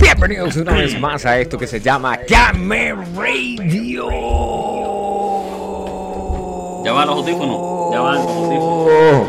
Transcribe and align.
Bienvenidos 0.00 0.56
una 0.56 0.72
vez 0.72 0.98
más 0.98 1.26
a 1.26 1.38
esto 1.38 1.58
que 1.58 1.66
se 1.66 1.80
llama 1.80 2.18
Game 2.28 2.94
Radio. 3.16 4.08
Ya 6.84 6.92
van 6.92 7.06
los 7.06 7.16
audífonos. 7.16 7.92
Ya 7.92 8.00
van 8.00 8.14
los 8.16 8.26
audífonos. 8.26 9.28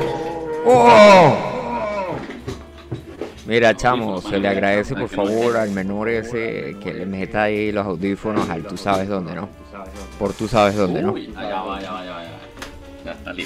Oh, 0.65 0.67
oh. 0.67 1.51
Mira, 3.45 3.75
chamo, 3.75 4.21
se 4.21 4.39
le 4.39 4.47
agradece 4.47 4.95
por 4.95 5.09
favor 5.09 5.57
al 5.57 5.71
menor 5.71 6.07
ese 6.07 6.77
que 6.81 6.93
le 6.93 7.05
meta 7.05 7.43
ahí 7.43 7.71
los 7.71 7.85
audífonos 7.85 8.49
al 8.49 8.63
tú 8.63 8.77
sabes 8.77 9.09
dónde, 9.09 9.35
¿no? 9.35 9.49
Por 10.17 10.33
tú 10.33 10.47
sabes 10.47 10.75
dónde, 10.75 11.01
¿no? 11.01 11.17
Ya 11.17 11.61
va, 11.61 11.81
ya 11.81 11.91
va, 11.91 12.05
ya 12.05 12.11
va. 12.11 12.20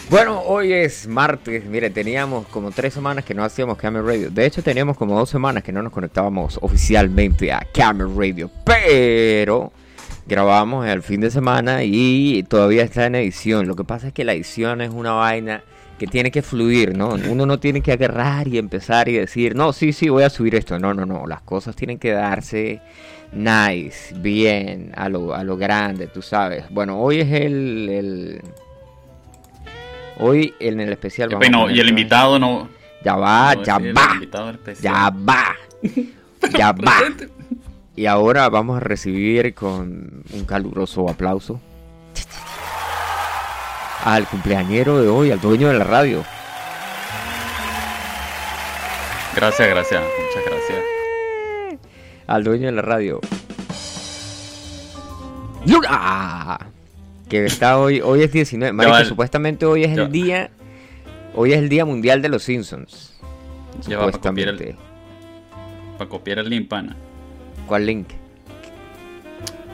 Bueno, 0.09 0.41
hoy 0.41 0.73
es 0.73 1.07
martes. 1.07 1.65
Mire, 1.65 1.89
teníamos 1.89 2.47
como 2.47 2.71
tres 2.71 2.93
semanas 2.93 3.25
que 3.25 3.33
no 3.33 3.43
hacíamos 3.43 3.77
Camera 3.77 4.05
Radio. 4.05 4.29
De 4.29 4.45
hecho, 4.45 4.61
teníamos 4.61 4.97
como 4.97 5.17
dos 5.17 5.29
semanas 5.29 5.63
que 5.63 5.71
no 5.71 5.81
nos 5.81 5.91
conectábamos 5.91 6.57
oficialmente 6.61 7.51
a 7.51 7.65
Camera 7.73 8.09
Radio. 8.15 8.49
Pero 8.65 9.71
grabamos 10.27 10.87
el 10.87 11.01
fin 11.01 11.21
de 11.21 11.29
semana 11.29 11.83
y 11.83 12.43
todavía 12.43 12.83
está 12.83 13.05
en 13.05 13.15
edición. 13.15 13.67
Lo 13.67 13.75
que 13.75 13.83
pasa 13.83 14.07
es 14.07 14.13
que 14.13 14.23
la 14.23 14.33
edición 14.33 14.81
es 14.81 14.91
una 14.91 15.11
vaina 15.11 15.63
que 15.99 16.07
tiene 16.07 16.31
que 16.31 16.41
fluir, 16.41 16.97
¿no? 16.97 17.15
Uno 17.29 17.45
no 17.45 17.59
tiene 17.59 17.81
que 17.81 17.93
agarrar 17.93 18.47
y 18.47 18.57
empezar 18.57 19.07
y 19.07 19.13
decir, 19.13 19.55
no, 19.55 19.71
sí, 19.71 19.93
sí, 19.93 20.09
voy 20.09 20.23
a 20.23 20.29
subir 20.29 20.55
esto. 20.55 20.77
No, 20.79 20.93
no, 20.93 21.05
no. 21.05 21.25
Las 21.27 21.41
cosas 21.41 21.75
tienen 21.75 21.99
que 21.99 22.11
darse 22.11 22.81
nice, 23.31 24.13
bien, 24.15 24.91
a 24.95 25.09
lo, 25.09 25.33
a 25.33 25.43
lo 25.43 25.57
grande, 25.57 26.07
tú 26.07 26.21
sabes. 26.21 26.65
Bueno, 26.69 26.99
hoy 26.99 27.21
es 27.21 27.31
el 27.31 28.41
Hoy 30.19 30.53
en 30.59 30.79
el 30.79 30.91
especial 30.91 31.29
vamos 31.29 31.71
y 31.71 31.79
el 31.79 31.89
invitado 31.89 32.39
no. 32.39 32.69
Ya 33.03 33.15
va, 33.15 33.55
no 33.55 33.63
ya 33.63 33.75
el 33.77 33.95
va, 33.95 34.19
ya 34.81 35.11
va, 35.11 35.55
ya 36.57 36.71
va. 36.71 36.97
Y 37.95 38.07
ahora 38.07 38.49
vamos 38.49 38.77
a 38.77 38.79
recibir 38.79 39.53
con 39.53 40.23
un 40.33 40.45
caluroso 40.45 41.07
aplauso 41.07 41.61
al 44.03 44.27
cumpleañero 44.27 45.01
de 45.01 45.07
hoy, 45.07 45.31
al 45.31 45.41
dueño 45.41 45.67
de 45.67 45.79
la 45.79 45.83
radio. 45.83 46.23
Gracias, 49.35 49.67
gracias. 49.67 50.01
Muchas 50.01 50.51
gracias. 50.51 51.79
Al 52.27 52.43
dueño 52.43 52.67
de 52.67 52.71
la 52.71 52.81
radio. 52.81 53.19
¡Luna! 55.65 56.74
Que 57.29 57.45
está 57.45 57.79
hoy, 57.79 58.01
hoy 58.01 58.21
es 58.23 58.31
19. 58.31 58.71
Marico, 58.73 58.97
el- 58.97 59.05
supuestamente 59.05 59.65
hoy 59.65 59.83
es 59.83 59.97
el 59.97 60.11
día. 60.11 60.51
Hoy 61.33 61.53
es 61.53 61.59
el 61.59 61.69
día 61.69 61.83
mundial 61.85 62.21
de 62.21 62.29
los 62.29 62.43
Simpsons. 62.43 63.13
Ya 63.87 63.97
va 63.97 64.05
para 64.11 64.19
copiar 64.19 64.49
el, 64.49 64.75
para 65.97 66.09
copiar 66.09 66.39
el 66.39 66.49
link, 66.49 66.69
pana. 66.69 66.95
¿Cuál 67.67 67.85
link? 67.85 68.07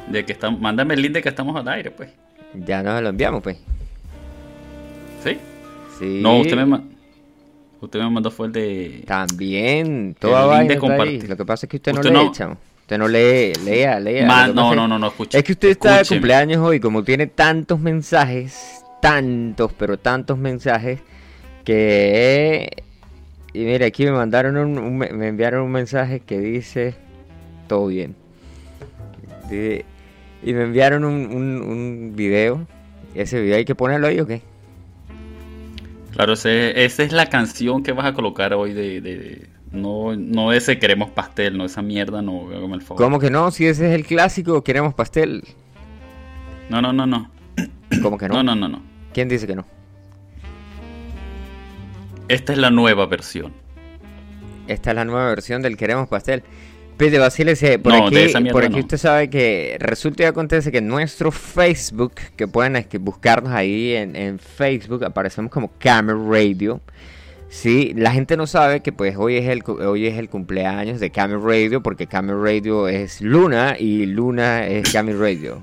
De 0.09 0.25
que 0.25 0.31
estamos, 0.33 0.59
mándame 0.59 0.95
el 0.95 1.01
link 1.03 1.13
de 1.13 1.21
que 1.21 1.29
estamos 1.29 1.55
al 1.55 1.67
aire, 1.67 1.91
pues. 1.91 2.09
Ya 2.55 2.81
nos 2.81 3.01
lo 3.01 3.09
enviamos, 3.09 3.43
pues. 3.43 3.57
¿Sí? 5.23 5.37
Sí. 5.99 6.19
No, 6.23 6.39
usted 6.39 6.55
me, 6.55 6.65
ma- 6.65 6.83
usted 7.79 7.99
me 7.99 8.09
mandó 8.09 8.31
fue 8.31 8.47
el 8.47 8.53
de. 8.53 9.03
También, 9.05 10.15
toda 10.19 10.53
El 10.55 10.59
link 10.61 10.69
de 10.71 10.77
compartir. 10.79 11.29
Lo 11.29 11.37
que 11.37 11.45
pasa 11.45 11.65
es 11.65 11.69
que 11.69 11.77
usted, 11.77 11.93
Usted 11.93 12.11
no 12.11 12.23
no- 12.25 12.31
chamo. 12.31 12.57
Usted 12.91 12.99
no 12.99 13.07
lee, 13.07 13.53
lea, 13.63 14.01
lea. 14.01 14.25
No, 14.53 14.75
no, 14.75 14.85
no, 14.85 14.99
no, 14.99 15.07
escuche. 15.07 15.37
Es 15.37 15.45
que 15.45 15.53
usted 15.53 15.69
está 15.69 15.99
de 15.99 16.05
cumpleaños 16.05 16.57
hoy, 16.57 16.81
como 16.81 17.05
tiene 17.05 17.25
tantos 17.25 17.79
mensajes, 17.79 18.83
tantos, 19.01 19.71
pero 19.71 19.97
tantos 19.97 20.37
mensajes, 20.37 20.99
que... 21.63 22.69
Y 23.53 23.59
mira, 23.59 23.85
aquí 23.85 24.03
me 24.03 24.11
mandaron 24.11 24.57
un, 24.57 24.77
un- 24.77 24.97
me 24.97 25.27
enviaron 25.29 25.63
un 25.63 25.71
mensaje 25.71 26.19
que 26.19 26.37
dice, 26.41 26.93
todo 27.69 27.87
bien. 27.87 28.13
Y 29.49 30.51
me 30.53 30.63
enviaron 30.63 31.05
un, 31.05 31.31
un, 31.31 32.11
video. 32.13 32.67
Ese 33.15 33.39
video 33.39 33.55
hay 33.55 33.63
que 33.63 33.73
ponerlo 33.75 34.07
ahí 34.07 34.19
o 34.19 34.27
qué? 34.27 34.41
Claro, 36.11 36.33
ese- 36.33 36.83
esa 36.83 37.03
es 37.03 37.13
la 37.13 37.27
canción 37.27 37.83
que 37.83 37.93
vas 37.93 38.07
a 38.07 38.13
colocar 38.13 38.53
hoy 38.53 38.73
de- 38.73 39.47
no, 39.71 40.15
no 40.15 40.51
ese 40.53 40.79
queremos 40.79 41.09
pastel, 41.09 41.57
no 41.57 41.65
esa 41.65 41.81
mierda, 41.81 42.21
no, 42.21 42.49
hágame 42.49 42.75
el 42.75 42.81
favor. 42.81 43.01
¿Cómo 43.01 43.19
que 43.19 43.29
no? 43.29 43.51
Si 43.51 43.65
ese 43.65 43.89
es 43.89 43.95
el 43.95 44.05
clásico, 44.05 44.63
queremos 44.63 44.93
pastel. 44.93 45.43
No, 46.69 46.81
no, 46.81 46.93
no, 46.93 47.05
no. 47.05 47.31
¿Cómo 48.01 48.17
que 48.17 48.27
no? 48.27 48.35
No, 48.35 48.43
no, 48.43 48.55
no, 48.55 48.67
no. 48.67 48.81
¿Quién 49.13 49.29
dice 49.29 49.47
que 49.47 49.55
no? 49.55 49.65
Esta 52.27 52.53
es 52.53 52.59
la 52.59 52.69
nueva 52.69 53.05
versión. 53.07 53.51
Esta 54.67 54.91
es 54.91 54.95
la 54.95 55.05
nueva 55.05 55.25
versión 55.27 55.61
del 55.61 55.75
Queremos 55.75 56.07
Pastel. 56.07 56.43
Pide 56.97 57.19
Basile 57.19 57.55
por 57.79 57.91
No, 57.93 58.07
aquí, 58.07 58.49
por 58.51 58.63
aquí 58.63 58.75
no. 58.75 58.79
usted 58.79 58.97
sabe 58.97 59.29
que 59.29 59.75
resulta 59.79 60.23
y 60.23 60.25
acontece 60.27 60.71
que 60.71 60.77
en 60.77 60.87
nuestro 60.87 61.31
Facebook, 61.31 62.13
que 62.35 62.47
pueden 62.47 62.85
buscarnos 63.01 63.51
ahí 63.51 63.93
en, 63.93 64.15
en 64.15 64.39
Facebook, 64.39 65.03
aparecemos 65.03 65.51
como 65.51 65.71
Camera 65.79 66.17
Radio. 66.17 66.79
Sí, 67.51 67.91
la 67.97 68.13
gente 68.13 68.37
no 68.37 68.47
sabe 68.47 68.79
que 68.79 68.93
pues 68.93 69.17
hoy 69.17 69.35
es 69.35 69.49
el 69.49 69.61
hoy 69.65 70.07
es 70.07 70.17
el 70.17 70.29
cumpleaños 70.29 71.01
de 71.01 71.09
Camera 71.09 71.37
Radio 71.37 71.83
porque 71.83 72.07
Camera 72.07 72.39
Radio 72.41 72.87
es 72.87 73.19
Luna 73.19 73.75
y 73.77 74.05
Luna 74.05 74.65
es 74.65 74.89
Camera 74.89 75.19
Radio. 75.19 75.61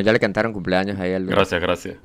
Bueno, 0.00 0.06
ya 0.06 0.12
le 0.14 0.20
cantaron 0.20 0.54
cumpleaños 0.54 0.98
ahí 0.98 1.12
al. 1.12 1.26
Gracias, 1.26 1.60
gracias. 1.60 1.96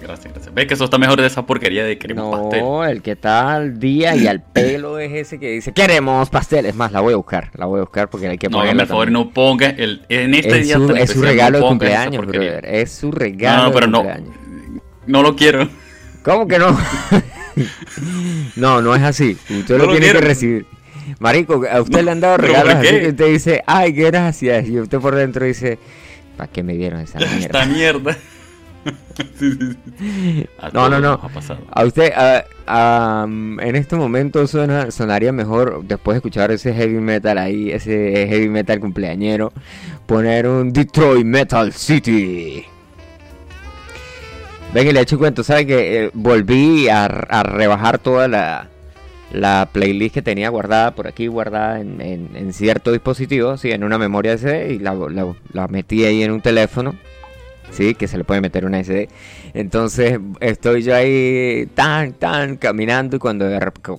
Gracias, 0.00 0.32
gracias. 0.32 0.54
Ves 0.54 0.66
que 0.66 0.74
eso 0.74 0.84
está 0.84 0.98
mejor 0.98 1.20
de 1.20 1.26
esa 1.26 1.44
porquería 1.44 1.82
de 1.82 1.98
queremos 1.98 2.30
pastel. 2.30 2.60
No, 2.60 2.84
el 2.84 3.02
que 3.02 3.12
está 3.12 3.54
al 3.54 3.80
día 3.80 4.14
y 4.14 4.28
al 4.28 4.42
pelo 4.42 4.98
es 4.98 5.10
ese 5.12 5.40
que 5.40 5.50
dice 5.52 5.72
queremos 5.72 6.30
pastel. 6.30 6.66
Es 6.66 6.76
más, 6.76 6.92
la 6.92 7.00
voy 7.00 7.14
a 7.14 7.16
buscar, 7.16 7.50
la 7.54 7.66
voy 7.66 7.78
a 7.78 7.84
buscar 7.84 8.08
porque 8.08 8.28
hay 8.28 8.38
que 8.38 8.48
No, 8.48 8.62
el 8.62 8.86
favor, 8.86 9.10
no 9.10 9.30
ponga 9.30 9.70
el, 9.70 10.04
en 10.08 10.34
este 10.34 10.58
es 10.60 10.66
día 10.66 10.76
su, 10.76 10.94
es 10.94 11.16
regalo 11.16 11.58
no 11.58 11.64
de 11.64 11.70
pongas 11.70 11.70
cumpleaños, 11.70 12.26
brother. 12.26 12.66
Es 12.66 12.92
su 12.92 13.10
regalo 13.10 13.56
No, 13.56 13.68
no, 13.68 13.72
pero 13.72 13.86
de 13.86 13.92
no. 13.92 13.98
cumpleaños. 13.98 14.36
No 15.06 15.22
lo 15.22 15.34
quiero. 15.34 15.68
¿Cómo 16.22 16.46
que 16.46 16.58
no? 16.58 16.78
no, 18.56 18.82
no 18.82 18.94
es 18.94 19.02
así. 19.02 19.36
Usted 19.48 19.78
lo 19.78 19.86
lo 19.86 19.92
tiene 19.92 20.12
que 20.12 20.20
recibir. 20.20 20.66
Marico, 21.18 21.64
a 21.70 21.80
usted 21.80 22.04
le 22.04 22.10
han 22.10 22.20
dado 22.20 22.36
¿pero 22.36 22.48
regalos 22.48 22.74
por 22.74 22.86
así 22.86 23.00
que 23.00 23.08
usted 23.08 23.26
dice, 23.26 23.62
ay, 23.66 23.92
gracias. 23.92 24.68
Y 24.68 24.78
usted 24.78 24.98
por 25.00 25.14
dentro 25.14 25.46
dice, 25.46 25.78
¿para 26.36 26.50
qué 26.50 26.62
me 26.62 26.74
dieron 26.74 27.00
esa 27.00 27.18
mierda? 27.18 27.36
Esta 27.40 27.66
mierda. 27.66 28.16
Sí, 29.36 29.50
sí, 29.58 29.76
sí. 29.98 30.46
No, 30.72 30.88
no, 30.88 31.00
no. 31.00 31.20
A 31.72 31.84
usted, 31.84 32.12
a- 32.12 32.44
a, 32.68 33.26
mm, 33.26 33.58
en 33.58 33.74
este 33.74 33.96
momento 33.96 34.46
suena, 34.46 34.92
sonaría 34.92 35.32
mejor, 35.32 35.82
después 35.84 36.14
de 36.14 36.18
escuchar 36.18 36.52
ese 36.52 36.72
heavy 36.72 37.00
metal 37.00 37.36
ahí, 37.38 37.72
ese 37.72 38.26
heavy 38.28 38.48
metal 38.48 38.78
cumpleañero, 38.78 39.52
poner 40.06 40.46
un 40.46 40.72
Detroit 40.72 41.24
Metal 41.26 41.72
City. 41.72 42.64
Ven 44.72 44.86
y 44.86 44.92
le 44.92 45.00
echo 45.00 45.18
cuento, 45.18 45.42
¿sabe 45.42 45.66
que 45.66 46.04
eh, 46.04 46.10
volví 46.14 46.88
a, 46.88 47.06
a 47.06 47.42
rebajar 47.42 47.98
toda 47.98 48.28
la, 48.28 48.68
la 49.36 49.68
playlist 49.72 50.14
que 50.14 50.22
tenía 50.22 50.48
guardada 50.48 50.92
por 50.94 51.06
aquí, 51.06 51.26
guardada 51.28 51.80
en, 51.80 52.00
en- 52.00 52.30
en 52.34 52.52
cierto 52.52 52.90
dispositivo, 52.92 53.56
sí, 53.56 53.70
en 53.70 53.84
una 53.84 53.98
memoria 53.98 54.36
SD, 54.36 54.72
y 54.74 54.78
la, 54.78 54.94
la- 54.94 55.34
la 55.52 55.68
metí 55.68 56.04
ahí 56.04 56.22
en 56.22 56.30
un 56.32 56.40
teléfono, 56.40 56.94
sí, 57.70 57.94
que 57.94 58.08
se 58.08 58.16
le 58.18 58.24
puede 58.24 58.40
meter 58.40 58.64
una 58.64 58.82
SD. 58.82 59.08
Entonces 59.54 60.18
estoy 60.40 60.82
yo 60.82 60.94
ahí 60.94 61.66
tan, 61.74 62.12
tan 62.14 62.56
caminando 62.56 63.16
y 63.16 63.18
cuando 63.18 63.46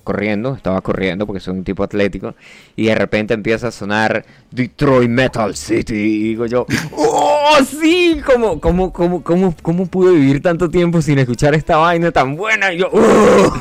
corriendo, 0.04 0.56
estaba 0.56 0.82
corriendo 0.82 1.26
porque 1.26 1.40
soy 1.40 1.56
un 1.58 1.64
tipo 1.64 1.84
atlético, 1.84 2.36
y 2.76 2.86
de 2.88 2.96
repente 2.96 3.34
empieza 3.34 3.68
a 3.70 3.72
sonar 3.72 4.24
Detroit 4.52 5.10
Metal 5.10 5.56
City 5.56 5.96
y 5.96 6.24
digo 6.30 6.46
yo, 6.46 6.66
¡Oh, 6.94 7.58
sí! 7.64 8.22
¿Cómo, 8.26 8.60
cómo, 8.60 8.92
cómo, 8.94 9.24
cómo, 9.24 9.56
cómo 9.62 9.86
pude 9.88 10.14
vivir 10.14 10.42
tanto 10.42 10.70
tiempo 10.70 11.02
sin 11.02 11.20
escuchar 11.20 11.54
esta 11.56 11.78
vaina 11.78 12.12
tan 12.12 12.36
buena? 12.36 12.72
Y 12.74 12.78
yo, 12.80 12.90
¡Oh! 12.92 13.54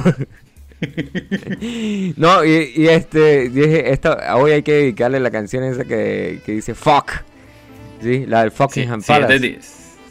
no, 2.16 2.44
y, 2.44 2.88
este, 2.88 3.48
dije, 3.48 3.92
esto, 3.92 4.16
hoy 4.34 4.52
hay 4.52 4.62
que 4.62 4.72
dedicarle 4.72 5.20
la 5.20 5.30
canción 5.30 5.64
esa 5.64 5.84
que, 5.84 6.40
que 6.44 6.52
dice 6.52 6.74
fuck. 6.74 7.12
Sí, 8.02 8.26
la 8.26 8.42
del 8.42 8.50
fucking 8.50 9.02
sí, 9.02 9.58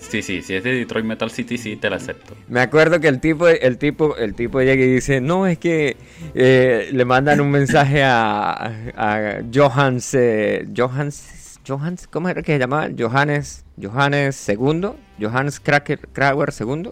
Sí, 0.10 0.22
sí, 0.22 0.42
si 0.44 0.56
es 0.56 0.64
de 0.64 0.72
Detroit 0.72 1.06
Metal 1.06 1.32
City, 1.32 1.58
sí 1.58 1.76
te 1.78 1.90
la 1.90 1.96
acepto. 1.98 2.36
Me 2.48 2.62
acuerdo 2.62 3.00
que 3.00 3.08
el 3.08 3.20
tipo, 3.20 3.48
el 3.48 3.78
tipo, 3.78 4.16
el 4.18 4.36
tipo 4.36 4.62
llega 4.62 4.84
y 4.84 4.94
dice, 4.94 5.20
no, 5.20 5.48
es 5.48 5.58
que 5.58 5.98
eh, 6.36 6.90
le 6.92 7.06
mandan 7.06 7.42
un 7.42 7.50
mensaje 7.50 8.04
a, 8.04 8.66
a 8.96 9.42
Johans, 9.52 10.14
eh, 10.14 10.68
Johans, 10.76 11.24
Johans, 11.68 12.08
¿cómo 12.08 12.30
era 12.30 12.42
que 12.42 12.54
se 12.54 12.60
llamaba? 12.60 12.90
Johannes, 12.98 13.66
Johannes 13.82 14.48
II, 14.48 14.90
Johannes 15.20 15.60
Kraker, 15.60 16.00
Krauer 16.14 16.54
II. 16.60 16.92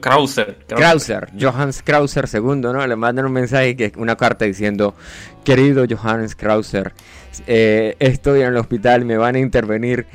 Krauser. 0.00 0.58
Krauser, 0.66 1.28
Johannes 1.38 1.82
Krauser 1.82 2.28
II, 2.32 2.56
¿no? 2.56 2.86
Le 2.86 2.96
mandan 2.96 3.26
un 3.26 3.32
mensaje, 3.32 3.76
que 3.76 3.92
una 3.96 4.16
carta 4.16 4.44
diciendo, 4.44 4.94
querido 5.44 5.84
Johannes 5.88 6.34
Krauser, 6.34 6.92
eh, 7.46 7.96
estoy 7.98 8.40
en 8.40 8.48
el 8.48 8.56
hospital, 8.56 9.04
me 9.04 9.16
van 9.16 9.36
a 9.36 9.38
intervenir 9.38 10.06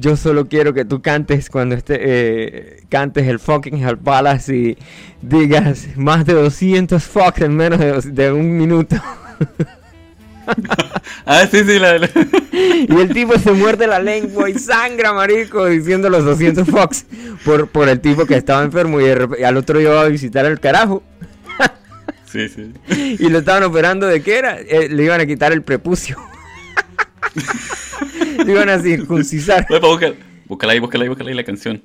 yo 0.00 0.16
solo 0.16 0.48
quiero 0.48 0.74
que 0.74 0.84
tú 0.84 1.02
cantes 1.02 1.50
cuando 1.50 1.74
esté, 1.74 1.98
eh, 2.00 2.84
cantes 2.88 3.26
el 3.26 3.38
fucking 3.38 3.76
Hell 3.82 3.98
Palace 3.98 4.54
y 4.54 4.78
digas 5.20 5.88
más 5.96 6.24
de 6.24 6.34
200 6.34 7.02
fuck 7.02 7.38
en 7.40 7.56
menos 7.56 8.14
de, 8.14 8.32
un 8.32 8.56
minuto. 8.56 8.96
ah, 11.26 11.46
sí, 11.50 11.64
sí, 11.64 11.78
la, 11.78 11.96
Y 12.52 13.00
el 13.00 13.12
tipo 13.12 13.38
se 13.38 13.52
muerde 13.52 13.86
la 13.86 13.98
lengua 13.98 14.50
y 14.50 14.54
sangra, 14.54 15.12
marico, 15.12 15.66
diciendo 15.66 16.08
los 16.08 16.24
200 16.24 16.66
fucks 16.68 17.06
por, 17.44 17.68
por 17.68 17.88
el 17.88 18.00
tipo 18.00 18.26
que 18.26 18.36
estaba 18.36 18.62
enfermo 18.62 19.00
y, 19.00 19.08
al 19.08 19.56
otro 19.56 19.80
iba 19.80 20.00
a 20.00 20.08
visitar 20.08 20.44
el 20.46 20.60
carajo. 20.60 21.02
Sí, 22.24 22.48
sí. 22.48 22.72
Y 23.18 23.28
lo 23.28 23.40
estaban 23.40 23.62
operando 23.62 24.06
de 24.06 24.22
qué 24.22 24.38
era? 24.38 24.58
Eh, 24.58 24.88
le 24.88 25.04
iban 25.04 25.20
a 25.20 25.26
quitar 25.26 25.52
el 25.52 25.62
prepucio. 25.62 26.16
Le 28.44 28.52
iban 28.52 28.70
a 28.70 28.78
circuncisar. 28.78 29.66
Búscala 30.46 30.72
ahí, 30.72 30.78
búscala 30.80 31.04
ahí, 31.04 31.08
búscala 31.08 31.30
ahí 31.30 31.36
la 31.36 31.44
canción. 31.44 31.82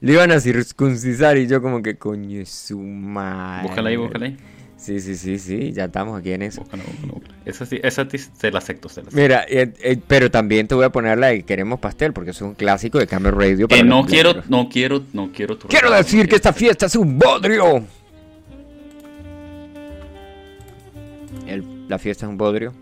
Le 0.00 0.12
iban 0.12 0.30
a 0.30 0.40
circuncisar 0.40 1.36
y 1.38 1.46
yo 1.46 1.60
como 1.60 1.82
que 1.82 1.96
coño 1.96 2.40
es 2.40 2.50
su 2.50 2.78
madre. 2.78 3.66
Búscala 3.66 3.90
ahí, 3.90 3.96
búscala 3.96 4.26
ahí. 4.26 4.36
Sí, 4.80 4.98
sí, 4.98 5.14
sí, 5.14 5.38
sí, 5.38 5.72
ya 5.72 5.84
estamos 5.84 6.18
aquí 6.18 6.32
en 6.32 6.40
eso. 6.40 6.62
Búscala, 6.62 6.84
búscala, 7.02 7.34
Esa 7.44 7.66
sí, 7.66 7.78
esa 7.82 8.08
se 8.08 8.50
la 8.50 8.58
acepto, 8.58 8.88
se 8.88 9.02
la 9.02 9.08
acepto. 9.08 9.22
Mira, 9.22 9.44
eh, 9.46 9.74
eh, 9.82 10.00
pero 10.06 10.30
también 10.30 10.66
te 10.66 10.74
voy 10.74 10.86
a 10.86 10.90
poner 10.90 11.18
la 11.18 11.26
de 11.26 11.42
Queremos 11.42 11.78
Pastel, 11.80 12.14
porque 12.14 12.30
es 12.30 12.40
un 12.40 12.54
clásico 12.54 12.98
de 12.98 13.06
Camera 13.06 13.36
Radio. 13.36 13.68
Para 13.68 13.82
eh, 13.82 13.84
no 13.84 14.06
quiero, 14.06 14.42
no 14.48 14.70
quiero, 14.70 15.02
no 15.12 15.30
quiero. 15.32 15.58
Quiero 15.58 15.90
decir 15.90 16.26
que 16.30 16.36
esta 16.36 16.54
fiesta 16.54 16.86
es 16.86 16.96
un 16.96 17.18
bodrio. 17.18 17.84
El, 21.46 21.86
la 21.86 21.98
fiesta 21.98 22.24
es 22.24 22.30
un 22.30 22.38
bodrio. 22.38 22.72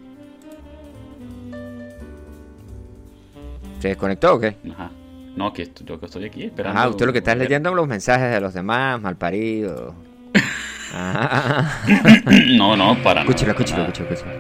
¿Se 3.81 3.89
desconectó 3.89 4.35
o 4.35 4.41
qué? 4.41 4.55
Ajá. 4.71 4.93
No, 5.35 5.53
que 5.53 5.69
yo 5.85 5.99
que 5.99 6.07
estoy 6.07 6.27
aquí 6.27 6.45
esperando. 6.45 6.81
Ah, 6.81 6.89
usted 6.89 7.07
lo 7.07 7.13
que 7.13 7.19
está 7.19 7.35
leyendo 7.35 7.75
los 7.75 7.89
mensajes 7.89 8.31
de 8.31 8.41
los 8.41 8.55
demás, 8.55 9.01
mal 9.01 9.17
parido. 9.17 9.97
Ah. 10.93 11.83
no, 12.57 12.77
no, 12.77 13.03
para 13.03 13.21
escúchalo, 13.23 13.53
Escúchalo, 13.53 13.83
escúchalo, 13.89 14.15
escúchalo. 14.15 14.39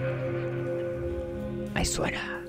Ahí 1.75 1.85
suena. 1.85 2.41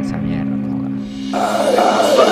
Esa 0.00 0.16
mierda, 0.18 0.56
Luna. 0.56 2.31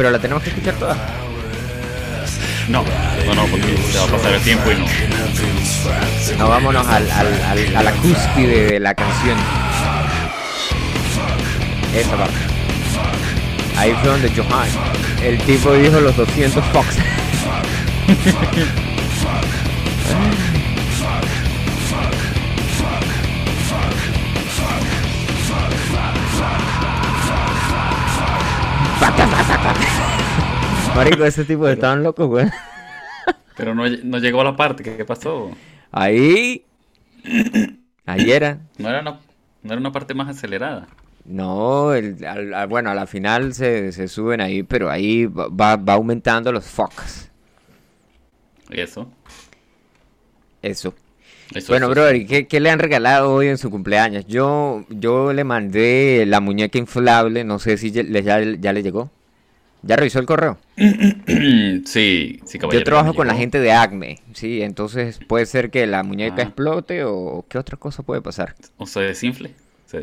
Pero 0.00 0.12
la 0.12 0.18
tenemos 0.18 0.42
que 0.42 0.48
escuchar 0.48 0.72
toda. 0.76 0.96
No, 2.68 2.82
no, 3.26 3.34
no, 3.34 3.44
porque 3.48 3.76
se 3.92 3.98
va 3.98 4.04
a 4.04 4.08
pasar 4.08 4.32
el 4.32 4.40
tiempo 4.40 4.70
y 4.70 4.76
no. 4.76 4.86
No, 6.38 6.48
vámonos 6.48 6.86
al, 6.86 7.10
al, 7.10 7.42
al, 7.42 7.76
a 7.76 7.82
la 7.82 7.92
cúspide 7.92 8.72
de 8.72 8.80
la 8.80 8.94
canción. 8.94 9.36
Esa 11.94 12.16
parte. 12.16 12.34
Ahí 13.76 13.94
fue 14.00 14.10
donde 14.10 14.30
Johan, 14.30 14.68
el 15.22 15.36
tipo 15.42 15.74
dijo 15.74 16.00
los 16.00 16.16
200 16.16 16.64
Fox. 16.72 16.96
Marico, 30.96 31.24
ese 31.24 31.44
tipo 31.44 31.66
de 31.66 31.74
estaban 31.74 32.02
locos, 32.02 32.26
güey. 32.26 32.46
Pero 33.56 33.74
no, 33.74 33.86
llegó 34.18 34.40
a 34.40 34.44
la 34.44 34.56
parte, 34.56 34.82
¿qué, 34.82 35.04
pasó? 35.04 35.50
Ahí. 35.92 36.64
Ahí 38.06 38.30
era. 38.30 38.58
No 38.78 38.88
era 38.88 39.00
una, 39.00 39.20
no 39.62 39.72
era 39.72 39.80
una 39.80 39.92
parte 39.92 40.14
más 40.14 40.28
acelerada. 40.28 40.88
No, 41.24 41.92
el, 41.92 42.16
bueno, 42.68 42.90
a 42.90 42.94
la 42.94 43.06
final 43.06 43.52
se, 43.52 44.08
suben 44.08 44.40
ahí, 44.40 44.62
pero 44.62 44.90
ahí 44.90 45.26
va, 45.26 45.74
aumentando 45.92 46.52
los 46.52 46.64
focos. 46.64 47.28
¿Y 48.70 48.80
eso? 48.80 49.10
Eso. 50.62 50.94
bueno, 51.68 51.88
brother, 51.88 52.26
¿qué, 52.26 52.46
¿qué, 52.46 52.60
le 52.60 52.70
han 52.70 52.78
regalado 52.78 53.34
hoy 53.34 53.48
en 53.48 53.58
su 53.58 53.70
cumpleaños? 53.70 54.26
Yo, 54.26 54.84
yo 54.88 55.32
le 55.32 55.44
mandé 55.44 56.24
la 56.26 56.40
muñeca 56.40 56.78
inflable, 56.78 57.44
no 57.44 57.58
sé 57.58 57.76
si 57.76 57.90
ya, 57.90 58.02
ya 58.02 58.72
le 58.72 58.82
llegó. 58.82 59.10
¿Ya 59.82 59.96
revisó 59.96 60.18
el 60.18 60.26
correo? 60.26 60.58
sí, 60.76 62.40
sí, 62.44 62.58
caballero. 62.58 62.80
Yo 62.80 62.84
trabajo 62.84 63.14
con 63.14 63.26
la 63.26 63.34
gente 63.34 63.60
de 63.60 63.72
Acme, 63.72 64.20
sí, 64.34 64.62
entonces 64.62 65.18
puede 65.26 65.46
ser 65.46 65.70
que 65.70 65.86
la 65.86 66.02
muñeca 66.02 66.36
ah. 66.38 66.42
explote 66.42 67.04
o 67.04 67.44
qué 67.48 67.58
otra 67.58 67.76
cosa 67.76 68.02
puede 68.02 68.20
pasar. 68.20 68.54
O 68.76 68.86
se 68.86 69.00
desinfle. 69.00 69.54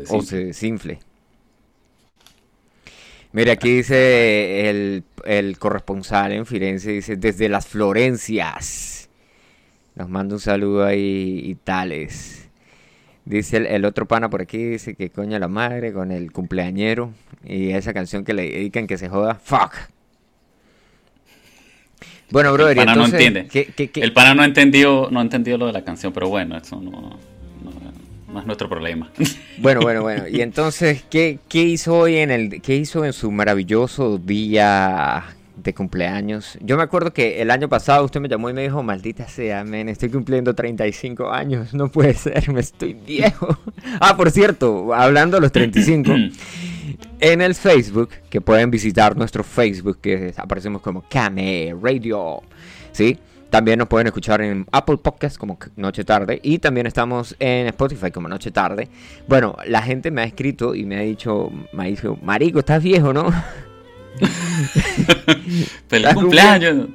O 0.08 0.22
se 0.22 0.46
desinfle. 0.46 0.98
Mira, 3.32 3.52
aquí 3.52 3.76
dice 3.76 4.70
el, 4.70 5.04
el, 5.24 5.58
corresponsal 5.58 6.32
en 6.32 6.46
Firenze, 6.46 6.92
dice, 6.92 7.16
desde 7.16 7.48
las 7.48 7.66
Florencias. 7.66 9.10
Nos 9.94 10.08
manda 10.08 10.34
un 10.34 10.40
saludo 10.40 10.84
ahí 10.84 11.42
y 11.44 11.54
tales. 11.56 12.37
Dice 13.28 13.58
el, 13.58 13.84
otro 13.84 14.08
pana 14.08 14.30
por 14.30 14.40
aquí, 14.40 14.56
dice 14.56 14.94
que 14.94 15.10
coña 15.10 15.38
la 15.38 15.48
madre 15.48 15.92
con 15.92 16.12
el 16.12 16.32
cumpleañero 16.32 17.12
y 17.44 17.72
esa 17.72 17.92
canción 17.92 18.24
que 18.24 18.32
le 18.32 18.50
dedican 18.50 18.86
que 18.86 18.96
se 18.96 19.10
joda, 19.10 19.34
fuck. 19.34 19.74
Bueno, 22.30 22.54
brother, 22.54 22.78
el 22.78 22.86
pana 22.86 22.94
no 22.94 23.04
entiende. 23.04 23.46
El 23.96 24.12
pana 24.14 24.34
no 24.34 24.44
entendió, 24.44 25.08
no 25.10 25.20
entendió 25.20 25.58
lo 25.58 25.66
de 25.66 25.74
la 25.74 25.84
canción, 25.84 26.10
pero 26.10 26.30
bueno, 26.30 26.56
eso 26.56 26.80
no, 26.80 27.18
no, 28.32 28.40
es 28.40 28.46
nuestro 28.46 28.66
problema. 28.66 29.10
Bueno, 29.58 29.80
bueno, 29.80 30.02
bueno. 30.02 30.26
Y 30.28 30.40
entonces, 30.40 31.02
¿qué, 31.10 31.40
¿qué 31.48 31.64
hizo 31.64 31.98
hoy 31.98 32.16
en 32.16 32.30
el, 32.30 32.62
qué 32.62 32.76
hizo 32.76 33.04
en 33.04 33.12
su 33.12 33.30
maravilloso 33.30 34.16
día 34.16 35.24
de 35.62 35.74
cumpleaños. 35.74 36.58
Yo 36.60 36.76
me 36.76 36.82
acuerdo 36.82 37.12
que 37.12 37.42
el 37.42 37.50
año 37.50 37.68
pasado 37.68 38.04
usted 38.04 38.20
me 38.20 38.28
llamó 38.28 38.50
y 38.50 38.52
me 38.52 38.62
dijo, 38.62 38.82
maldita 38.82 39.26
sea, 39.28 39.64
men, 39.64 39.88
estoy 39.88 40.10
cumpliendo 40.10 40.54
35 40.54 41.30
años, 41.30 41.74
no 41.74 41.90
puede 41.90 42.14
ser, 42.14 42.52
me 42.52 42.60
estoy 42.60 42.94
viejo. 42.94 43.58
ah, 44.00 44.16
por 44.16 44.30
cierto, 44.30 44.94
hablando 44.94 45.36
de 45.36 45.40
los 45.42 45.52
35, 45.52 46.10
en 47.20 47.40
el 47.40 47.54
Facebook, 47.54 48.10
que 48.30 48.40
pueden 48.40 48.70
visitar 48.70 49.16
nuestro 49.16 49.44
Facebook, 49.44 49.98
que 50.00 50.32
aparecemos 50.36 50.82
como 50.82 51.04
Kame 51.08 51.74
Radio, 51.80 52.42
¿sí? 52.92 53.18
También 53.50 53.78
nos 53.78 53.88
pueden 53.88 54.06
escuchar 54.06 54.42
en 54.42 54.66
Apple 54.72 54.98
Podcast 54.98 55.38
como 55.38 55.58
Noche 55.76 56.04
Tarde 56.04 56.38
y 56.42 56.58
también 56.58 56.86
estamos 56.86 57.34
en 57.38 57.66
Spotify 57.68 58.10
como 58.10 58.28
Noche 58.28 58.50
Tarde. 58.50 58.88
Bueno, 59.26 59.56
la 59.66 59.80
gente 59.80 60.10
me 60.10 60.20
ha 60.20 60.24
escrito 60.24 60.74
y 60.74 60.84
me 60.84 60.98
ha 60.98 61.00
dicho, 61.00 61.50
me 61.72 61.84
ha 61.84 61.86
dicho, 61.86 62.18
Marico, 62.22 62.58
estás 62.58 62.82
viejo, 62.82 63.14
¿no? 63.14 63.30
Feliz 65.88 66.14
cumpleaños. 66.14 66.88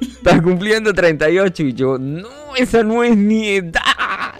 Estás 0.00 0.42
cumpliendo 0.42 0.92
38 0.92 1.62
y 1.62 1.72
yo, 1.72 1.98
no, 1.98 2.28
esa 2.56 2.82
no 2.82 3.02
es 3.02 3.16
mi 3.16 3.48
edad. 3.48 4.34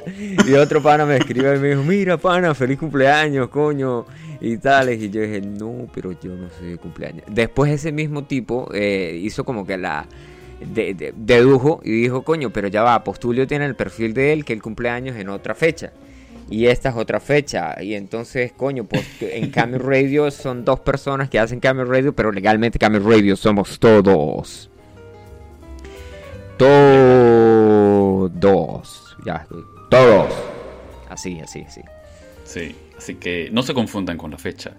y 0.46 0.52
otro 0.52 0.82
pana 0.82 1.06
me 1.06 1.16
escribió 1.16 1.54
y 1.54 1.58
me 1.58 1.68
dijo, 1.68 1.82
mira 1.82 2.18
pana, 2.18 2.54
feliz 2.54 2.78
cumpleaños, 2.78 3.48
coño, 3.48 4.04
y 4.40 4.58
tales. 4.58 5.02
Y 5.02 5.10
yo 5.10 5.22
dije, 5.22 5.40
no, 5.40 5.86
pero 5.94 6.12
yo 6.20 6.34
no 6.34 6.48
sé 6.58 6.66
de 6.66 6.76
cumpleaños. 6.76 7.24
Después 7.28 7.72
ese 7.72 7.92
mismo 7.92 8.24
tipo 8.24 8.70
eh, 8.74 9.18
hizo 9.22 9.44
como 9.44 9.66
que 9.66 9.78
la... 9.78 10.06
dedujo 11.16 11.80
y 11.82 11.92
dijo, 11.92 12.22
coño, 12.22 12.50
pero 12.50 12.68
ya 12.68 12.82
va, 12.82 13.02
Postulio 13.02 13.46
tiene 13.46 13.66
el 13.66 13.74
perfil 13.74 14.12
de 14.12 14.32
él 14.32 14.44
que 14.44 14.52
el 14.52 14.62
cumpleaños 14.62 15.16
en 15.16 15.28
otra 15.28 15.54
fecha. 15.54 15.92
Y 16.50 16.66
esta 16.66 16.88
es 16.88 16.96
otra 16.96 17.20
fecha. 17.20 17.80
Y 17.80 17.94
entonces, 17.94 18.52
coño, 18.52 18.84
pues 18.84 19.06
en 19.20 19.50
Camel 19.50 19.80
Radio 19.80 20.30
son 20.32 20.64
dos 20.64 20.80
personas 20.80 21.30
que 21.30 21.38
hacen 21.38 21.60
Camel 21.60 21.88
Radio, 21.88 22.12
pero 22.12 22.32
legalmente 22.32 22.78
Camel 22.78 23.04
Radio 23.04 23.36
somos 23.36 23.78
todos. 23.78 24.68
Todos. 26.58 28.30
Ya, 29.24 29.46
todos. 29.88 30.34
Así, 31.08 31.40
así, 31.40 31.62
así. 31.62 31.82
Sí, 32.44 32.74
así 33.00 33.14
que 33.14 33.48
no 33.50 33.62
se 33.62 33.72
confundan 33.72 34.18
con 34.18 34.30
la 34.30 34.36
fecha. 34.36 34.76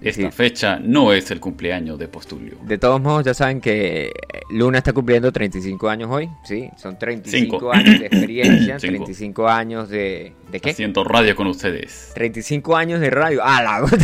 Esta 0.00 0.30
fecha 0.32 0.80
no 0.82 1.12
es 1.12 1.30
el 1.30 1.38
cumpleaños 1.38 2.00
de 2.00 2.08
Postulio. 2.08 2.56
De 2.64 2.78
todos 2.78 3.00
modos, 3.00 3.24
ya 3.24 3.32
saben 3.32 3.60
que 3.60 4.10
Luna 4.50 4.78
está 4.78 4.92
cumpliendo 4.92 5.30
35 5.30 5.88
años 5.88 6.10
hoy, 6.10 6.28
¿sí? 6.42 6.68
Son 6.76 6.98
35 6.98 7.72
años 7.72 8.00
de 8.00 8.06
experiencia, 8.06 8.76
35 8.80 9.48
años 9.48 9.88
de... 9.88 10.32
¿De 10.50 10.58
qué? 10.58 10.70
Haciendo 10.70 11.04
radio 11.04 11.36
con 11.36 11.46
ustedes. 11.46 12.10
35 12.14 12.76
años 12.76 13.00
de 13.00 13.10
radio. 13.10 13.40
¡Ah, 13.44 13.62
la 13.62 13.86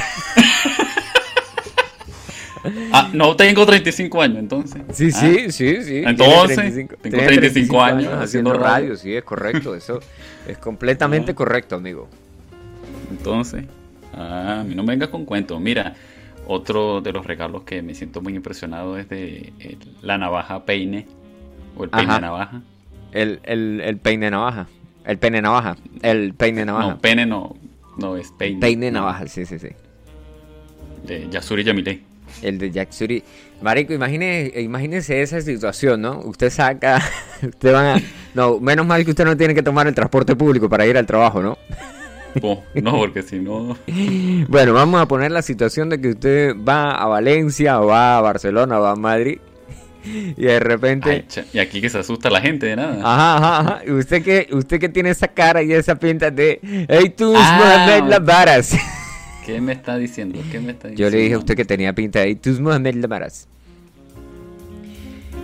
Ah, 2.92 3.10
no 3.12 3.36
tengo 3.36 3.64
35 3.64 4.22
años, 4.22 4.38
entonces. 4.38 4.82
Sí, 4.92 5.12
sí, 5.12 5.44
ah. 5.46 5.52
sí, 5.52 5.82
sí. 5.84 6.02
Entonces, 6.04 6.56
35, 6.56 6.96
tengo 7.00 7.16
35, 7.16 7.82
años, 7.82 8.12
haciendo 8.14 8.52
radio. 8.54 8.96
Sí, 8.96 9.14
es 9.14 9.22
correcto. 9.22 9.74
Eso 9.74 10.00
es 10.48 10.58
completamente 10.58 11.32
correcto, 11.34 11.76
amigo. 11.76 12.08
Entonces, 13.10 13.64
ah, 14.14 14.60
a 14.60 14.64
mí 14.64 14.74
no 14.74 14.82
me 14.82 14.92
vengas 14.92 15.08
con 15.08 15.24
cuentos. 15.24 15.60
Mira, 15.60 15.94
otro 16.46 17.00
de 17.00 17.12
los 17.12 17.26
regalos 17.26 17.62
que 17.64 17.82
me 17.82 17.94
siento 17.94 18.20
muy 18.20 18.34
impresionado 18.34 18.98
es 18.98 19.08
de 19.08 19.52
eh, 19.58 19.78
la 20.02 20.18
navaja 20.18 20.64
peine 20.64 21.06
o 21.76 21.84
el 21.84 21.90
peine 21.90 22.20
navaja. 22.20 22.62
El, 23.12 23.40
el, 23.44 23.80
el 23.80 23.98
peine 23.98 24.30
navaja. 24.30 24.66
El 25.04 25.18
peine 25.18 25.40
navaja. 25.40 25.76
El 26.02 26.34
peine 26.34 26.64
navaja. 26.64 26.90
No, 26.90 26.98
peine 26.98 27.26
no. 27.26 27.56
No, 27.96 28.16
es 28.16 28.30
peine. 28.32 28.60
Peine 28.60 28.90
navaja, 28.90 29.26
sí, 29.26 29.46
sí, 29.46 29.58
sí. 29.58 29.68
De 31.06 31.28
Yasuri 31.30 31.64
Yamile. 31.64 32.02
El 32.42 32.58
de 32.58 32.70
Jack 32.70 32.92
Suri. 32.92 33.22
Marico, 33.62 33.94
imagínese, 33.94 34.60
imagínese 34.60 35.22
esa 35.22 35.40
situación, 35.40 36.02
¿no? 36.02 36.20
Usted 36.20 36.50
saca, 36.50 37.00
usted 37.42 37.72
va 37.72 37.94
a... 37.94 38.00
No, 38.34 38.60
menos 38.60 38.86
mal 38.86 39.04
que 39.04 39.12
usted 39.12 39.24
no 39.24 39.36
tiene 39.36 39.54
que 39.54 39.62
tomar 39.62 39.86
el 39.86 39.94
transporte 39.94 40.36
público 40.36 40.68
para 40.68 40.86
ir 40.86 40.98
al 40.98 41.06
trabajo, 41.06 41.42
¿no? 41.42 41.56
No, 42.74 42.98
porque 42.98 43.22
si 43.22 43.38
no... 43.38 43.76
Bueno, 44.48 44.72
vamos 44.72 45.00
a 45.00 45.06
poner 45.06 45.30
la 45.30 45.42
situación 45.42 45.88
de 45.88 46.00
que 46.00 46.08
usted 46.10 46.56
va 46.56 46.92
a 46.92 47.06
Valencia 47.06 47.80
o 47.80 47.86
va 47.86 48.18
a 48.18 48.20
Barcelona 48.20 48.78
o 48.78 48.82
va 48.82 48.92
a 48.92 48.96
Madrid 48.96 49.38
y 50.04 50.42
de 50.42 50.60
repente... 50.60 51.24
y 51.52 51.58
aquí 51.58 51.80
que 51.80 51.88
se 51.88 51.98
asusta 51.98 52.30
la 52.30 52.40
gente 52.40 52.66
de 52.66 52.76
nada. 52.76 52.98
Ajá, 53.00 53.36
ajá, 53.36 53.60
ajá. 53.60 53.82
Y 53.86 53.90
usted 53.90 54.22
que, 54.22 54.48
usted 54.52 54.78
que 54.78 54.88
tiene 54.88 55.10
esa 55.10 55.28
cara 55.28 55.62
y 55.62 55.72
esa 55.72 55.96
pinta 55.96 56.30
de... 56.30 56.60
¡Hey, 56.88 57.14
tú, 57.16 57.34
ah, 57.36 58.00
las 58.06 58.24
varas! 58.24 58.76
¿Qué 59.46 59.60
me 59.60 59.72
está 59.72 59.96
diciendo? 59.96 60.40
¿Qué 60.50 60.58
me 60.58 60.72
está 60.72 60.88
diciendo? 60.88 60.96
Yo 60.96 61.16
le 61.16 61.22
dije 61.22 61.34
a 61.34 61.38
usted 61.38 61.54
que 61.54 61.64
tenía 61.64 61.92
pinta 61.92 62.18
de 62.18 62.34
tus 62.34 62.58
Mohamed 62.58 62.96
Lamaras. 62.96 63.46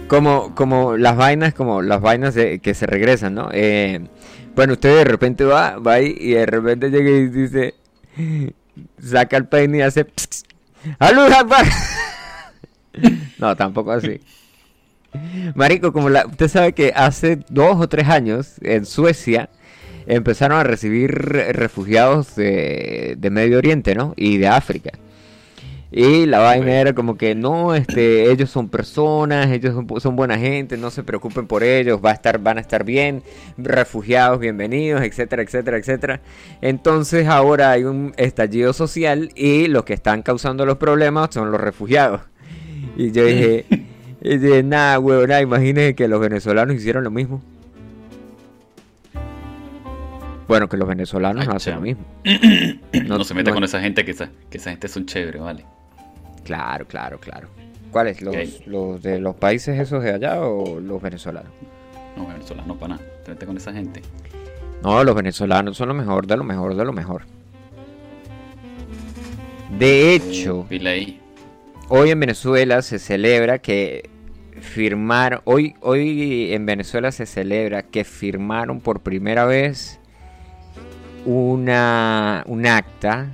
Como, 0.08 0.56
como 0.56 0.96
las 0.96 1.16
vainas, 1.16 1.54
como 1.54 1.82
las 1.82 2.00
vainas 2.00 2.34
que 2.34 2.74
se 2.74 2.86
regresan, 2.86 3.34
¿no? 3.34 3.48
Eh, 3.52 4.00
bueno, 4.54 4.74
usted 4.74 4.98
de 4.98 5.04
repente 5.04 5.44
va, 5.44 5.78
va 5.78 5.94
ahí 5.94 6.16
y 6.18 6.32
de 6.32 6.46
repente 6.46 6.90
llega 6.90 7.10
y 7.10 7.28
dice, 7.28 7.74
saca 9.02 9.36
el 9.36 9.46
peine 9.46 9.78
y 9.78 9.82
hace, 9.82 10.06
¡Alú, 10.98 11.22
No, 13.38 13.56
tampoco 13.56 13.92
así. 13.92 14.20
Marico, 15.54 15.92
como 15.92 16.08
la, 16.08 16.26
usted 16.26 16.48
sabe 16.48 16.72
que 16.72 16.92
hace 16.94 17.40
dos 17.48 17.80
o 17.80 17.88
tres 17.88 18.08
años 18.08 18.54
en 18.62 18.86
Suecia 18.86 19.50
empezaron 20.06 20.58
a 20.58 20.64
recibir 20.64 21.12
refugiados 21.12 22.34
de, 22.34 23.16
Medio 23.30 23.58
Oriente, 23.58 23.94
¿no? 23.94 24.14
Y 24.16 24.38
de 24.38 24.48
África. 24.48 24.92
Y 25.94 26.24
la 26.24 26.38
vaina 26.38 26.72
era 26.72 26.94
como 26.94 27.18
que 27.18 27.34
no, 27.34 27.74
este, 27.74 28.32
ellos 28.32 28.48
son 28.48 28.70
personas, 28.70 29.50
ellos 29.50 29.74
son, 29.98 30.16
buena 30.16 30.38
gente, 30.38 30.78
no 30.78 30.90
se 30.90 31.02
preocupen 31.02 31.46
por 31.46 31.62
ellos, 31.62 32.00
va 32.02 32.12
a 32.12 32.14
estar, 32.14 32.38
van 32.38 32.56
a 32.56 32.62
estar 32.62 32.82
bien, 32.82 33.22
refugiados, 33.58 34.38
bienvenidos, 34.40 35.02
etcétera, 35.02 35.42
etcétera, 35.42 35.76
etcétera. 35.76 36.20
Entonces 36.62 37.26
ahora 37.28 37.72
hay 37.72 37.84
un 37.84 38.14
estallido 38.16 38.72
social 38.72 39.32
y 39.34 39.66
los 39.66 39.84
que 39.84 39.92
están 39.92 40.22
causando 40.22 40.64
los 40.64 40.78
problemas 40.78 41.28
son 41.30 41.52
los 41.52 41.60
refugiados. 41.60 42.22
Y 42.96 43.12
yo 43.12 43.26
dije, 43.26 43.66
y 44.22 44.38
dije 44.38 44.62
nada, 44.62 44.98
huevón, 44.98 45.30
imagínense 45.42 45.94
que 45.94 46.08
los 46.08 46.20
venezolanos 46.20 46.74
hicieron 46.74 47.04
lo 47.04 47.10
mismo. 47.10 47.42
Bueno, 50.48 50.70
que 50.70 50.78
los 50.78 50.88
venezolanos 50.88 51.46
hacen 51.48 51.74
lo 51.74 51.82
mismo. 51.82 52.02
no, 53.06 53.22
se 53.24 53.34
meta 53.34 53.52
con 53.52 53.62
esa 53.62 53.78
gente, 53.78 54.06
que 54.06 54.12
esa, 54.12 54.30
que 54.48 54.56
esa 54.56 54.70
gente 54.70 54.88
son 54.88 55.04
chéveres, 55.04 55.42
¿vale? 55.42 55.66
Claro, 56.44 56.86
claro, 56.86 57.18
claro. 57.18 57.48
¿Cuáles? 57.90 58.22
Los, 58.22 58.66
¿Los 58.66 59.02
de 59.02 59.20
los 59.20 59.36
países 59.36 59.78
esos 59.78 60.02
de 60.02 60.12
allá 60.12 60.40
o 60.40 60.80
los 60.80 61.00
venezolanos? 61.00 61.52
No, 62.16 62.26
venezolanos 62.26 62.76
para 62.78 62.94
nada. 62.96 63.06
Te 63.24 63.30
metes 63.32 63.46
con 63.46 63.56
esa 63.56 63.72
gente. 63.72 64.02
No, 64.82 65.04
los 65.04 65.14
venezolanos 65.14 65.76
son 65.76 65.88
lo 65.88 65.94
mejor 65.94 66.26
de 66.26 66.36
lo 66.36 66.44
mejor 66.44 66.74
de 66.74 66.84
lo 66.84 66.92
mejor. 66.92 67.22
De 69.78 70.14
hecho, 70.14 70.66
hoy 71.88 72.10
en 72.10 72.20
Venezuela 72.20 72.82
se 72.82 72.98
celebra 72.98 73.58
que 73.58 74.10
firmar, 74.60 75.42
hoy, 75.44 75.74
hoy 75.80 76.52
en 76.52 76.66
Venezuela 76.66 77.10
se 77.10 77.26
celebra 77.26 77.82
que 77.82 78.04
firmaron 78.04 78.80
por 78.80 79.00
primera 79.00 79.44
vez 79.44 79.98
una, 81.24 82.44
un 82.46 82.66
acta 82.66 83.30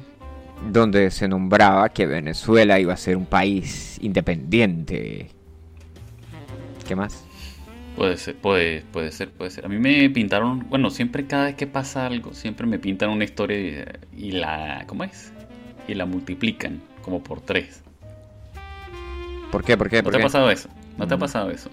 donde 0.71 1.11
se 1.11 1.29
nombraba 1.29 1.89
que 1.91 2.07
Venezuela 2.07 2.79
iba 2.81 2.93
a 2.93 2.97
ser 2.97 3.17
un 3.17 3.27
país 3.27 3.99
independiente. 4.01 5.31
¿Qué 6.87 6.97
más? 6.97 7.25
Puede 7.97 8.17
ser, 8.17 8.37
puede, 8.37 8.83
puede 8.93 9.11
ser, 9.11 9.31
puede 9.31 9.51
ser. 9.51 9.67
A 9.67 9.69
mí 9.69 9.79
me 9.79 10.09
pintaron, 10.11 10.69
bueno, 10.71 10.89
siempre 10.89 11.27
cada 11.27 11.47
vez 11.47 11.57
que 11.57 11.67
pasa 11.67 12.07
algo, 12.07 12.33
siempre 12.33 12.67
me 12.67 12.79
pintan 12.79 13.11
una 13.11 13.25
historia 13.25 13.99
y, 14.17 14.31
la, 14.31 14.85
¿cómo 14.87 15.05
es? 15.05 15.33
Y 15.89 15.95
la 15.95 16.07
multiplican 16.07 16.81
como 17.03 17.23
por 17.23 17.41
tres. 17.41 17.83
¿Por 19.51 19.65
qué? 19.65 19.77
¿Por 19.77 19.91
qué? 19.91 20.03
¿No 20.03 20.11
te 20.11 20.19
ha 20.19 20.23
pasado 20.23 20.51
eso? 20.51 20.69
¿No 20.97 21.09
te 21.09 21.15
ha 21.15 21.17
mm. 21.17 21.21
pasado 21.21 21.51
eso? 21.51 21.71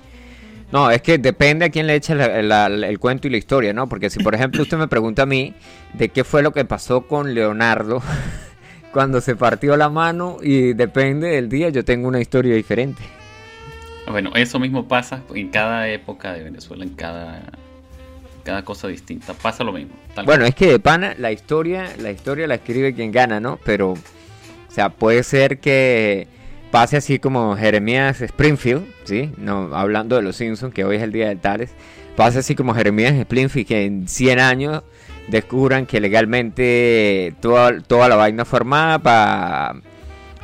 No, 0.72 0.90
es 0.90 1.02
que 1.02 1.18
depende 1.18 1.66
a 1.66 1.70
quién 1.70 1.86
le 1.86 1.96
eche 1.96 2.14
el 2.14 3.00
cuento 3.00 3.28
y 3.28 3.32
la 3.32 3.38
historia, 3.38 3.72
¿no? 3.72 3.88
Porque 3.88 4.10
si, 4.10 4.24
por 4.24 4.34
ejemplo, 4.34 4.64
usted 4.64 4.78
me 4.78 4.88
pregunta 4.88 5.24
a 5.24 5.26
mí 5.26 5.54
de 5.94 6.10
qué 6.10 6.24
fue 6.24 6.42
lo 6.42 6.54
que 6.54 6.66
pasó 6.66 7.08
con 7.08 7.34
Leonardo 7.34 8.02
cuando 8.96 9.20
se 9.20 9.36
partió 9.36 9.76
la 9.76 9.90
mano 9.90 10.38
y 10.42 10.72
depende 10.72 11.28
del 11.28 11.50
día, 11.50 11.68
yo 11.68 11.84
tengo 11.84 12.08
una 12.08 12.22
historia 12.22 12.56
diferente. 12.56 13.04
Bueno, 14.10 14.32
eso 14.36 14.58
mismo 14.58 14.88
pasa 14.88 15.22
en 15.34 15.50
cada 15.50 15.90
época 15.90 16.32
de 16.32 16.44
Venezuela, 16.44 16.86
en 16.86 16.92
cada, 16.92 17.42
cada 18.46 18.64
cosa 18.64 18.88
distinta. 18.88 19.34
Pasa 19.34 19.66
lo 19.66 19.74
mismo. 19.74 19.96
bueno, 20.24 20.46
es 20.46 20.56
que 20.56 20.68
de 20.68 20.80
pana 20.80 21.14
la 21.18 21.34
historia, 21.34 21.94
la 22.00 22.10
historia 22.10 22.48
la 22.48 22.56
escribe 22.56 22.94
quien 22.94 23.12
gana, 23.12 23.42
¿no? 23.42 23.60
Pero, 23.66 23.92
o 23.92 23.98
sea, 24.70 24.88
puede 24.88 25.24
ser 25.24 25.60
que 25.60 26.30
pase 26.72 26.96
así 26.96 27.20
como 27.20 27.58
Jeremías 27.58 28.22
Springfield, 28.22 28.86
¿sí? 29.04 29.30
No, 29.36 29.76
hablando 29.76 30.16
de 30.16 30.22
los 30.22 30.38
Simpsons, 30.38 30.74
que 30.74 30.86
hoy 30.86 30.96
es 30.96 31.04
el 31.04 31.12
día 31.12 31.28
de 31.28 31.36
Tales, 31.36 31.72
pase 32.16 32.40
así 32.40 32.56
como 32.56 32.74
Jeremías 32.74 33.14
Springfield, 33.14 33.68
que 33.68 33.84
en 33.84 34.08
100 34.08 34.40
años 34.40 34.84
descubran 35.28 35.86
que 35.86 36.00
legalmente 36.00 37.36
toda, 37.42 37.80
toda 37.82 38.10
la 38.10 38.16
vaina 38.16 38.46
formada 38.46 39.00
para 39.00 39.76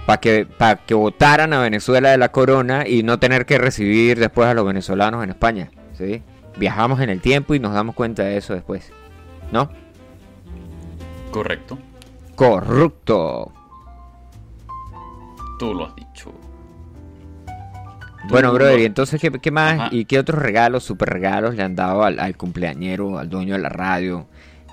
para 0.06 0.20
que, 0.20 0.46
para 0.46 0.76
que 0.78 0.94
votaran 0.94 1.54
a 1.54 1.62
Venezuela 1.62 2.10
de 2.10 2.18
la 2.18 2.32
corona 2.32 2.88
y 2.88 3.04
no 3.04 3.20
tener 3.20 3.46
que 3.46 3.58
recibir 3.58 4.20
después 4.20 4.48
a 4.48 4.54
los 4.54 4.66
venezolanos 4.66 5.24
en 5.24 5.30
España, 5.30 5.70
¿sí? 5.94 6.24
Viajamos 6.58 7.00
en 7.02 7.10
el 7.10 7.22
tiempo 7.22 7.56
y 7.56 7.60
nos 7.60 7.74
damos 7.74 7.96
cuenta 7.96 8.24
de 8.24 8.38
eso 8.38 8.54
después, 8.54 8.92
¿no? 9.52 9.70
Correcto. 11.32 11.78
Corrupto. 12.36 13.52
Tú 15.60 15.74
lo 15.74 15.86
has 15.86 15.96
dicho. 15.96 16.34
Bueno, 18.30 18.54
brother, 18.54 18.80
y 18.80 18.86
entonces, 18.86 19.20
¿qué, 19.42 19.52
más? 19.52 19.92
¿Y 19.92 20.06
qué 20.06 20.20
otros 20.20 20.42
regalos, 20.42 20.84
super 20.84 21.10
regalos 21.10 21.56
le 21.56 21.64
han 21.64 21.76
dado 21.76 22.04
al, 22.04 22.38
cumpleañero, 22.38 23.18
al 23.18 23.30
dueño 23.30 23.54
de 23.54 23.62
la 23.62 23.70
radio? 23.70 24.28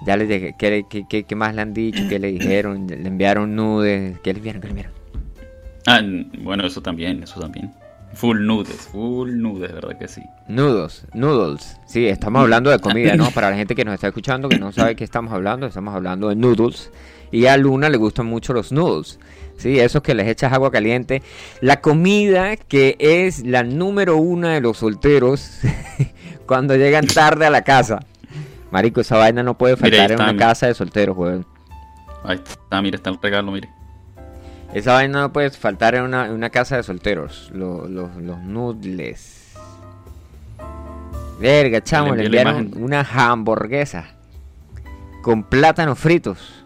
Ya 0.07 0.17
le 0.17 0.27
dije, 0.27 0.55
¿qué, 0.59 0.85
qué, 0.89 1.25
qué, 1.25 1.37
más 1.37 1.55
le 1.55 1.63
han 1.63 1.75
dicho? 1.75 2.03
¿Qué 2.09 2.19
le 2.19 2.33
dijeron? 2.33 2.87
¿Le 2.87 3.09
enviaron 3.09 3.57
nudes? 3.57 4.19
¿Qué 4.23 4.33
le 4.33 4.39
enviaron? 4.39 4.63
¿Qué 4.63 4.69
le 4.69 4.71
enviaron? 4.73 4.93
Ah, 5.87 6.01
bueno, 6.41 6.67
eso 6.67 6.81
también, 6.81 7.23
eso 7.23 7.41
también. 7.41 7.73
Full 8.15 8.47
nudes, 8.47 8.89
full 8.93 9.31
nudes, 9.37 9.73
¿verdad 9.73 9.99
que 9.99 10.09
sí? 10.09 10.23
Nudos, 10.49 11.05
noodles. 11.15 11.77
Sí, 11.87 12.07
estamos 12.07 12.43
hablando 12.43 12.71
de 12.71 12.79
comida, 12.79 13.17
¿no? 13.17 13.31
Para 13.31 13.51
la 13.51 13.57
gente 13.57 13.75
que 13.75 13.85
nos 13.85 13.95
está 13.95 14.09
escuchando, 14.09 14.49
que 14.49 14.59
no 14.59 14.73
sabe 14.73 14.97
qué 14.97 15.05
estamos 15.05 15.33
hablando, 15.33 15.67
estamos 15.67 15.95
hablando 15.95 16.29
de 16.29 16.37
noodles. 16.37 16.91
Y 17.31 17.47
a 17.47 17.57
Luna 17.57 17.91
le 17.91 17.99
gustan 17.99 18.27
mucho 18.27 18.53
los 18.53 18.73
noodles. 18.73 19.19
Sí, 19.59 19.79
esos 19.79 20.03
que 20.03 20.15
les 20.15 20.29
echas 20.29 20.53
agua 20.53 20.71
caliente. 20.71 21.23
La 21.61 21.81
comida 21.81 22.57
que 22.57 22.97
es 22.99 23.45
la 23.45 23.63
número 23.63 24.17
una 24.17 24.55
de 24.55 24.61
los 24.61 24.79
solteros 24.79 25.61
cuando 26.47 26.77
llegan 26.77 27.07
tarde 27.07 27.47
a 27.47 27.51
la 27.51 27.63
casa. 27.63 28.01
Marico, 28.71 29.01
esa 29.01 29.17
vaina 29.17 29.43
no 29.43 29.57
puede 29.57 29.77
faltar 29.77 30.13
en 30.13 30.21
una 30.21 30.37
casa 30.37 30.67
de 30.67 30.75
solteros, 30.75 31.17
weón. 31.17 31.47
Ahí 32.25 32.37
está, 32.37 32.83
mira, 32.83 32.97
está 32.97 33.11
el 33.11 33.19
regalo, 33.21 33.51
mire. 33.53 33.69
Esa 34.75 34.95
vaina 34.95 35.23
no 35.23 35.33
puede 35.33 35.51
faltar 35.51 35.95
en 35.95 36.03
una, 36.03 36.51
casa 36.51 36.77
de 36.77 36.83
solteros. 36.83 37.51
Los, 37.55 37.89
los, 37.89 38.43
noodles. 38.43 39.55
Verga, 41.41 41.83
chamo, 41.83 42.15
le 42.15 42.27
enviaron 42.27 42.73
una 42.77 43.01
hamburguesa. 43.01 44.15
Con 45.23 45.45
plátanos 45.45 45.99
fritos. 45.99 46.65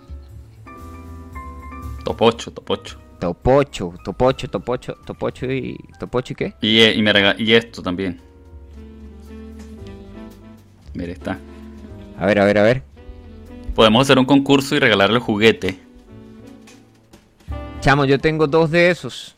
Topocho, 2.04 2.50
topocho. 2.50 2.98
Topocho, 3.20 3.94
topocho, 4.02 4.48
topocho, 4.48 4.94
topocho 5.06 5.46
y. 5.46 5.78
¿Topocho 6.00 6.32
y 6.32 6.36
qué? 6.36 6.54
Y, 6.60 6.80
eh, 6.80 6.94
y, 6.94 7.02
me 7.02 7.12
y 7.38 7.52
esto 7.54 7.82
también. 7.82 8.20
Mire, 10.94 11.12
está. 11.12 11.38
A 12.22 12.26
ver, 12.26 12.38
a 12.38 12.44
ver, 12.44 12.58
a 12.58 12.62
ver. 12.62 12.82
Podemos 13.74 14.02
hacer 14.02 14.16
un 14.16 14.26
concurso 14.26 14.76
y 14.76 14.78
regalarle 14.78 15.18
juguete. 15.18 15.80
Chamo, 17.80 18.04
yo 18.04 18.20
tengo 18.20 18.46
dos 18.46 18.70
de 18.70 18.90
esos. 18.90 19.34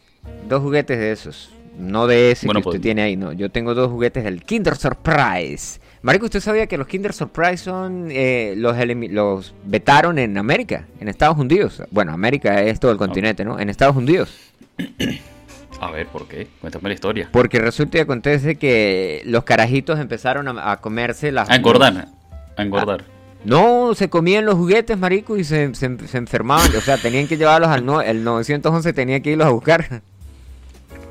Dos 0.50 0.60
juguetes 0.60 0.98
de 0.98 1.10
esos. 1.10 1.50
No 1.78 2.06
de 2.06 2.32
ese 2.32 2.46
que 2.46 2.50
usted 2.50 2.62
pues, 2.62 2.80
tiene 2.82 3.00
ahí, 3.00 3.16
no. 3.16 3.32
Yo 3.32 3.50
tengo 3.50 3.74
dos 3.74 3.90
juguetes 3.90 4.22
del 4.24 4.42
Kinder 4.42 4.76
Surprise. 4.76 5.80
Marico, 6.02 6.26
¿usted 6.26 6.40
sabía 6.40 6.66
que 6.66 6.76
los 6.76 6.86
Kinder 6.86 7.14
Surprise 7.14 7.56
son 7.56 8.08
eh, 8.10 8.52
los, 8.54 8.76
los 9.10 9.54
vetaron 9.64 10.18
en 10.18 10.36
América, 10.36 10.86
en 11.00 11.08
Estados 11.08 11.38
Unidos? 11.38 11.82
Bueno, 11.90 12.12
América 12.12 12.60
es 12.60 12.80
todo 12.80 12.92
el 12.92 12.98
continente, 12.98 13.46
¿no? 13.46 13.58
En 13.58 13.70
Estados 13.70 13.96
Unidos. 13.96 14.36
A 15.80 15.90
ver, 15.90 16.06
¿por 16.08 16.28
qué? 16.28 16.48
Cuéntame 16.60 16.90
la 16.90 16.94
historia. 16.94 17.30
Porque 17.32 17.60
resulta 17.60 17.96
y 17.96 18.00
acontece 18.02 18.56
que 18.56 19.22
los 19.24 19.44
carajitos 19.44 19.98
empezaron 19.98 20.58
a, 20.58 20.76
comerse 20.82 21.32
las... 21.32 21.48
A 21.48 21.56
engordar, 21.56 22.08
a 22.56 22.62
engordar. 22.62 23.04
No, 23.44 23.94
se 23.94 24.08
comían 24.08 24.46
los 24.46 24.54
juguetes, 24.54 24.96
marico, 24.96 25.36
y 25.36 25.44
se, 25.44 25.64
enfermaban. 25.64 26.74
O 26.76 26.80
sea, 26.80 26.96
tenían 26.96 27.26
que 27.26 27.36
llevarlos 27.36 27.68
al 27.68 27.84
no, 27.84 28.00
el 28.00 28.24
911, 28.24 28.92
tenía 28.92 29.20
que 29.20 29.32
irlos 29.32 29.46
a 29.46 29.50
buscar. 29.50 30.02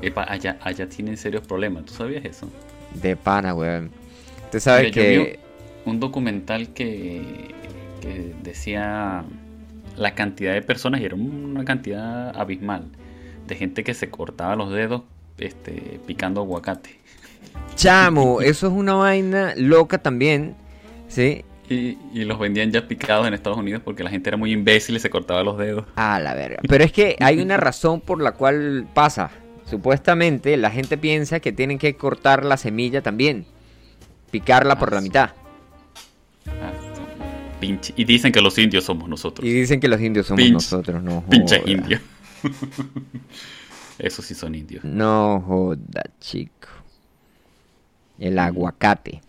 Epa, 0.02 0.26
allá, 0.28 0.58
allá 0.62 0.88
tienen 0.88 1.16
serios 1.16 1.46
problemas. 1.46 1.84
¿Tú 1.84 1.94
sabías 1.94 2.24
eso? 2.24 2.50
De 3.00 3.14
pana, 3.16 3.54
weón. 3.54 3.90
Usted 4.44 4.60
sabe 4.60 4.90
que... 4.90 5.38
un 5.84 6.00
documental 6.00 6.70
que, 6.70 7.54
que 8.00 8.34
decía 8.42 9.24
la 9.96 10.14
cantidad 10.14 10.54
de 10.54 10.62
personas, 10.62 11.00
y 11.00 11.04
era 11.04 11.14
una 11.14 11.64
cantidad 11.64 12.36
abismal, 12.36 12.86
de 13.46 13.54
gente 13.54 13.84
que 13.84 13.94
se 13.94 14.10
cortaba 14.10 14.56
los 14.56 14.72
dedos 14.72 15.02
este, 15.38 16.00
picando 16.06 16.40
aguacate. 16.40 16.98
Chamo, 17.76 18.40
eso 18.40 18.66
es 18.66 18.72
una 18.72 18.94
vaina 18.94 19.54
loca 19.56 19.98
también, 19.98 20.56
¿sí? 21.14 21.44
Y, 21.68 22.24
los 22.24 22.38
vendían 22.38 22.70
ya 22.70 22.86
picados 22.86 23.26
en 23.26 23.32
Estados 23.32 23.58
Unidos 23.58 23.80
porque 23.82 24.04
la 24.04 24.10
gente 24.10 24.28
era 24.28 24.36
muy 24.36 24.52
imbécil 24.52 24.96
y 24.96 25.00
se 25.00 25.08
cortaba 25.08 25.42
los 25.42 25.56
dedos. 25.56 25.86
Ah, 25.96 26.20
la 26.20 26.34
verga. 26.34 26.60
Pero 26.68 26.84
es 26.84 26.92
que 26.92 27.16
hay 27.20 27.40
una 27.40 27.56
razón 27.68 28.00
por 28.00 28.20
la 28.20 28.32
cual 28.32 28.86
pasa. 28.92 29.30
Supuestamente 29.64 30.56
la 30.58 30.70
gente 30.70 30.98
piensa 30.98 31.40
que 31.40 31.52
tienen 31.52 31.78
que 31.78 31.94
cortar 31.94 32.44
la 32.44 32.58
semilla 32.58 33.00
también. 33.00 33.46
Picarla 34.30 34.78
por 34.78 34.92
la 34.92 34.98
ah, 34.98 35.00
mitad. 35.00 35.30
Ah, 36.46 36.72
pinche. 37.60 37.94
Y 37.96 38.04
dicen 38.04 38.30
que 38.30 38.42
los 38.42 38.58
indios 38.58 38.84
somos 38.84 39.08
nosotros. 39.08 39.48
Y 39.48 39.52
dicen 39.52 39.80
que 39.80 39.88
los 39.88 40.00
indios 40.00 40.26
somos 40.26 40.50
nosotros, 40.50 41.02
no. 41.02 41.24
Pinche 41.30 41.62
indio. 41.64 41.98
Eso 43.98 44.20
sí 44.20 44.34
son 44.34 44.54
indios. 44.54 44.84
No 44.84 45.42
joda, 45.46 46.02
chico. 46.20 46.68
El 48.18 48.38
aguacate. 48.38 49.22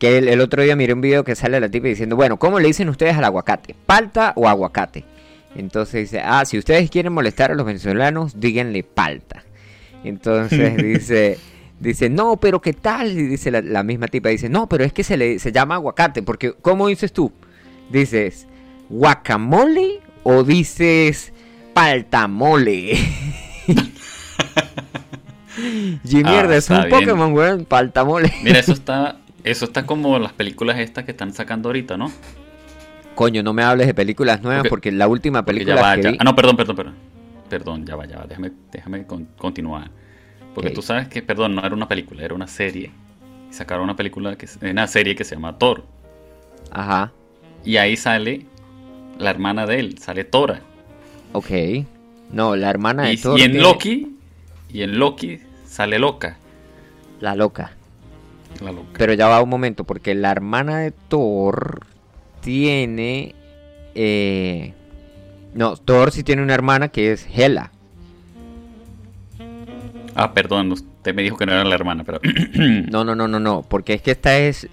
Que 0.00 0.16
el, 0.16 0.40
otro 0.40 0.62
día 0.62 0.74
miré 0.76 0.94
un 0.94 1.02
video 1.02 1.24
que 1.24 1.36
sale 1.36 1.60
la 1.60 1.68
tipa 1.68 1.86
diciendo, 1.86 2.16
bueno, 2.16 2.38
¿cómo 2.38 2.58
le 2.58 2.66
dicen 2.68 2.88
ustedes 2.88 3.14
al 3.16 3.24
aguacate? 3.24 3.76
¿Palta 3.84 4.32
o 4.34 4.48
aguacate? 4.48 5.04
Entonces 5.54 6.10
dice, 6.10 6.22
ah, 6.24 6.42
si 6.46 6.56
ustedes 6.56 6.90
quieren 6.90 7.12
molestar 7.12 7.50
a 7.50 7.54
los 7.54 7.66
venezolanos, 7.66 8.40
díganle 8.40 8.82
palta. 8.82 9.44
Entonces 10.02 10.74
dice, 10.82 11.38
dice, 11.80 12.08
no, 12.08 12.38
pero 12.38 12.62
¿qué 12.62 12.72
tal? 12.72 13.10
Y 13.10 13.24
dice 13.24 13.50
la, 13.50 13.82
misma 13.82 14.08
tipa, 14.08 14.30
dice, 14.30 14.48
no, 14.48 14.70
pero 14.70 14.84
es 14.84 14.94
que 14.94 15.04
se, 15.04 15.18
le, 15.18 15.38
se 15.38 15.52
llama 15.52 15.74
aguacate, 15.74 16.22
porque 16.22 16.54
¿cómo 16.62 16.88
dices 16.88 17.12
tú? 17.12 17.30
Dices, 17.90 18.46
guacamole 18.88 20.00
o 20.22 20.44
dices 20.44 21.34
paltamole. 21.74 22.92
y 26.04 26.14
mierda, 26.14 26.54
ah, 26.54 26.56
es 26.56 26.70
un 26.70 26.88
Pokémon, 26.88 27.34
weón, 27.34 27.66
paltamole. 27.66 28.32
Mira, 28.42 28.60
eso 28.60 28.72
está 28.72 29.18
eso 29.44 29.64
está 29.64 29.86
como 29.86 30.18
las 30.18 30.32
películas 30.32 30.78
estas 30.78 31.04
que 31.04 31.12
están 31.12 31.32
sacando 31.32 31.68
ahorita, 31.68 31.96
¿no? 31.96 32.10
Coño, 33.14 33.42
no 33.42 33.52
me 33.52 33.62
hables 33.62 33.86
de 33.86 33.94
películas 33.94 34.42
nuevas 34.42 34.66
porque, 34.68 34.92
la 34.92 35.08
última 35.08 35.44
película 35.44 36.00
que 36.00 36.16
Ah, 36.18 36.24
no, 36.24 36.34
perdón, 36.34 36.56
perdón, 36.56 36.76
perdón. 36.76 36.94
Perdón, 37.48 37.84
ya 37.84 37.96
va, 37.96 38.06
ya 38.06 38.18
va. 38.18 38.26
Déjame, 38.26 38.52
déjame 38.70 39.06
continuar. 39.36 39.90
Porque 40.54 40.70
tú 40.70 40.82
sabes 40.82 41.08
que, 41.08 41.22
perdón, 41.22 41.54
no 41.54 41.64
era 41.64 41.74
una 41.74 41.88
película, 41.88 42.24
era 42.24 42.34
una 42.34 42.46
serie. 42.46 42.90
Y 43.50 43.52
sacaron 43.52 43.84
una 43.84 43.96
película, 43.96 44.36
que 44.36 44.48
una 44.62 44.86
serie 44.86 45.14
que 45.14 45.24
se 45.24 45.34
llama 45.34 45.58
Thor. 45.58 45.84
Ajá. 46.70 47.12
Y 47.64 47.76
ahí 47.76 47.96
sale 47.96 48.46
la 49.18 49.30
hermana 49.30 49.66
de 49.66 49.80
él, 49.80 49.98
sale 49.98 50.24
Tora. 50.24 50.60
Ok. 51.32 51.50
No, 52.32 52.56
la 52.56 52.70
hermana 52.70 53.04
de 53.04 53.16
Thor. 53.16 53.38
Y 53.38 53.42
en 53.42 53.60
Loki, 53.60 54.16
y 54.72 54.82
en 54.82 54.98
Loki 54.98 55.40
sale 55.66 55.98
Loca. 55.98 56.36
La 57.20 57.34
loca. 57.34 57.72
Pero 58.96 59.14
ya 59.14 59.28
va 59.28 59.42
un 59.42 59.48
momento, 59.48 59.84
porque 59.84 60.14
la 60.14 60.30
hermana 60.30 60.78
de 60.78 60.92
Thor 60.92 61.86
tiene... 62.40 63.34
Eh, 63.94 64.74
no, 65.54 65.76
Thor 65.76 66.12
sí 66.12 66.22
tiene 66.22 66.42
una 66.42 66.54
hermana 66.54 66.88
que 66.88 67.12
es 67.12 67.26
Hela. 67.32 67.72
Ah, 70.14 70.32
perdón, 70.34 70.72
usted 70.72 71.14
me 71.14 71.22
dijo 71.22 71.36
que 71.36 71.46
no 71.46 71.52
era 71.52 71.64
la 71.64 71.74
hermana, 71.74 72.04
pero... 72.04 72.20
no, 72.90 73.04
no, 73.04 73.14
no, 73.14 73.26
no, 73.28 73.40
no, 73.40 73.62
porque 73.62 73.94
es 73.94 74.02
que 74.02 74.10
esta 74.10 74.36
es 74.38 74.68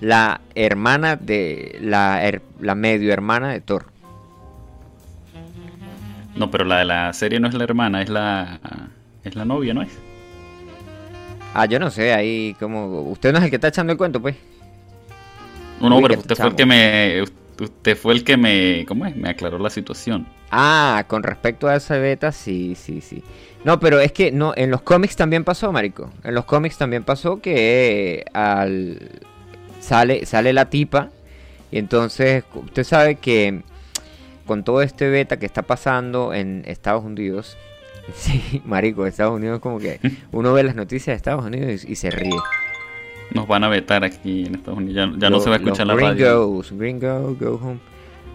la 0.00 0.40
hermana 0.54 1.16
de... 1.16 1.78
La, 1.82 2.22
la 2.60 2.74
medio 2.74 3.12
hermana 3.12 3.50
de 3.50 3.60
Thor. 3.60 3.86
No, 6.34 6.50
pero 6.50 6.64
la 6.64 6.78
de 6.78 6.84
la 6.84 7.12
serie 7.12 7.40
no 7.40 7.48
es 7.48 7.54
la 7.54 7.64
hermana, 7.64 8.02
es 8.02 8.08
la... 8.08 8.60
Es 9.24 9.34
la 9.34 9.44
novia, 9.44 9.74
¿no 9.74 9.82
es? 9.82 10.05
Ah, 11.58 11.64
yo 11.64 11.78
no 11.78 11.90
sé, 11.90 12.12
ahí 12.12 12.54
como... 12.60 13.00
Usted 13.10 13.32
no 13.32 13.38
es 13.38 13.44
el 13.44 13.48
que 13.48 13.56
está 13.56 13.68
echando 13.68 13.90
el 13.90 13.96
cuento, 13.96 14.20
pues. 14.20 14.36
No, 15.80 15.88
no, 15.88 16.02
pero 16.02 16.20
usted 16.20 16.36
fue 16.36 16.48
el 16.48 16.54
que 16.54 16.66
me... 16.66 17.22
Usted 17.58 17.96
fue 17.96 18.12
el 18.12 18.24
que 18.24 18.36
me... 18.36 18.84
¿Cómo 18.86 19.06
es? 19.06 19.16
Me 19.16 19.30
aclaró 19.30 19.58
la 19.58 19.70
situación. 19.70 20.26
Ah, 20.50 21.06
con 21.08 21.22
respecto 21.22 21.66
a 21.66 21.76
esa 21.76 21.96
beta, 21.96 22.30
sí, 22.30 22.74
sí, 22.74 23.00
sí. 23.00 23.22
No, 23.64 23.80
pero 23.80 24.00
es 24.00 24.12
que 24.12 24.32
no, 24.32 24.52
en 24.54 24.70
los 24.70 24.82
cómics 24.82 25.16
también 25.16 25.44
pasó, 25.44 25.72
marico. 25.72 26.10
En 26.24 26.34
los 26.34 26.44
cómics 26.44 26.76
también 26.76 27.04
pasó 27.04 27.40
que 27.40 28.26
al 28.34 29.22
sale 29.80 30.26
sale 30.26 30.52
la 30.52 30.68
tipa 30.68 31.08
y 31.70 31.78
entonces 31.78 32.44
usted 32.54 32.84
sabe 32.84 33.14
que 33.14 33.62
con 34.44 34.62
todo 34.62 34.82
este 34.82 35.08
beta 35.08 35.38
que 35.38 35.46
está 35.46 35.62
pasando 35.62 36.34
en 36.34 36.64
Estados 36.66 37.02
Unidos, 37.02 37.56
Sí, 38.14 38.62
marico, 38.64 39.06
Estados 39.06 39.34
Unidos 39.34 39.60
como 39.60 39.78
que 39.78 40.00
uno 40.32 40.52
ve 40.52 40.62
las 40.62 40.74
noticias 40.74 41.06
de 41.06 41.16
Estados 41.16 41.44
Unidos 41.44 41.84
y, 41.84 41.96
se 41.96 42.10
ríe. 42.10 42.36
Nos 43.32 43.48
van 43.48 43.64
a 43.64 43.68
vetar 43.68 44.04
aquí 44.04 44.46
en 44.46 44.54
Estados 44.54 44.78
Unidos, 44.78 45.16
ya, 45.18 45.30
no 45.30 45.40
se 45.40 45.50
va 45.50 45.56
a 45.56 45.58
escuchar 45.58 45.86
la 45.86 45.96
radio. 45.96 46.62
Gringo, 46.72 47.36
go 47.38 47.60
home. 47.62 47.78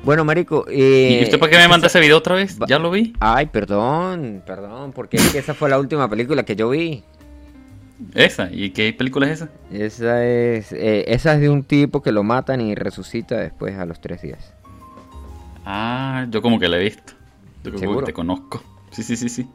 Bueno, 0.04 0.26
marico, 0.26 0.66
eh, 0.68 1.20
¿y 1.22 1.24
usted 1.24 1.38
por 1.38 1.50
qué 1.50 1.58
me 1.58 1.68
manda 1.68 1.88
ese 1.88 2.00
video 2.00 2.18
otra 2.18 2.36
vez? 2.36 2.58
¿Ya 2.68 2.80
lo 2.80 2.90
vi? 2.90 3.14
Ay, 3.20 3.46
perdón, 3.46 4.42
perdón, 4.46 4.94
porque 4.94 5.18
es 5.18 5.32
que 5.32 5.38
esa 5.38 5.54
fue 5.54 5.70
la 5.70 5.80
última 5.80 6.10
película 6.10 6.44
que 6.44 6.56
yo 6.56 6.70
vi. 6.70 7.04
¿Esa? 8.16 8.50
¿Y 8.52 8.72
qué 8.72 8.94
película 8.94 9.28
es 9.28 9.34
esa? 9.42 9.50
Esa 9.72 10.26
es, 10.26 10.74
eh, 10.74 11.06
esa 11.08 11.36
es 11.36 11.42
de 11.42 11.50
un 11.50 11.64
tipo 11.64 12.02
que 12.02 12.12
lo 12.12 12.24
matan 12.24 12.62
y 12.62 12.74
resucita 12.74 13.38
después 13.38 13.78
a 13.78 13.86
los 13.86 14.02
tres 14.02 14.24
días. 14.24 14.54
Ah, 15.66 16.26
yo 16.30 16.42
como 16.42 16.60
que 16.60 16.68
la 16.68 16.78
he 16.78 16.84
visto. 16.84 17.14
Yo 17.64 17.74
como 17.74 18.00
que 18.00 18.06
te 18.06 18.14
conozco. 18.14 18.64
Sí, 18.90 19.04
sí, 19.04 19.16
sí, 19.16 19.30
sí. 19.30 19.48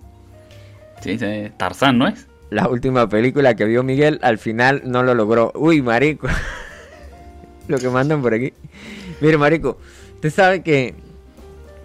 Sí, 1.00 1.18
sí, 1.18 1.50
Tarzán, 1.56 1.98
¿no 1.98 2.08
es? 2.08 2.26
La 2.50 2.68
última 2.68 3.08
película 3.08 3.54
que 3.54 3.64
vio 3.64 3.82
Miguel 3.82 4.18
al 4.22 4.38
final 4.38 4.82
no 4.84 5.02
lo 5.02 5.14
logró. 5.14 5.52
Uy, 5.54 5.82
marico. 5.82 6.28
lo 7.68 7.78
que 7.78 7.88
mandan 7.88 8.22
por 8.22 8.34
aquí. 8.34 8.52
Mire, 9.20 9.38
marico, 9.38 9.78
usted 10.14 10.30
sabe 10.30 10.62
que 10.62 10.94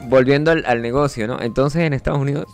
volviendo 0.08 0.52
al, 0.52 0.82
negocio, 0.82 1.28
¿no? 1.28 1.42
Entonces 1.42 1.84
en 1.84 1.94
Estados 1.94 2.20
Unidos 2.20 2.48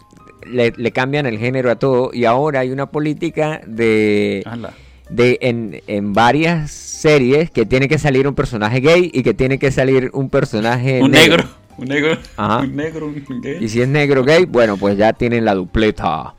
le, 0.46 0.74
le 0.76 0.92
cambian 0.92 1.26
el 1.26 1.38
género 1.38 1.72
a 1.72 1.76
todo 1.76 2.12
y 2.14 2.26
ahora 2.26 2.62
hay 2.62 2.72
una 2.72 2.88
política 2.88 3.62
de, 3.66 4.44
Ala. 4.46 4.74
de 5.10 5.38
en, 5.42 5.82
en 5.88 6.14
varias 6.14 6.72
series 6.72 7.52
que 7.52 7.66
tiene 7.66 7.88
que 7.88 7.98
salir 7.98 8.28
un 8.28 8.36
personaje 8.36 8.80
gay 8.80 9.12
y 9.14 9.24
que 9.24 9.34
tiene 9.34 9.60
que 9.60 9.72
salir 9.72 10.10
un 10.14 10.30
personaje 10.30 11.02
Un 11.02 11.12
negro. 11.12 11.44
Un 11.78 11.88
negro. 11.90 12.18
Ajá. 12.38 12.60
Un 12.60 12.76
negro. 12.76 13.08
Un 13.08 13.42
gay. 13.42 13.58
Y 13.64 13.70
si 13.70 13.82
es 13.82 13.88
negro 13.88 14.24
gay, 14.24 14.46
bueno, 14.46 14.78
pues 14.78 14.98
ya 14.98 15.14
tienen 15.14 15.46
la 15.46 15.54
dupleta. 15.54 16.34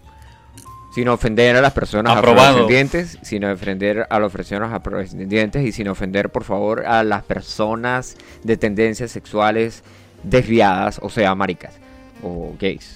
Sin 0.98 1.08
ofender 1.08 1.54
a 1.54 1.61
las 1.61 1.72
personas 1.72 2.16
Aprobado. 2.16 2.48
afrodescendientes, 2.48 3.18
sin 3.22 3.44
ofender 3.44 4.06
a 4.11 4.18
las 4.18 4.32
personas 4.32 4.72
afrodescendientes 4.72 5.64
y 5.64 5.70
sin 5.70 5.87
ofender, 5.87 6.30
por 6.30 6.42
favor, 6.42 6.84
a 6.87 7.04
las 7.04 7.22
personas 7.22 8.16
de 8.42 8.56
tendencias 8.56 9.12
sexuales 9.12 9.84
desviadas, 10.24 10.98
o 11.00 11.08
sea, 11.08 11.37
maricas 11.37 11.78
o 12.20 12.52
gays. 12.58 12.94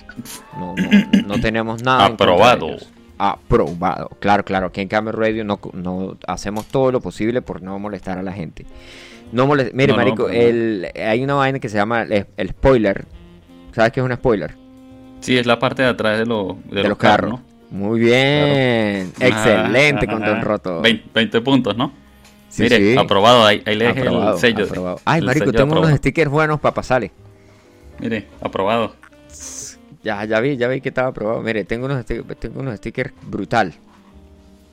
No, 0.59 0.75
no, 0.75 1.29
no 1.29 1.41
tenemos 1.41 1.85
nada. 1.85 2.07
Aprobado. 2.07 2.71
Aprobado. 3.19 4.11
Claro, 4.19 4.45
claro. 4.45 4.67
Aquí 4.67 4.81
en 4.81 4.89
Camel 4.89 5.13
Radio 5.15 5.45
no, 5.45 5.61
no 5.73 6.17
hacemos 6.27 6.67
todo 6.67 6.91
lo 6.91 7.01
posible 7.01 7.41
por 7.41 7.63
no 7.63 7.79
molestar 7.79 8.19
a 8.19 8.23
la 8.25 8.33
gente. 8.33 8.67
No 9.31 9.47
molest- 9.47 9.71
Mire, 9.75 9.93
No, 9.93 9.97
marico, 9.99 10.25
no. 10.25 10.29
el, 10.31 10.89
hay 10.97 11.23
una 11.23 11.35
vaina 11.35 11.61
que 11.61 11.69
se 11.69 11.77
llama 11.77 12.03
el, 12.03 12.27
el 12.37 12.49
spoiler. 12.51 13.05
¿Sabes 13.71 13.93
qué 13.93 14.01
es 14.01 14.07
un 14.07 14.13
spoiler? 14.13 14.57
Sí, 15.21 15.39
es 15.39 15.47
la 15.47 15.61
parte 15.61 15.83
de 15.83 15.89
atrás 15.89 16.19
de, 16.19 16.27
lo- 16.27 16.59
de 16.69 16.83
de, 16.83 16.89
los 16.89 16.99
carros. 16.99 17.39
Muy 17.73 18.01
bien. 18.01 19.13
Excelente 19.19 20.05
Ajá, 20.07 20.13
con 20.13 20.21
Don 20.21 20.37
ajá. 20.37 20.41
Roto. 20.45 20.81
20, 20.83 21.09
20 21.15 21.41
puntos, 21.41 21.77
¿no? 21.77 21.93
Sí, 22.51 22.65
Mire, 22.65 22.77
sí. 22.77 22.99
aprobado. 22.99 23.47
Ahí, 23.47 23.63
ahí 23.65 23.75
le 23.75 23.87
dejé 23.87 24.01
el 24.03 24.39
sello. 24.39 24.65
aprobado. 24.67 25.01
Ay, 25.07 25.21
el 25.21 25.25
marico, 25.27 25.49
aprobado. 25.51 25.81
unos 25.81 25.97
stickers 25.97 26.31
buenos 26.31 26.61
para 26.61 26.75
pasarle. 26.75 27.11
Mire, 27.99 28.27
aprobado. 28.43 28.95
Ya, 30.05 30.23
ya 30.27 30.39
vi, 30.41 30.57
ya 30.59 30.69
vi 30.69 30.83
que 30.83 30.91
estaba 30.91 31.09
aprobado. 31.09 31.41
Mire, 31.41 31.65
tengo 31.65 31.87
unos, 31.87 32.03
stickers, 32.03 32.39
tengo 32.39 32.61
unos 32.61 32.77
stickers 32.77 33.13
brutal. 33.23 33.73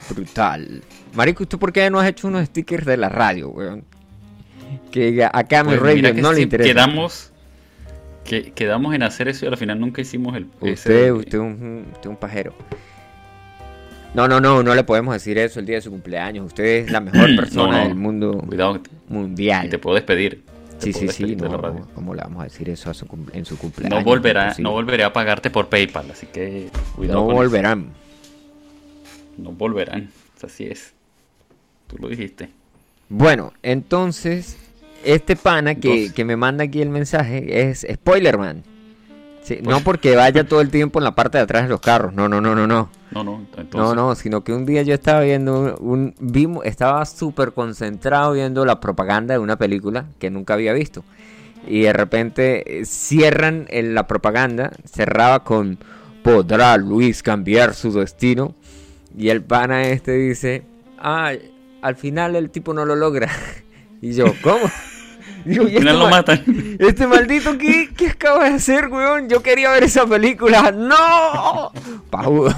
Brutal. 0.10 0.82
Marico, 1.14 1.46
¿tú 1.46 1.58
por 1.58 1.72
qué 1.72 1.90
no 1.90 2.00
has 2.00 2.08
hecho 2.10 2.28
unos 2.28 2.46
stickers 2.48 2.86
de 2.86 2.98
la 2.98 3.08
radio, 3.10 3.50
weón? 3.50 3.84
Que 4.92 5.24
a 5.24 5.44
Camel 5.46 5.80
Pues 5.80 5.96
Radio 5.98 6.14
no 6.22 6.34
le 6.34 6.42
interesa. 6.42 6.70
Quedamos, 6.70 7.32
que, 8.26 8.52
quedamos 8.52 8.94
en 8.94 9.04
hacer 9.04 9.28
eso 9.30 9.46
y 9.46 9.48
al 9.48 9.58
final 9.58 9.80
nunca 9.80 10.02
hicimos 10.02 10.36
el. 10.36 10.46
Usted, 10.60 10.68
ese- 10.72 11.12
usted 11.12 11.38
un, 11.40 11.86
usted 11.94 12.10
un 12.10 12.18
pajero. 12.18 12.54
No, 14.14 14.28
no, 14.28 14.40
no, 14.42 14.64
no 14.64 14.74
le 14.76 14.84
podemos 14.84 15.14
decir 15.14 15.38
eso 15.38 15.60
el 15.60 15.66
día 15.66 15.76
de 15.76 15.82
su 15.82 15.92
cumpleaños. 15.92 16.46
Usted 16.48 16.64
es 16.86 16.92
la 16.92 17.00
mejor 17.00 17.30
persona 17.36 17.82
no. 17.84 17.88
del 17.88 17.96
mundo 17.96 18.44
Cuidado, 18.48 18.82
mundial. 19.08 19.68
y 19.68 19.70
te 19.70 19.78
puedo 19.78 19.96
despedir. 19.96 20.44
Te 20.80 20.86
Sí, 20.88 20.92
puedo 20.94 21.12
sí, 21.12 21.26
sí, 21.28 21.36
no. 21.36 21.88
¿cómo 21.94 22.16
le 22.16 22.22
vamos 22.22 22.42
a 22.42 22.44
decir 22.46 22.70
eso 22.70 22.90
a 22.90 22.94
su 22.94 23.06
cum- 23.06 23.28
en 23.34 23.46
su 23.46 23.58
cumpleaños? 23.58 24.00
No 24.00 24.04
volverá, 24.06 24.56
no 24.60 24.72
volveré 24.72 25.04
a 25.04 25.12
pagarte 25.14 25.50
por 25.50 25.68
PayPal, 25.70 26.10
así 26.12 26.26
que 26.28 26.70
cuidado. 26.96 27.20
No 27.22 27.26
con 27.28 27.36
volverán. 27.36 27.80
eso. 27.82 29.42
No 29.44 29.52
volverán. 29.52 30.10
Así 30.42 30.66
es. 30.66 30.94
Tú 31.88 31.98
lo 32.00 32.08
dijiste. 32.08 32.50
Bueno, 33.10 33.54
entonces, 33.62 34.58
este 35.04 35.36
pana 35.36 35.76
que, 35.76 35.88
Entonces. 35.90 36.14
que 36.14 36.26
me 36.26 36.36
manda 36.38 36.64
aquí 36.64 36.82
el 36.82 36.90
mensaje 36.90 37.70
es 37.70 37.86
Spoilerman. 37.92 38.64
Sí, 39.44 39.60
no 39.62 39.72
Pues- 39.72 39.84
porque 39.84 40.16
vaya 40.16 40.44
todo 40.48 40.62
el 40.62 40.70
tiempo 40.70 41.00
en 41.00 41.06
la 41.06 41.16
parte 41.16 41.38
de 41.38 41.44
atrás 41.44 41.64
de 41.64 41.70
los 41.70 41.80
carros, 41.82 42.14
no, 42.14 42.28
no, 42.30 42.40
no, 42.42 42.56
no, 42.56 42.68
no. 42.68 42.90
No, 43.12 43.24
no. 43.24 43.40
Entonces, 43.58 43.74
No, 43.74 43.96
no, 43.96 44.14
sino 44.16 44.44
que 44.44 44.54
un 44.54 44.66
día 44.66 44.84
yo 44.84 44.94
estaba 44.94 45.22
viendo 45.22 45.76
un, 45.80 46.14
vimos, 46.20 46.64
estaba 46.66 47.04
súper 47.06 47.54
concentrado 47.54 48.34
viendo 48.34 48.66
la 48.66 48.80
propaganda 48.80 49.34
de 49.34 49.40
una 49.40 49.58
película 49.58 50.06
que 50.20 50.30
nunca 50.30 50.54
había 50.54 50.74
visto. 50.74 51.04
Y 51.68 51.82
de 51.82 51.94
repente 51.94 52.80
eh, 52.82 52.86
cierran 52.86 53.66
en 53.70 53.94
la 53.96 54.06
propaganda, 54.08 54.72
cerraba 54.86 55.44
con 55.44 55.80
¿Podrá 56.24 56.78
Luis 56.78 57.24
cambiar 57.24 57.74
su 57.74 57.92
destino? 57.94 58.54
Y 59.18 59.30
el 59.30 59.42
pana 59.42 59.88
este 59.88 60.12
dice, 60.14 60.64
ah, 61.00 61.32
al 61.82 61.96
final 61.96 62.36
el 62.36 62.50
tipo 62.52 62.74
no 62.74 62.86
lo 62.86 62.96
logra. 62.96 63.30
Y 64.02 64.14
yo, 64.14 64.26
¿cómo? 64.42 64.64
Digo, 65.50 65.64
Al 65.64 65.70
"¿Y 65.72 65.76
este 65.76 65.80
final 65.80 66.00
lo 66.00 66.06
ma- 66.06 66.12
matan. 66.12 66.44
este 66.80 67.08
maldito, 67.08 67.58
¿qué, 67.58 67.90
¿qué 67.96 68.08
acaba 68.10 68.48
de 68.50 68.56
hacer, 68.56 68.88
weón? 68.88 69.28
Yo 69.30 69.42
quería 69.42 69.72
ver 69.72 69.84
esa 69.84 70.06
película. 70.06 70.72
¡No! 70.72 71.72
Pajudo. 72.10 72.54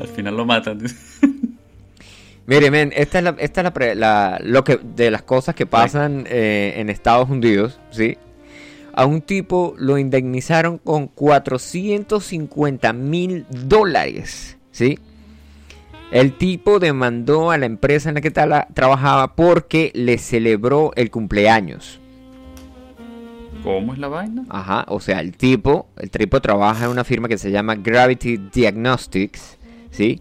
Al 0.00 0.08
final 0.08 0.36
lo 0.36 0.44
matan. 0.44 0.80
Mire, 2.46 2.70
men, 2.70 2.92
esta 2.96 3.18
es 3.18 3.24
la, 3.24 3.36
esta 3.38 3.60
es 3.60 3.64
la, 3.64 3.72
pre- 3.72 3.94
la- 3.94 4.40
lo 4.42 4.64
que 4.64 4.80
de 4.82 5.10
las 5.10 5.22
cosas 5.22 5.54
que 5.54 5.66
pasan 5.66 6.24
eh, 6.28 6.74
en 6.76 6.90
Estados 6.90 7.30
Unidos, 7.30 7.78
¿sí? 7.90 8.18
A 8.92 9.06
un 9.06 9.20
tipo 9.22 9.74
lo 9.78 9.98
indemnizaron 9.98 10.78
con 10.78 11.06
450 11.06 12.92
mil 12.92 13.46
dólares, 13.50 14.56
¿sí? 14.72 14.98
El 16.10 16.32
tipo 16.32 16.80
demandó 16.80 17.52
a 17.52 17.58
la 17.58 17.66
empresa 17.66 18.08
en 18.08 18.16
la 18.16 18.20
que 18.20 18.32
trabajaba 18.32 19.36
porque 19.36 19.92
le 19.94 20.18
celebró 20.18 20.92
el 20.96 21.10
cumpleaños. 21.10 22.00
¿Cómo 23.62 23.92
es 23.92 23.98
la 23.98 24.08
vaina? 24.08 24.44
Ajá, 24.48 24.86
o 24.88 25.00
sea, 25.00 25.20
el 25.20 25.36
tipo, 25.36 25.88
el 25.98 26.10
tipo 26.10 26.40
trabaja 26.40 26.86
en 26.86 26.90
una 26.90 27.04
firma 27.04 27.28
que 27.28 27.38
se 27.38 27.50
llama 27.50 27.76
Gravity 27.76 28.38
Diagnostics, 28.52 29.58
¿sí? 29.90 30.20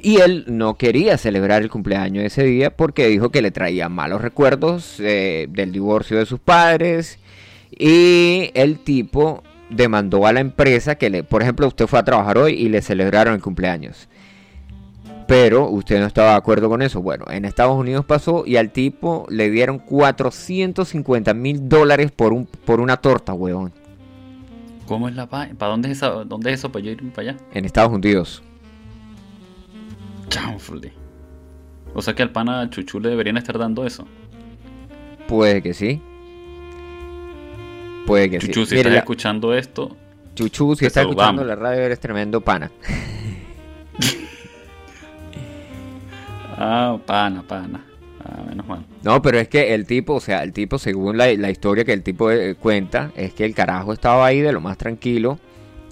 Y 0.00 0.20
él 0.20 0.44
no 0.48 0.76
quería 0.76 1.18
celebrar 1.18 1.62
el 1.62 1.70
cumpleaños 1.70 2.24
ese 2.24 2.44
día 2.44 2.76
porque 2.76 3.08
dijo 3.08 3.30
que 3.30 3.42
le 3.42 3.50
traía 3.50 3.88
malos 3.88 4.22
recuerdos 4.22 4.98
eh, 5.00 5.48
del 5.50 5.70
divorcio 5.72 6.18
de 6.18 6.26
sus 6.26 6.40
padres. 6.40 7.18
Y 7.70 8.50
el 8.54 8.78
tipo 8.78 9.42
demandó 9.70 10.26
a 10.26 10.32
la 10.32 10.40
empresa 10.40 10.96
que 10.96 11.10
le, 11.10 11.22
por 11.24 11.42
ejemplo, 11.42 11.66
usted 11.66 11.86
fue 11.86 11.98
a 11.98 12.04
trabajar 12.04 12.38
hoy 12.38 12.54
y 12.54 12.68
le 12.68 12.80
celebraron 12.80 13.34
el 13.34 13.42
cumpleaños. 13.42 14.08
Pero 15.28 15.68
usted 15.68 16.00
no 16.00 16.06
estaba 16.06 16.30
de 16.30 16.36
acuerdo 16.38 16.68
con 16.70 16.80
eso. 16.82 17.00
Bueno, 17.02 17.26
en 17.30 17.44
Estados 17.44 17.76
Unidos 17.76 18.04
pasó 18.06 18.44
y 18.46 18.56
al 18.56 18.70
tipo 18.72 19.26
le 19.28 19.50
dieron 19.50 19.78
450 19.78 21.34
mil 21.34 21.68
dólares 21.68 22.10
por, 22.10 22.32
un, 22.32 22.46
por 22.46 22.80
una 22.80 22.96
torta, 22.96 23.34
weón. 23.34 23.72
¿Cómo 24.86 25.06
es 25.06 25.14
la 25.14 25.26
vaina? 25.26 25.54
¿Para 25.58 25.70
dónde 25.72 25.90
es, 25.90 25.98
esa, 25.98 26.08
dónde 26.24 26.50
es 26.50 26.60
eso 26.60 26.72
para 26.72 26.82
yo 26.82 26.90
irme 26.92 27.10
para 27.10 27.30
allá? 27.32 27.40
En 27.52 27.66
Estados 27.66 27.92
Unidos. 27.92 28.42
Chanfle. 30.30 30.92
O 31.94 32.00
sea 32.02 32.14
que 32.14 32.22
al 32.22 32.30
pana 32.30 32.68
Chuchu 32.70 32.98
le 32.98 33.10
deberían 33.10 33.36
estar 33.36 33.58
dando 33.58 33.84
eso. 33.86 34.06
Puede 35.26 35.62
que 35.62 35.74
sí. 35.74 36.00
Puede 38.06 38.30
que 38.30 38.38
Chuchu, 38.38 38.60
sí. 38.60 38.66
si 38.66 38.74
Mire, 38.76 38.80
estás 38.80 38.92
la- 38.94 38.98
escuchando 39.00 39.54
esto, 39.54 39.94
Chuchu, 40.34 40.74
si 40.74 40.80
te 40.80 40.86
está 40.86 41.02
escuchando 41.02 41.44
la 41.44 41.54
radio, 41.54 41.82
eres 41.82 42.00
tremendo 42.00 42.40
pana. 42.40 42.70
Ah, 46.58 46.98
pana, 47.06 47.42
pana. 47.46 47.84
Ah, 48.24 48.42
menos 48.48 48.66
mal. 48.66 48.84
No, 49.02 49.22
pero 49.22 49.38
es 49.38 49.48
que 49.48 49.74
el 49.74 49.86
tipo, 49.86 50.14
o 50.14 50.20
sea, 50.20 50.42
el 50.42 50.52
tipo, 50.52 50.78
según 50.78 51.16
la, 51.16 51.32
la 51.34 51.50
historia 51.50 51.84
que 51.84 51.92
el 51.92 52.02
tipo 52.02 52.30
eh, 52.30 52.56
cuenta, 52.56 53.12
es 53.16 53.32
que 53.32 53.44
el 53.44 53.54
carajo 53.54 53.92
estaba 53.92 54.26
ahí 54.26 54.40
de 54.40 54.52
lo 54.52 54.60
más 54.60 54.76
tranquilo 54.76 55.38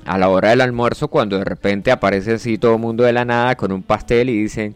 a 0.04 0.18
la 0.18 0.28
hora 0.28 0.50
del 0.50 0.60
almuerzo 0.60 1.08
cuando 1.08 1.38
de 1.38 1.44
repente 1.44 1.90
aparece 1.90 2.34
así 2.34 2.58
todo 2.58 2.74
el 2.74 2.80
mundo 2.80 3.04
de 3.04 3.12
la 3.12 3.24
nada 3.24 3.56
con 3.56 3.72
un 3.72 3.82
pastel 3.82 4.30
y 4.30 4.42
dicen, 4.42 4.74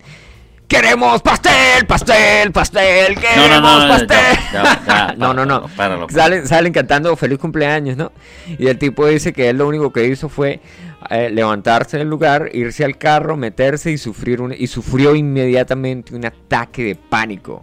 queremos 0.67 1.23
pastel, 1.23 1.87
pastel, 1.87 2.53
pastel, 2.53 3.17
queremos 3.19 3.61
no, 3.61 3.61
no, 3.61 3.87
no, 3.87 3.89
pastel. 3.89 4.39
ya, 4.53 4.63
ya, 4.63 4.83
ya, 4.87 5.15
no, 5.19 5.35
no, 5.35 5.45
no. 5.45 5.63
páralo, 5.63 5.77
páralo, 5.77 6.07
páralo. 6.07 6.09
Salen, 6.11 6.47
salen 6.47 6.73
cantando 6.73 7.15
feliz 7.17 7.39
cumpleaños, 7.39 7.97
¿no? 7.97 8.13
Y 8.59 8.69
el 8.69 8.79
tipo 8.79 9.07
dice 9.07 9.33
que 9.33 9.49
él 9.49 9.59
lo 9.59 9.69
único 9.69 9.93
que 9.93 10.07
hizo 10.07 10.29
fue 10.29 10.61
eh, 11.09 11.31
levantarse 11.31 11.99
del 11.99 12.09
lugar, 12.09 12.51
irse 12.53 12.85
al 12.85 12.99
carro, 12.99 13.37
meterse 13.37 13.91
y 13.91 13.99
sufrir 13.99 14.41
un, 14.43 14.55
y 14.57 14.67
sufrió 14.67 15.15
inmediatamente 15.15 16.15
un 16.15 16.27
ataque 16.27 16.85
de 16.85 16.95
pánico. 16.95 17.63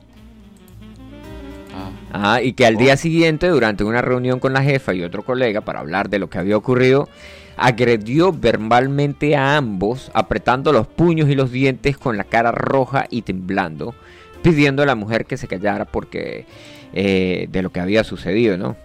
Ah, 2.12 2.42
y 2.42 2.54
que 2.54 2.66
al 2.66 2.76
Oh. 2.76 2.80
día 2.80 2.98
siguiente, 2.98 3.48
durante 3.50 3.84
una 3.84 4.02
reunión 4.02 4.40
con 4.40 4.54
la 4.54 4.64
jefa 4.64 4.94
y 4.94 5.04
otro 5.04 5.24
colega 5.24 5.62
para 5.62 5.80
hablar 5.82 6.10
de 6.10 6.20
lo 6.20 6.30
que 6.30 6.40
había 6.40 6.58
ocurrido, 6.58 7.08
agredió 7.58 8.32
verbalmente 8.32 9.36
a 9.36 9.58
ambos, 9.58 10.10
apretando 10.14 10.72
los 10.72 10.88
puños 10.88 11.30
y 11.30 11.36
los 11.36 11.52
dientes 11.52 11.98
con 11.98 12.18
la 12.18 12.24
cara 12.24 12.52
roja 12.52 13.06
y 13.10 13.24
temblando, 13.24 13.94
pidiendo 14.42 14.82
a 14.84 14.86
la 14.86 14.96
mujer 14.96 15.26
que 15.26 15.38
se 15.38 15.48
callara 15.48 15.86
porque 15.86 16.46
eh, 16.94 17.48
de 17.52 17.62
lo 17.62 17.72
que 17.72 17.80
había 17.82 18.04
sucedido, 18.04 18.58
¿no? 18.58 18.76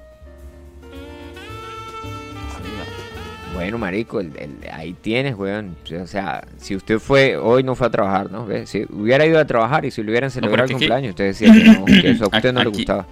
Bueno, 3.62 3.79
marico, 3.79 4.20
el- 4.20 4.33
el- 4.37 4.59
ahí 4.72 4.94
tienes, 5.01 5.37
weón. 5.37 5.77
O 6.03 6.07
sea, 6.07 6.44
si 6.59 6.75
usted 6.75 6.98
fue, 6.98 7.37
hoy 7.37 7.62
no 7.62 7.75
fue 7.75 7.87
a 7.87 7.90
trabajar, 7.90 8.31
¿no? 8.31 8.44
¿Ve? 8.44 8.66
Si 8.66 8.85
hubiera 8.90 9.25
ido 9.25 9.38
a 9.38 9.44
trabajar 9.44 9.85
y 9.85 9.90
si 9.90 10.03
le 10.03 10.11
hubieran 10.11 10.31
celebrado 10.31 10.64
el 10.66 10.72
cumpleaños, 10.72 11.11
usted 11.11 11.25
decía 11.27 11.53
que, 11.53 11.64
no, 11.64 11.85
que 11.85 12.11
eso 12.11 12.25
a 12.25 12.29
usted 12.37 12.53
no 12.53 12.62
le 12.64 12.70
gustaba. 12.70 13.07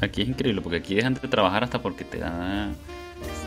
Aquí 0.00 0.22
es 0.22 0.28
increíble 0.28 0.60
porque 0.62 0.78
aquí 0.78 0.94
dejan 0.94 1.14
de 1.14 1.28
trabajar 1.28 1.64
hasta 1.64 1.82
porque 1.82 2.04
te 2.04 2.18
dan 2.18 2.74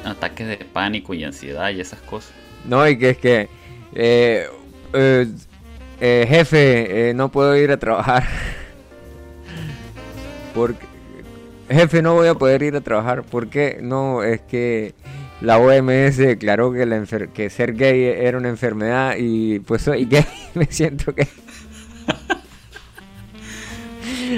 ataques 0.06 0.48
de 0.48 0.58
pánico 0.58 1.14
y 1.14 1.24
ansiedad 1.24 1.70
y 1.72 1.80
esas 1.80 2.00
cosas. 2.02 2.32
No, 2.66 2.88
y 2.88 2.98
que 2.98 3.10
es 3.12 3.18
que, 3.18 3.50
eh, 3.96 4.48
eh, 4.94 5.28
eh, 6.02 6.26
jefe, 6.28 7.14
no 7.16 7.30
puedo 7.30 7.56
ir 7.58 7.72
a 7.72 7.78
trabajar. 7.78 8.24
Porque, 10.54 10.86
jefe, 11.70 12.02
no 12.02 12.14
voy 12.14 12.28
a 12.28 12.36
poder 12.36 12.62
ir 12.62 12.76
a 12.76 12.82
trabajar. 12.82 13.24
¿Por 13.24 13.48
qué? 13.48 13.80
No, 13.82 14.22
es 14.24 14.42
que 14.42 14.94
la 15.44 15.60
OMS 15.60 16.18
declaró 16.18 16.72
que, 16.74 16.86
la 16.86 16.98
enfer- 16.98 17.30
que 17.32 17.50
ser 17.52 17.74
gay 17.74 18.04
era 18.04 18.38
una 18.38 18.50
enfermedad 18.50 19.16
y 19.20 19.60
pues 19.60 19.84
soy 19.84 20.06
gay, 20.10 20.26
me 20.56 20.66
siento 20.70 21.14
gay. 21.14 21.28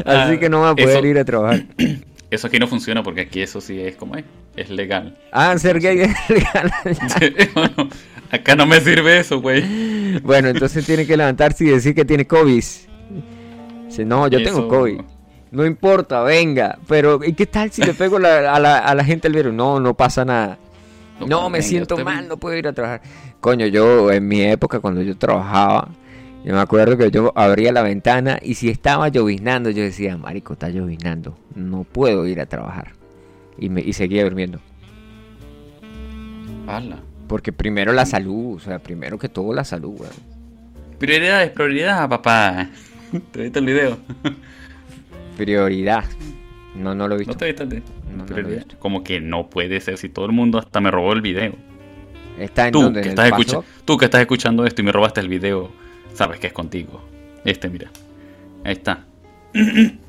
Así 0.06 0.34
Ah, 0.34 0.38
que 0.39 0.50
no 0.50 0.60
voy 0.60 0.70
a 0.72 0.76
poder 0.76 0.98
eso- 0.98 1.06
ir 1.06 1.18
a 1.20 1.26
trabajar. 1.26 1.63
Eso 2.32 2.48
aquí 2.48 2.58
no 2.60 2.68
funciona 2.68 3.04
porque 3.04 3.22
aquí 3.22 3.41
eso 3.41 3.62
sí 3.62 3.80
es 3.80 3.96
como 3.96 4.15
es, 4.15 4.26
es 4.58 4.70
legal. 4.70 5.15
Ah, 5.32 5.56
ser 5.60 5.80
gay 5.80 6.02
es 6.02 6.10
legal. 6.30 6.74
Acá 8.32 8.56
no 8.56 8.65
me 8.65 8.82
sirve 8.82 9.20
eso, 9.20 9.39
güey. 9.39 10.20
Bueno, 10.22 10.50
entonces 10.50 10.86
tiene 10.86 11.06
que 11.06 11.15
levantarse 11.15 11.63
y 11.63 11.68
decir 11.70 11.94
que 11.96 12.04
tiene 12.04 12.26
COVID. 12.26 12.56
Dice, 13.86 14.06
no, 14.06 14.28
yo 14.28 14.44
tengo 14.44 14.68
COVID. 14.68 15.00
No 15.52 15.65
importa, 15.65 16.24
venga. 16.24 16.78
Pero, 16.88 17.24
¿y 17.24 17.34
qué 17.34 17.46
tal 17.46 17.72
si 17.72 17.84
le 17.84 17.94
pego 17.94 18.18
la- 18.20 18.54
a, 18.54 18.60
la, 18.60 18.80
a 18.80 18.96
la 18.96 19.06
gente 19.06 19.28
el 19.30 19.36
virus? 19.36 19.54
No, 19.54 19.80
no 19.80 19.94
pasa 19.94 20.26
nada. 20.26 20.58
No, 21.19 21.28
No, 21.28 21.49
me 21.49 21.62
siento 21.62 21.97
mal, 21.97 22.28
no 22.28 22.38
puedo 22.38 22.56
ir 22.58 22.67
a 22.67 22.73
trabajar. 22.73 23.01
Coño, 23.39 23.67
yo 23.67 24.12
en 24.12 24.28
mi 24.28 24.41
época, 24.41 24.80
cuando 24.80 25.01
yo 25.01 25.17
trabajaba, 25.17 25.89
yo 26.43 26.54
me 26.54 26.60
acuerdo 26.60 26.97
que 26.97 27.10
yo 27.10 27.32
abría 27.36 27.71
la 27.71 27.82
ventana 27.82 28.38
y 28.41 28.56
si 28.56 28.69
estaba 28.69 29.08
lloviznando, 29.08 29.69
yo 29.69 29.84
decía, 29.84 30.17
marico, 30.17 30.54
está 30.54 30.69
lloviznando, 30.69 31.38
no 31.56 31.84
puedo 31.84 32.28
ir 32.28 32.39
a 32.41 32.45
trabajar. 32.45 32.93
Y, 33.58 33.69
me, 33.69 33.82
y 33.82 33.93
seguía 33.93 34.23
durmiendo. 34.23 34.60
Ala. 36.67 36.99
Porque 37.28 37.51
primero 37.51 37.93
la 37.93 38.06
salud, 38.06 38.58
o 38.58 38.60
sea, 38.60 38.80
primero 38.80 39.17
que 39.17 39.30
todo 39.30 39.54
la 39.54 39.63
salud, 39.63 39.95
weón. 39.99 40.13
Prioridades, 40.99 41.51
prioridad, 41.51 42.08
papá. 42.10 42.69
¿Te 43.32 43.43
viste 43.43 43.60
el 43.60 43.65
video? 43.65 43.97
Prioridad. 45.38 46.06
No, 46.76 46.94
no 46.94 47.08
lo 47.08 47.16
he 47.16 47.20
visto. 47.20 47.34
¿No 47.34 47.38
te 47.38 47.46
viste 47.46 47.64
el 47.64 47.70
video? 47.70 47.84
No, 48.16 48.26
no 48.26 48.38
lo 48.38 48.50
he 48.50 48.56
visto. 48.56 48.78
Como 48.80 49.04
que 49.04 49.20
no 49.22 49.50
puede 49.50 49.80
ser 49.82 49.98
si 49.98 50.10
todo 50.10 50.26
el 50.26 50.32
mundo 50.32 50.58
hasta 50.60 50.82
me 50.82 50.92
robó 50.92 51.14
el 51.14 51.22
video. 51.22 51.54
Está 52.40 52.68
en 52.68 52.74
Tú 52.74 52.82
donde 52.82 53.02
que, 53.02 53.10
estás 53.10 53.28
escucha- 53.28 53.62
tú 53.86 53.98
que 53.98 54.06
estás 54.06 54.22
escuchando 54.22 54.66
esto 54.66 54.82
y 54.82 54.86
me 54.86 54.92
robaste 54.92 55.22
el 55.22 55.30
video, 55.30 55.72
sabes 56.14 56.40
que 56.40 56.48
es 56.48 56.54
contigo. 56.54 57.02
Este, 57.46 57.70
mira. 57.70 57.90
Ahí 58.66 58.74
está. 58.74 59.06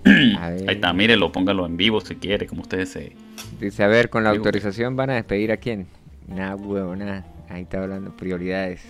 Ahí 0.05 0.65
está, 0.67 0.93
mírelo, 0.93 1.31
póngalo 1.31 1.67
en 1.67 1.77
vivo 1.77 2.01
si 2.01 2.17
quiere, 2.17 2.47
como 2.47 2.63
ustedes 2.63 2.89
se... 2.89 3.13
Dice, 3.61 3.85
a 3.85 3.87
ver, 3.87 4.11
con 4.11 4.25
la 4.25 4.31
autorización 4.31 4.97
van 4.97 5.11
a 5.11 5.15
despedir 5.15 5.53
a 5.53 5.57
quién. 5.59 5.87
Nada, 6.27 6.57
huevo, 6.57 6.97
nada. 6.97 7.25
Ahí 7.49 7.63
está 7.63 7.81
hablando 7.83 8.17
prioridades. 8.17 8.81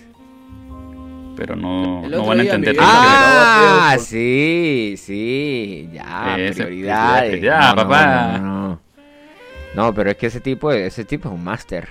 Pero 1.37 1.55
no, 1.55 2.03
no 2.09 2.25
van 2.27 2.41
a 2.41 2.43
entender. 2.43 2.75
que- 2.75 2.81
Ah, 2.83 3.97
sí, 4.01 4.95
sí, 4.97 5.89
ya, 5.93 6.37
Ese, 6.39 6.65
prioridades. 6.65 7.43
ya, 7.43 7.71
No, 7.71 7.77
papá. 7.77 8.39
No, 8.39 8.81
no, 9.75 9.95
pero 9.95 10.11
es 10.11 10.17
que 10.17 10.27
ese 10.27 10.41
tipo, 10.41 10.73
ese 10.73 11.05
tipo 11.05 11.29
es 11.29 11.35
un 11.35 11.45
máster. 11.45 11.89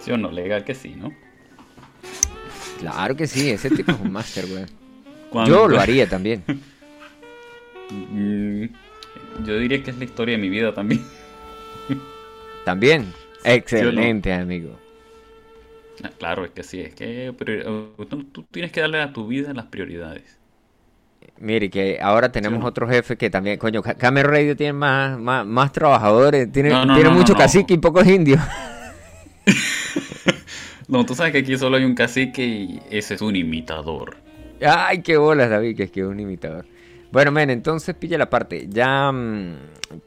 ¿Sí 0.00 0.10
o 0.12 0.18
no? 0.18 0.30
Legal 0.30 0.64
que 0.64 0.74
sí, 0.74 0.94
¿no? 0.96 1.12
Claro 2.78 3.16
que 3.16 3.26
sí, 3.26 3.50
ese 3.50 3.70
tipo 3.70 3.92
es 3.92 4.00
un 4.00 4.12
máster, 4.12 4.46
güey. 4.46 4.66
Yo 5.46 5.66
lo 5.68 5.80
haría 5.80 6.08
también. 6.08 6.44
Mm, 7.92 8.66
Yo 9.44 9.58
diría 9.58 9.82
que 9.82 9.90
es 9.90 9.98
la 9.98 10.04
historia 10.04 10.36
de 10.36 10.40
mi 10.40 10.48
vida 10.48 10.72
también. 10.72 11.04
También. 12.64 13.12
Excelente, 13.42 14.32
amigo. 14.32 14.78
Ah, 16.02 16.10
Claro, 16.18 16.44
es 16.44 16.50
que 16.52 16.62
sí, 16.62 16.80
es 16.80 16.94
que 16.94 17.32
priori- 17.32 17.66
uh, 17.98 18.04
tú, 18.06 18.44
tienes 18.50 18.72
que 18.72 18.80
darle 18.80 19.00
a 19.00 19.12
tu 19.12 19.26
vida 19.26 19.52
las 19.54 19.66
prioridades. 19.66 20.38
Mire, 21.38 21.70
que 21.70 21.98
ahora 22.00 22.30
tenemos 22.32 22.64
otro 22.64 22.86
jefe 22.88 23.16
que 23.16 23.30
también, 23.30 23.58
coño, 23.58 23.82
Ca- 23.82 23.94
Camel 23.94 24.24
Radio 24.24 24.56
tiene 24.56 24.74
más, 24.74 25.18
más, 25.18 25.46
más 25.46 25.72
trabajadores, 25.72 26.50
tiene, 26.52 26.68
No, 26.70 26.84
no, 26.84 26.94
tiene 26.94 27.10
mucho 27.10 27.34
cacique 27.34 27.74
y 27.74 27.78
pocos 27.78 28.06
indios. 28.06 28.40
No, 30.88 31.06
tú 31.06 31.14
sabes 31.14 31.30
que 31.32 31.38
aquí 31.38 31.56
solo 31.56 31.76
hay 31.76 31.84
un 31.84 31.94
cacique 31.94 32.44
y 32.44 32.82
ese 32.90 33.14
es 33.14 33.22
un 33.22 33.36
imitador. 33.36 34.16
Ay, 34.60 35.02
qué 35.02 35.16
bolas, 35.16 35.48
David, 35.48 35.76
que 35.76 35.84
es 35.84 35.90
que 35.92 36.00
es 36.00 36.06
un 36.06 36.18
imitador. 36.18 36.66
Bueno, 37.12 37.32
men, 37.32 37.50
entonces 37.50 37.94
pilla 37.94 38.18
la 38.18 38.30
parte. 38.30 38.68
Ya 38.68 39.10
mm, 39.10 39.56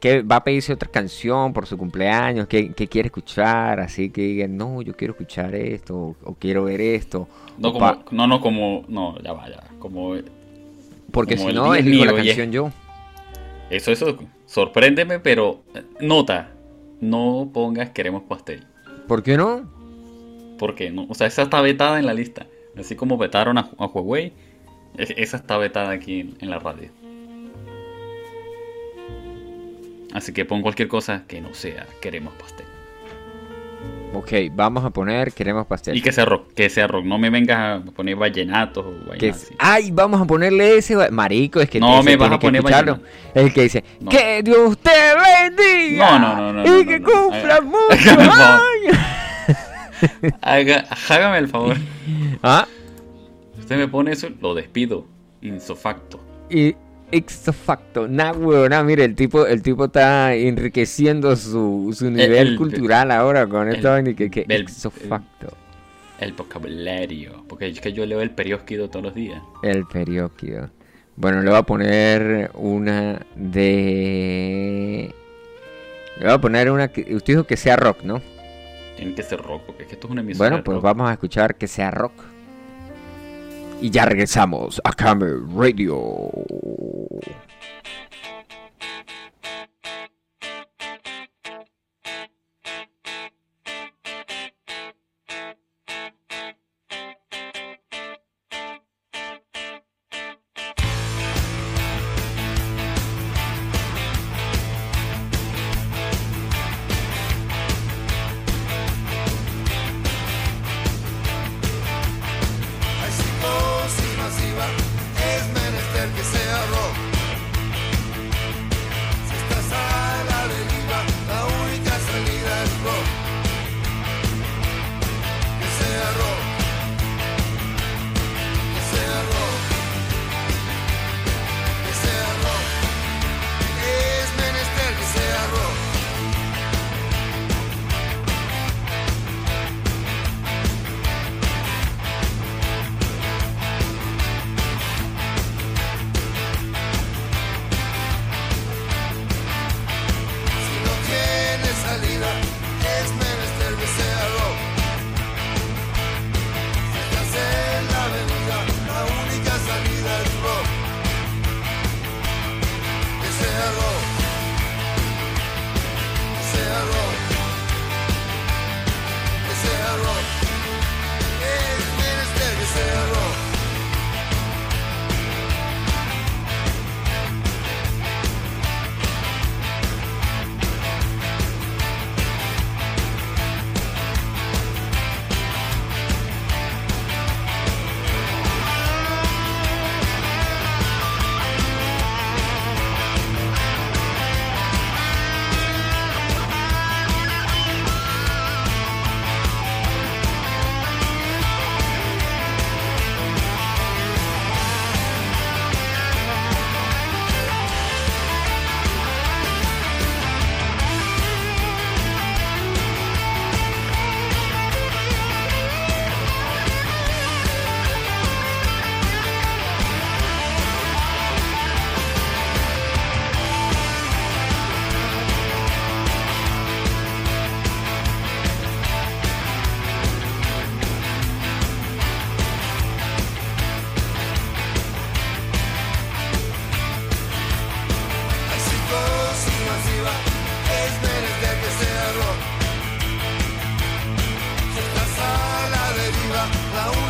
que 0.00 0.22
va 0.22 0.36
a 0.36 0.44
pedirse 0.44 0.72
otra 0.72 0.90
canción 0.90 1.52
por 1.52 1.66
su 1.66 1.76
cumpleaños, 1.76 2.46
que, 2.48 2.72
que 2.72 2.88
quiere 2.88 3.08
escuchar, 3.08 3.80
así 3.80 4.10
que 4.10 4.22
digan, 4.22 4.56
no, 4.56 4.80
yo 4.82 4.96
quiero 4.96 5.12
escuchar 5.12 5.54
esto, 5.54 5.94
o, 5.96 6.16
o 6.24 6.34
quiero 6.34 6.64
ver 6.64 6.80
esto. 6.80 7.28
No, 7.58 7.72
como, 7.72 8.04
no, 8.10 8.26
no, 8.26 8.40
como, 8.40 8.84
no, 8.88 9.18
ya 9.22 9.32
va, 9.32 9.48
ya 9.48 9.56
va, 9.56 9.64
como, 9.78 10.14
porque 11.14 11.36
como 11.36 11.48
si 11.48 11.54
no, 11.54 11.74
es 11.74 11.86
la 11.86 12.12
canción 12.12 12.50
yo. 12.50 12.72
eso, 13.70 13.92
eso, 13.92 14.18
sorpréndeme, 14.46 15.20
pero 15.20 15.62
eh, 15.74 15.84
nota, 16.00 16.50
no 17.00 17.50
pongas 17.54 17.90
queremos 17.90 18.24
pastel. 18.24 18.66
¿Por 19.06 19.22
qué 19.22 19.36
no? 19.36 19.70
Porque 20.58 20.90
no, 20.90 21.06
o 21.08 21.14
sea, 21.14 21.28
esa 21.28 21.42
está 21.42 21.60
vetada 21.60 22.00
en 22.00 22.06
la 22.06 22.14
lista. 22.14 22.46
Así 22.76 22.96
como 22.96 23.16
vetaron 23.16 23.58
a, 23.58 23.70
a 23.78 23.86
Huawei, 23.86 24.32
esa 24.96 25.36
está 25.36 25.56
vetada 25.58 25.90
aquí 25.90 26.20
en, 26.20 26.36
en 26.40 26.50
la 26.50 26.58
radio. 26.58 26.90
Así 30.12 30.32
que 30.32 30.44
pon 30.44 30.62
cualquier 30.62 30.88
cosa 30.88 31.24
que 31.26 31.40
no 31.40 31.54
sea 31.54 31.86
queremos 32.00 32.32
pastel. 32.34 32.66
Ok, 34.14 34.32
vamos 34.52 34.84
a 34.84 34.90
poner 34.90 35.32
Queremos 35.32 35.66
Pastel. 35.66 35.96
Y 35.96 36.00
que 36.02 36.12
sea 36.12 36.24
rock, 36.24 36.52
que 36.54 36.70
sea 36.70 36.86
rock. 36.86 37.04
No 37.04 37.18
me 37.18 37.30
vengas 37.30 37.82
a 37.82 37.90
poner 37.90 38.14
vallenatos 38.16 38.86
o 38.86 39.10
Que. 39.18 39.34
Ay, 39.58 39.90
vamos 39.90 40.20
a 40.20 40.24
ponerle 40.24 40.76
ese. 40.78 41.10
Marico, 41.10 41.60
es 41.60 41.68
que 41.68 41.80
No 41.80 42.02
me 42.02 42.16
vas 42.16 42.30
a 42.30 42.38
poner 42.38 42.60
escucharlo. 42.60 43.00
El 43.34 43.52
que 43.52 43.62
dice, 43.62 43.84
No. 44.00 44.10
que 44.10 44.42
Dios 44.44 44.78
te 44.78 44.90
bendiga. 44.90 46.18
No, 46.18 46.36
no, 46.36 46.52
no, 46.52 46.52
no, 46.52 46.64
Y 46.64 46.84
no, 46.84 46.90
que 46.90 47.02
cumpla 47.02 47.60
muchos 47.60 48.18
hágame 51.10 51.38
el 51.38 51.48
favor. 51.48 51.76
Ah, 52.42 52.66
usted 53.64 53.76
me 53.78 53.88
pone 53.88 54.12
eso, 54.12 54.28
lo 54.40 54.54
despido. 54.54 55.06
Insofacto. 55.42 56.20
y 56.50 56.74
ixo 57.10 57.52
facto. 57.52 58.06
Nah, 58.08 58.32
weón, 58.32 58.70
nah, 58.70 58.82
mire, 58.82 59.04
el 59.04 59.14
tipo, 59.14 59.46
el 59.46 59.62
tipo 59.62 59.84
está 59.86 60.34
enriqueciendo 60.34 61.36
su, 61.36 61.94
su 61.96 62.10
nivel 62.10 62.48
el- 62.48 62.56
cultural 62.56 63.10
ahora 63.10 63.46
con 63.46 63.68
el- 63.68 63.76
esto 63.76 63.90
vaina 63.90 64.14
que, 64.14 64.30
que 64.30 64.44
el- 64.48 64.52
el- 64.52 64.68
facto. 64.68 65.48
El 66.20 66.32
vocabulario. 66.32 67.44
Porque 67.48 67.68
es 67.68 67.80
que 67.80 67.92
yo 67.92 68.06
leo 68.06 68.20
el 68.20 68.30
periódico 68.30 68.88
todos 68.88 69.04
los 69.04 69.14
días. 69.14 69.42
El 69.62 69.84
periódico. 69.86 70.70
Bueno, 71.16 71.42
le 71.42 71.50
voy 71.50 71.58
a 71.58 71.62
poner 71.62 72.50
una 72.54 73.20
de. 73.34 75.14
Le 76.18 76.24
voy 76.24 76.32
a 76.34 76.40
poner 76.40 76.70
una 76.70 76.88
que. 76.88 77.14
Usted 77.14 77.34
dijo 77.34 77.44
que 77.44 77.56
sea 77.56 77.76
rock, 77.76 78.02
¿no? 78.02 78.20
Tiene 78.96 79.14
que 79.14 79.22
ser 79.22 79.40
rock, 79.40 79.62
porque 79.66 79.82
es 79.82 79.88
que 79.88 79.94
esto 79.94 80.06
es 80.06 80.10
una 80.12 80.20
emisora 80.22 80.48
Bueno, 80.50 80.64
pues 80.64 80.76
rock. 80.76 80.84
vamos 80.84 81.08
a 81.10 81.12
escuchar 81.12 81.56
que 81.56 81.66
sea 81.68 81.90
rock. 81.90 82.12
Y 83.80 83.90
ya 83.90 84.06
regresamos 84.06 84.80
a 84.84 84.92
Camel 84.92 85.42
Radio. 85.54 86.30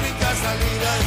única 0.05 0.35
salida. 0.35 1.04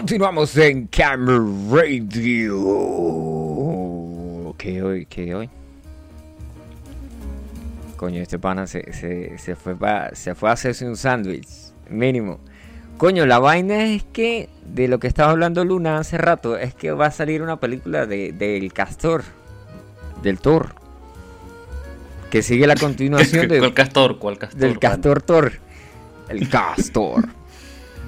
Continuamos 0.00 0.54
en 0.58 0.88
Camera 0.88 1.38
Radio. 1.70 2.54
¿Qué 4.58 4.82
hoy? 4.82 5.06
¿Qué 5.06 5.34
hoy? 5.34 5.48
Coño, 7.96 8.20
este 8.20 8.38
pana 8.38 8.66
se, 8.66 8.92
se, 8.92 9.38
se 9.38 9.56
fue, 9.56 9.74
pa- 9.74 10.10
se 10.12 10.34
fue 10.34 10.50
a 10.50 10.52
hacerse 10.52 10.86
un 10.86 10.98
sándwich. 10.98 11.48
Mínimo. 11.88 12.40
Coño, 12.98 13.24
la 13.24 13.38
vaina 13.38 13.84
es 13.86 14.04
que 14.04 14.50
de 14.66 14.86
lo 14.88 14.98
que 14.98 15.06
estaba 15.06 15.30
hablando 15.30 15.64
Luna 15.64 15.96
hace 15.98 16.18
rato 16.18 16.58
es 16.58 16.74
que 16.74 16.92
va 16.92 17.06
a 17.06 17.10
salir 17.10 17.40
una 17.40 17.58
película 17.58 18.04
de, 18.04 18.32
del 18.32 18.74
Castor, 18.74 19.24
del 20.22 20.38
Thor, 20.38 20.74
que 22.30 22.42
sigue 22.42 22.66
la 22.66 22.74
continuación 22.78 23.48
de, 23.48 23.60
¿Cuál 23.60 23.72
castor? 23.72 24.18
¿Cuál 24.18 24.36
castor? 24.36 24.60
del 24.60 24.78
Castor 24.78 25.22
Thor. 25.22 25.52
El 26.28 26.50
Castor. 26.50 27.26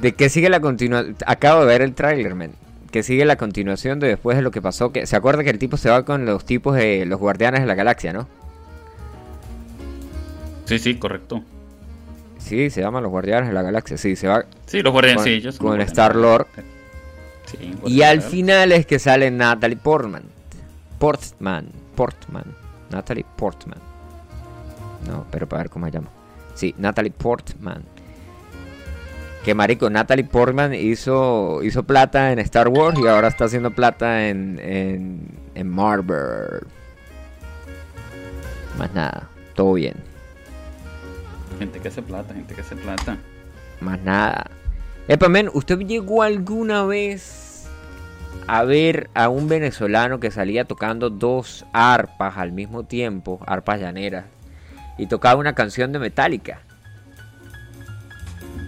De 0.02 0.12
que 0.14 0.28
sigue 0.28 0.48
la 0.48 0.60
continuación. 0.60 1.16
Acabo 1.26 1.60
de 1.60 1.66
ver 1.66 1.82
el 1.82 1.94
tráiler, 1.94 2.34
man. 2.34 2.52
Que 2.90 3.02
sigue 3.02 3.24
la 3.24 3.36
continuación 3.36 4.00
de 4.00 4.08
después 4.08 4.36
de 4.36 4.42
lo 4.42 4.50
que 4.50 4.62
pasó. 4.62 4.92
Que 4.92 5.06
se 5.06 5.16
acuerda 5.16 5.42
que 5.44 5.50
el 5.50 5.58
tipo 5.58 5.76
se 5.76 5.90
va 5.90 6.04
con 6.04 6.24
los 6.24 6.44
tipos 6.44 6.74
de 6.76 7.04
los 7.06 7.18
guardianes 7.18 7.60
de 7.60 7.66
la 7.66 7.74
galaxia, 7.74 8.12
¿no? 8.12 8.26
Sí, 10.64 10.78
sí, 10.78 10.94
correcto. 10.96 11.42
Sí, 12.38 12.70
se 12.70 12.80
llaman 12.80 13.02
los 13.02 13.10
guardianes 13.10 13.48
de 13.48 13.54
la 13.54 13.62
galaxia. 13.62 13.96
Sí, 13.98 14.16
se 14.16 14.28
va. 14.28 14.44
Sí, 14.66 14.82
los 14.82 14.92
guardianes, 14.92 15.16
Con- 15.18 15.24
sí, 15.24 15.30
ellos 15.32 15.54
son 15.56 15.66
con 15.66 15.78
los 15.78 15.86
Star 15.86 16.14
Lord. 16.16 16.46
Sí, 17.46 17.74
Y 17.86 18.02
al 18.02 18.20
final 18.22 18.72
es 18.72 18.86
que 18.86 18.98
sale 18.98 19.30
Natalie 19.30 19.76
Portman. 19.76 20.22
Portman. 20.98 21.68
Portman. 21.94 22.44
Natalie 22.90 23.24
Portman. 23.36 23.78
No, 25.06 25.26
pero 25.30 25.48
para 25.48 25.62
ver 25.64 25.70
cómo 25.70 25.86
se 25.86 25.92
llama. 25.92 26.08
Sí, 26.54 26.74
Natalie 26.78 27.10
Portman. 27.12 27.82
Que 29.48 29.54
marico, 29.54 29.88
Natalie 29.88 30.26
Portman 30.26 30.74
hizo, 30.74 31.62
hizo 31.62 31.82
plata 31.84 32.32
en 32.32 32.38
Star 32.40 32.68
Wars 32.68 32.98
y 33.02 33.06
ahora 33.06 33.28
está 33.28 33.46
haciendo 33.46 33.70
plata 33.70 34.28
en, 34.28 34.60
en, 34.62 35.26
en 35.54 35.68
Marvel. 35.70 36.66
Más 38.76 38.92
nada, 38.92 39.30
todo 39.54 39.72
bien. 39.72 39.94
Gente 41.58 41.80
que 41.80 41.88
hace 41.88 42.02
plata, 42.02 42.34
gente 42.34 42.54
que 42.54 42.60
hace 42.60 42.76
plata. 42.76 43.16
Más 43.80 43.98
nada. 44.02 44.50
Epa, 45.08 45.30
men, 45.30 45.48
¿usted 45.54 45.78
llegó 45.78 46.22
alguna 46.22 46.84
vez 46.84 47.70
a 48.48 48.64
ver 48.64 49.08
a 49.14 49.30
un 49.30 49.48
venezolano 49.48 50.20
que 50.20 50.30
salía 50.30 50.66
tocando 50.66 51.08
dos 51.08 51.64
arpas 51.72 52.36
al 52.36 52.52
mismo 52.52 52.82
tiempo, 52.82 53.40
arpas 53.46 53.80
llaneras, 53.80 54.26
y 54.98 55.06
tocaba 55.06 55.40
una 55.40 55.54
canción 55.54 55.90
de 55.92 56.00
Metallica? 56.00 56.60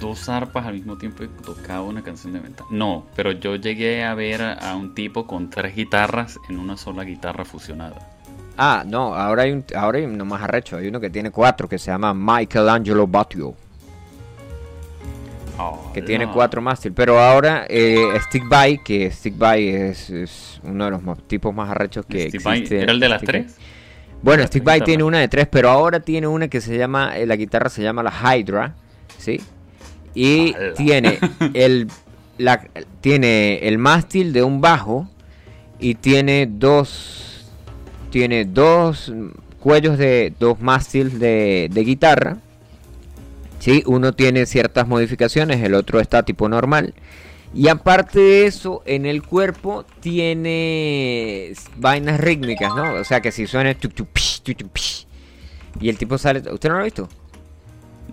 Dos 0.00 0.28
arpas 0.28 0.66
al 0.66 0.74
mismo 0.74 0.96
tiempo 0.96 1.22
y 1.22 1.28
tocaba 1.28 1.82
una 1.82 2.02
canción 2.02 2.32
de 2.32 2.40
metal. 2.40 2.66
No, 2.70 3.06
pero 3.14 3.32
yo 3.32 3.56
llegué 3.56 4.02
a 4.02 4.14
ver 4.14 4.42
a, 4.42 4.74
un 4.74 4.94
tipo 4.94 5.26
con 5.26 5.50
tres 5.50 5.76
guitarras 5.76 6.38
en 6.48 6.58
una 6.58 6.76
sola 6.76 7.04
guitarra 7.04 7.44
fusionada. 7.44 8.10
Ah, 8.56 8.82
no, 8.86 9.14
ahora 9.14 9.42
hay, 9.42 9.52
un, 9.52 9.64
ahora 9.76 9.98
hay 9.98 10.04
uno 10.04 10.24
más 10.24 10.42
arrecho, 10.42 10.76
hay 10.76 10.88
uno 10.88 11.00
que 11.00 11.10
tiene 11.10 11.30
cuatro, 11.30 11.68
que 11.68 11.78
se 11.78 11.90
llama 11.90 12.12
Michelangelo 12.14 13.06
Batio, 13.06 13.54
que 15.92 16.02
tiene 16.02 16.30
cuatro 16.30 16.60
mástil, 16.60 16.92
pero 16.92 17.18
ahora 17.18 17.66
eh, 17.68 18.06
Stick 18.26 18.48
By, 18.48 18.82
que 18.82 19.10
Stick 19.10 19.36
By 19.36 19.68
es, 19.68 20.10
es 20.10 20.60
uno 20.62 20.84
de 20.84 20.90
los 20.90 21.02
tipos 21.26 21.54
más 21.54 21.70
arrechos 21.70 22.06
que 22.06 22.24
existe. 22.24 22.80
¿Era 22.80 22.92
el 22.92 23.00
de 23.00 23.08
las 23.08 23.18
Stick 23.18 23.30
tres? 23.30 23.56
Bueno, 24.22 24.46
Stick 24.46 24.64
By 24.64 24.82
tiene 24.82 25.02
una 25.02 25.18
de 25.18 25.28
tres, 25.28 25.46
pero 25.50 25.70
ahora 25.70 26.00
tiene 26.00 26.26
una 26.26 26.48
que 26.48 26.60
se 26.60 26.76
llama, 26.76 27.16
eh, 27.16 27.26
la 27.26 27.36
guitarra 27.36 27.68
se 27.68 27.82
llama 27.82 28.02
la 28.02 28.12
Hydra, 28.12 28.74
¿sí? 29.18 29.40
Y 30.14 30.54
¡Hala! 30.54 30.74
tiene 30.74 31.18
el, 31.54 31.88
la, 32.38 32.66
tiene 33.00 33.58
el 33.68 33.78
mástil 33.78 34.32
de 34.32 34.42
un 34.42 34.60
bajo 34.60 35.08
y 35.78 35.94
tiene 35.94 36.46
dos, 36.50 37.46
tiene 38.10 38.44
dos 38.44 39.12
cuellos 39.60 39.98
de, 39.98 40.32
dos 40.38 40.60
mástiles 40.60 41.18
de, 41.18 41.68
de 41.70 41.84
guitarra, 41.84 42.38
¿sí? 43.58 43.82
Uno 43.86 44.12
tiene 44.12 44.46
ciertas 44.46 44.88
modificaciones, 44.88 45.62
el 45.62 45.74
otro 45.74 46.00
está 46.00 46.22
tipo 46.22 46.48
normal. 46.48 46.94
Y 47.52 47.68
aparte 47.68 48.20
de 48.20 48.46
eso, 48.46 48.82
en 48.86 49.06
el 49.06 49.22
cuerpo 49.22 49.84
tiene 50.00 51.52
vainas 51.76 52.20
rítmicas, 52.20 52.72
¿no? 52.76 52.94
O 52.94 53.04
sea 53.04 53.20
que 53.20 53.32
si 53.32 53.46
suena 53.46 53.74
y 55.80 55.88
el 55.88 55.98
tipo 55.98 56.18
sale, 56.18 56.42
¿usted 56.52 56.68
no 56.68 56.76
lo 56.76 56.80
ha 56.80 56.84
visto? 56.84 57.08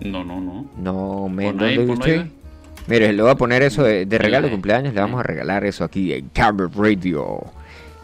No, 0.01 0.23
no, 0.23 0.39
no. 0.41 0.69
No, 0.77 1.41
ahí, 1.41 1.85
¿dónde 1.85 2.11
ahí. 2.11 2.31
Mire, 2.87 3.11
le 3.11 3.21
voy 3.21 3.31
a 3.31 3.35
poner 3.35 3.63
eso 3.63 3.83
de, 3.83 4.05
de 4.05 4.17
regalo 4.17 4.47
de 4.47 4.51
cumpleaños, 4.51 4.93
le 4.93 5.01
vamos 5.01 5.19
a 5.19 5.23
regalar 5.23 5.65
eso 5.65 5.83
aquí 5.83 6.13
en 6.13 6.29
Camera 6.29 6.69
Radio. 6.73 7.39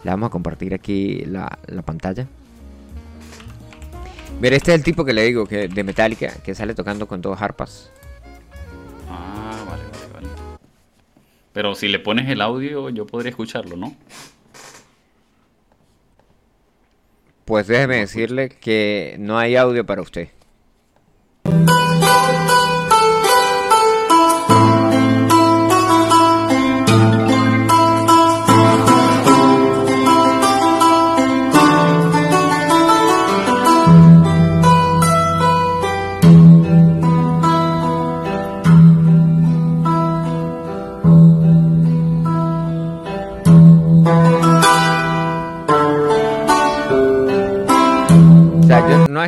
Le 0.02 0.10
vamos 0.10 0.26
a 0.26 0.30
compartir 0.30 0.74
aquí 0.74 1.24
la, 1.24 1.58
la 1.66 1.82
pantalla. 1.82 2.26
Mire, 4.40 4.56
este 4.56 4.72
es 4.72 4.78
el 4.78 4.84
tipo 4.84 5.04
que 5.04 5.14
le 5.14 5.24
digo, 5.24 5.46
que 5.46 5.68
de 5.68 5.84
Metallica, 5.84 6.34
que 6.44 6.54
sale 6.54 6.74
tocando 6.74 7.08
con 7.08 7.22
dos 7.22 7.40
harpas. 7.40 7.90
Ah, 9.08 9.64
vale, 9.66 9.82
vale, 9.84 10.12
vale. 10.12 10.28
Pero 11.54 11.74
si 11.74 11.88
le 11.88 11.98
pones 11.98 12.28
el 12.28 12.42
audio, 12.42 12.90
yo 12.90 13.06
podría 13.06 13.30
escucharlo, 13.30 13.76
¿no? 13.76 13.94
Pues 17.46 17.66
déjeme 17.66 17.96
decirle 17.96 18.48
que 18.48 19.16
no 19.18 19.38
hay 19.38 19.56
audio 19.56 19.86
para 19.86 20.02
usted. 20.02 20.28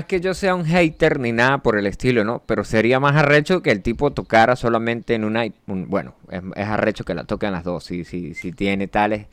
Es 0.06 0.20
que 0.20 0.20
yo 0.20 0.34
sea 0.34 0.54
un 0.54 0.64
hater 0.64 1.18
ni 1.20 1.32
nada 1.32 1.58
por 1.58 1.78
el 1.78 1.86
estilo, 1.86 2.24
¿no? 2.24 2.42
Pero 2.46 2.64
sería 2.64 3.00
más 3.00 3.16
arrecho 3.16 3.62
que 3.62 3.70
el 3.72 3.82
tipo 3.82 4.12
tocara 4.12 4.56
solamente 4.56 5.14
en 5.14 5.24
una... 5.24 5.44
un- 5.66 5.88
bueno, 5.88 6.14
es, 6.30 6.42
es 6.54 6.66
arrecho 6.66 7.04
que 7.04 7.14
la 7.14 7.24
toquen 7.24 7.52
las 7.52 7.64
dos, 7.64 7.84
si, 7.84 8.04
si, 8.04 8.34
si 8.34 8.52
tiene 8.52 8.88
tales. 8.88 9.26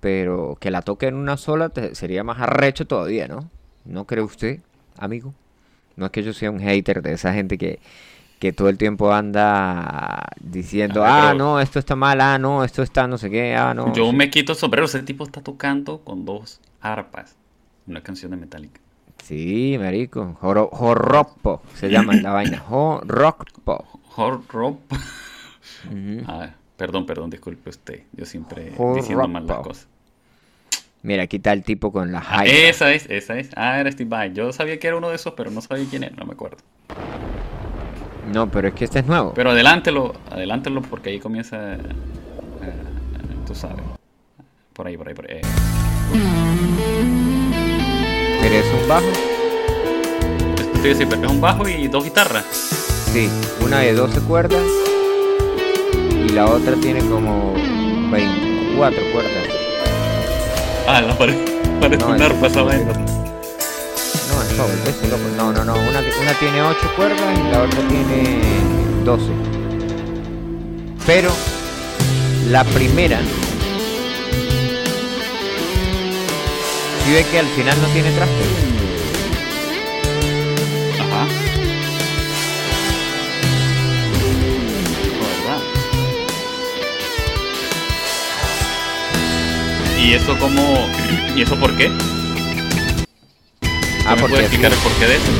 Pero 0.00 0.56
que 0.60 0.70
la 0.70 0.82
toque 0.82 1.06
en 1.08 1.14
una 1.16 1.36
sola 1.36 1.68
te- 1.70 1.94
sería 1.94 2.22
más 2.24 2.40
arrecho 2.40 2.86
todavía, 2.86 3.26
¿no? 3.28 3.50
¿No 3.84 4.04
cree 4.06 4.22
usted, 4.22 4.60
amigo? 4.96 5.34
No 5.96 6.06
es 6.06 6.12
que 6.12 6.22
yo 6.22 6.32
sea 6.32 6.50
un 6.50 6.60
hater 6.60 7.02
de 7.02 7.12
esa 7.14 7.32
gente 7.34 7.58
que, 7.58 7.80
que 8.38 8.52
todo 8.52 8.68
el 8.68 8.78
tiempo 8.78 9.12
anda 9.12 10.24
diciendo, 10.40 11.04
Ah, 11.04 11.08
ah, 11.18 11.26
pero- 11.32 11.38
no, 11.38 11.60
esto 11.60 11.78
está 11.80 11.96
mal, 11.96 12.20
ah, 12.20 12.38
no, 12.38 12.62
esto 12.64 12.82
está 12.82 13.06
no 13.08 13.18
sé 13.18 13.28
qué, 13.30 13.54
ah, 13.56 13.74
no. 13.74 13.92
Yo 13.94 14.12
me 14.12 14.30
quito 14.30 14.52
el 14.52 14.58
sombrero. 14.58 14.86
Ese 14.86 15.02
tipo 15.02 15.24
está 15.24 15.40
tocando 15.40 15.98
con 16.04 16.24
dos 16.24 16.60
arpas. 16.80 17.36
Una 17.86 18.02
canción 18.02 18.30
de 18.30 18.36
Metallica. 18.36 18.80
Sí, 19.28 19.76
marico. 19.78 20.36
Joro- 20.40 20.70
se 21.74 21.90
llama 21.90 22.14
la 22.14 22.30
vaina. 22.32 22.58
Jorropo. 22.60 23.84
Hard 24.16 24.40
rock. 24.48 24.78
Ujú. 25.86 26.22
Ah, 26.26 26.48
perdón, 26.76 27.04
perdón, 27.04 27.28
disculpe 27.30 27.68
usted. 27.70 28.04
Yo 28.12 28.24
siempre 28.24 28.72
Hard 28.78 28.94
diciendo 28.96 29.28
mal 29.28 29.46
las 29.46 29.58
cosas. 29.58 29.86
Mira, 31.02 31.24
aquí 31.24 31.36
está 31.36 31.52
el 31.52 31.62
tipo 31.62 31.92
con 31.92 32.10
la 32.10 32.18
Ah, 32.26 32.44
Hydra. 32.46 32.68
esa 32.70 32.92
es, 32.92 33.06
esa 33.10 33.38
es. 33.38 33.50
Ah, 33.54 33.78
era 33.78 33.92
Steve 33.92 34.08
Vai. 34.08 34.32
Yo 34.32 34.50
sabía 34.52 34.80
que 34.80 34.86
era 34.88 34.96
uno 34.96 35.10
de 35.10 35.16
esos, 35.16 35.34
pero 35.34 35.50
no 35.50 35.60
sabía 35.60 35.84
quién 35.88 36.02
era, 36.04 36.16
no 36.16 36.24
me 36.24 36.32
acuerdo. 36.32 36.56
No, 38.32 38.50
pero 38.50 38.68
es 38.68 38.74
que 38.74 38.84
este 38.86 38.98
es 39.00 39.06
nuevo. 39.06 39.32
Pero 39.34 39.50
adelántelo, 39.50 40.14
adelántelo 40.30 40.82
porque 40.82 41.10
ahí 41.10 41.20
comienza. 41.20 41.74
eh, 41.74 41.80
tú 43.46 43.54
sabes. 43.54 43.84
Por 44.72 44.86
ahí, 44.86 44.96
por 44.96 45.08
ahí, 45.08 45.14
por 45.14 45.30
ahí. 45.30 45.40
Mira, 48.42 48.56
es 48.56 48.66
un 48.82 48.88
bajo. 48.88 49.06
Esto 50.58 50.70
te 50.72 50.78
iba 50.78 50.84
a 50.84 50.88
decir, 50.88 51.08
pero 51.08 51.22
es 51.24 51.30
un 51.30 51.40
bajo 51.40 51.68
y 51.68 51.88
dos 51.88 52.04
guitarras. 52.04 52.44
Sí, 53.12 53.28
una 53.64 53.80
de 53.80 53.94
12 53.94 54.20
cuerdas. 54.20 54.62
Y 56.26 56.28
la 56.30 56.46
otra 56.46 56.74
tiene 56.76 57.00
como 57.00 57.54
24 58.10 59.02
cuerdas. 59.12 59.32
Ah, 60.86 61.00
la 61.00 61.16
parece, 61.18 61.44
parece 61.80 62.04
No, 62.04 62.12
un 62.12 62.22
arpa 62.22 62.46
esa 62.46 62.62
vaina. 62.62 62.92
No, 62.92 64.42
es 64.42 64.56
todo, 64.56 64.68
ese 64.86 65.08
loco. 65.08 65.22
No, 65.36 65.52
no, 65.52 65.64
no. 65.64 65.74
Una, 65.74 66.00
una 66.00 66.34
tiene 66.38 66.62
8 66.62 66.78
cuerdas 66.96 67.38
y 67.38 67.52
la 67.52 67.62
otra 67.62 67.80
tiene 67.88 68.40
12. 69.04 69.24
Pero 71.06 71.30
la 72.50 72.64
primera. 72.64 73.20
Si 77.08 77.14
ve 77.14 77.24
que 77.24 77.38
al 77.38 77.46
final 77.46 77.80
no 77.80 77.88
tiene 77.88 78.10
traste. 78.10 78.34
Ajá. 81.00 81.26
¿Y 89.98 90.12
eso 90.12 90.38
cómo? 90.38 90.86
¿Y 91.34 91.40
eso 91.40 91.56
por 91.56 91.74
qué? 91.78 91.90
Ah, 94.04 94.14
¿Me 94.14 94.20
porque 94.20 94.28
puedes 94.28 94.40
explicar 94.40 94.70
el 94.70 94.78
porqué 94.80 95.06
de 95.06 95.14
eso? 95.14 95.32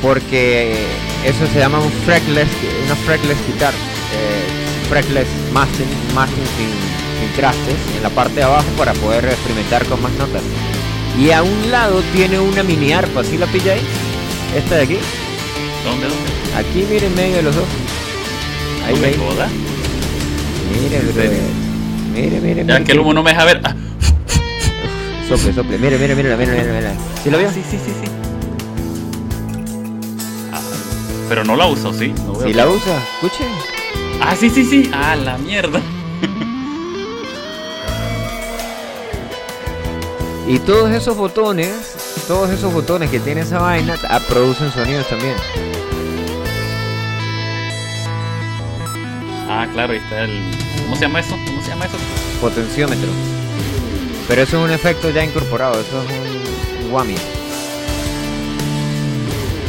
Porque 0.00 0.86
eso 1.26 1.46
se 1.52 1.58
llama 1.58 1.80
un 1.80 1.92
fretless, 2.06 2.48
una 2.86 2.96
fretless 2.96 3.46
guitar. 3.46 3.74
Eh, 3.74 4.88
fretless 4.88 5.28
mastering, 5.52 5.90
mastering 6.14 6.48
sin, 6.56 7.03
sin 7.24 7.32
trastes 7.36 7.74
en 7.96 8.02
la 8.02 8.10
parte 8.10 8.36
de 8.36 8.42
abajo 8.42 8.66
para 8.76 8.92
poder 8.94 9.24
experimentar 9.26 9.84
con 9.86 10.02
más 10.02 10.12
notas. 10.12 10.42
Y 11.18 11.30
a 11.30 11.42
un 11.42 11.70
lado 11.70 12.02
tiene 12.12 12.38
una 12.40 12.62
mini 12.62 12.92
arpa, 12.92 13.22
¿sí 13.24 13.38
la 13.38 13.46
pilla 13.46 13.72
ahí? 13.74 13.80
Esta 14.56 14.76
de 14.76 14.82
aquí. 14.82 14.96
¿Dónde? 15.84 16.06
¿Dónde? 16.08 16.56
Aquí, 16.56 16.84
mire, 16.90 17.06
en 17.06 17.14
medio 17.14 17.36
de 17.36 17.42
los 17.42 17.54
dos. 17.56 17.64
Ahí, 18.86 18.94
¿No 18.94 19.00
me 19.00 19.06
ahí. 19.08 19.16
jodas? 19.16 19.50
Mire. 20.82 21.02
Mire, 22.14 22.40
mire, 22.40 22.64
Ya 22.66 22.82
que 22.84 22.92
el 22.92 23.00
humo 23.00 23.12
no 23.12 23.22
me 23.22 23.30
deja 23.30 23.44
ver. 23.44 23.60
Ah, 23.64 23.74
Sople, 25.28 25.52
sople. 25.54 25.78
Mire, 25.78 25.98
mire, 25.98 26.14
mire, 26.14 26.36
mire, 26.36 26.52
mire, 26.52 26.72
mire. 26.72 26.90
¿Sí 27.22 27.30
lo 27.30 27.38
vio? 27.38 27.50
Sí, 27.50 27.62
sí, 27.68 27.78
sí, 27.84 27.92
sí. 28.02 28.10
Ah, 30.52 30.60
pero 31.28 31.44
no 31.44 31.56
la 31.56 31.66
uso, 31.66 31.92
¿sí? 31.92 32.12
No 32.26 32.34
veo. 32.34 32.46
Si 32.48 32.52
la 32.54 32.68
usa, 32.68 32.98
escuche. 33.14 33.44
Ah, 34.20 34.34
sí, 34.38 34.50
sí, 34.50 34.64
sí. 34.64 34.90
Ah, 34.92 35.16
la 35.16 35.38
mierda. 35.38 35.80
Y 40.46 40.58
todos 40.58 40.90
esos 40.90 41.16
botones, 41.16 42.22
todos 42.28 42.50
esos 42.50 42.72
botones 42.72 43.10
que 43.10 43.18
tiene 43.18 43.40
esa 43.40 43.60
vaina, 43.60 43.96
ah, 44.10 44.20
producen 44.28 44.70
sonidos 44.72 45.08
también. 45.08 45.34
Ah, 49.48 49.66
claro, 49.72 49.94
ahí 49.94 49.98
está 49.98 50.24
el. 50.24 50.50
¿Cómo 50.82 50.96
se 50.96 51.02
llama 51.02 51.20
eso? 51.20 51.36
¿Cómo 51.46 51.62
se 51.62 51.68
llama 51.70 51.86
eso? 51.86 51.96
Potenciómetro. 52.40 53.08
Pero 54.28 54.42
eso 54.42 54.58
es 54.58 54.64
un 54.64 54.70
efecto 54.70 55.10
ya 55.10 55.24
incorporado, 55.24 55.80
eso 55.80 56.02
es 56.02 56.84
un, 56.84 56.92
whammy. 56.92 57.14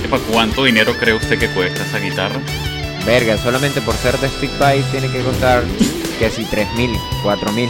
Epa, 0.03 0.19
¿Cuánto 0.31 0.65
dinero 0.65 0.93
cree 0.99 1.13
usted 1.13 1.39
que 1.39 1.49
cuesta 1.49 1.83
esa 1.83 1.99
guitarra? 1.99 2.39
Verga, 3.05 3.37
solamente 3.37 3.81
por 3.81 3.95
ser 3.95 4.17
de 4.19 4.27
stick 4.29 4.57
by 4.57 4.81
tiene 4.91 5.09
que 5.09 5.21
costar 5.21 5.63
casi 6.19 6.43
3.000, 6.45 6.97
4.000. 7.23 7.69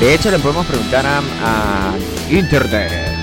De 0.00 0.14
hecho, 0.14 0.30
le 0.30 0.38
podemos 0.38 0.66
preguntar 0.66 1.06
a, 1.06 1.18
a 1.18 1.94
Internet. 2.30 3.16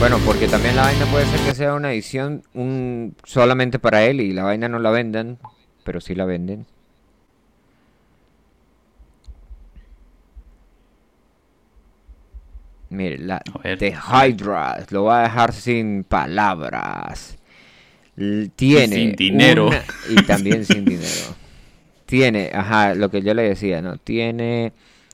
Bueno, 0.00 0.18
porque 0.24 0.48
también 0.48 0.76
la 0.76 0.82
vaina 0.84 1.04
puede 1.06 1.26
ser 1.26 1.40
que 1.40 1.54
sea 1.54 1.74
una 1.74 1.92
edición 1.92 2.42
un, 2.54 3.14
solamente 3.24 3.78
para 3.78 4.04
él 4.04 4.22
y 4.22 4.32
la 4.32 4.44
vaina 4.44 4.66
no 4.66 4.78
la 4.78 4.90
vendan, 4.90 5.38
pero 5.84 6.00
sí 6.00 6.14
la 6.14 6.24
venden. 6.24 6.66
Mire, 12.90 13.18
la 13.18 13.40
de 13.78 13.90
Hydra 13.94 14.84
lo 14.90 15.04
va 15.04 15.20
a 15.20 15.22
dejar 15.22 15.52
sin 15.52 16.04
palabras. 16.04 17.38
Tiene 18.56 18.94
sin 18.94 19.12
dinero. 19.12 19.68
una- 19.68 19.84
y 20.08 20.16
también 20.26 20.64
sin 20.64 20.84
dinero. 20.84 21.34
Tiene, 22.06 22.50
ajá, 22.52 22.94
lo 22.94 23.08
que 23.10 23.22
yo 23.22 23.32
le 23.34 23.42
decía, 23.42 23.80
¿no? 23.82 23.96
Tiene 23.96 24.72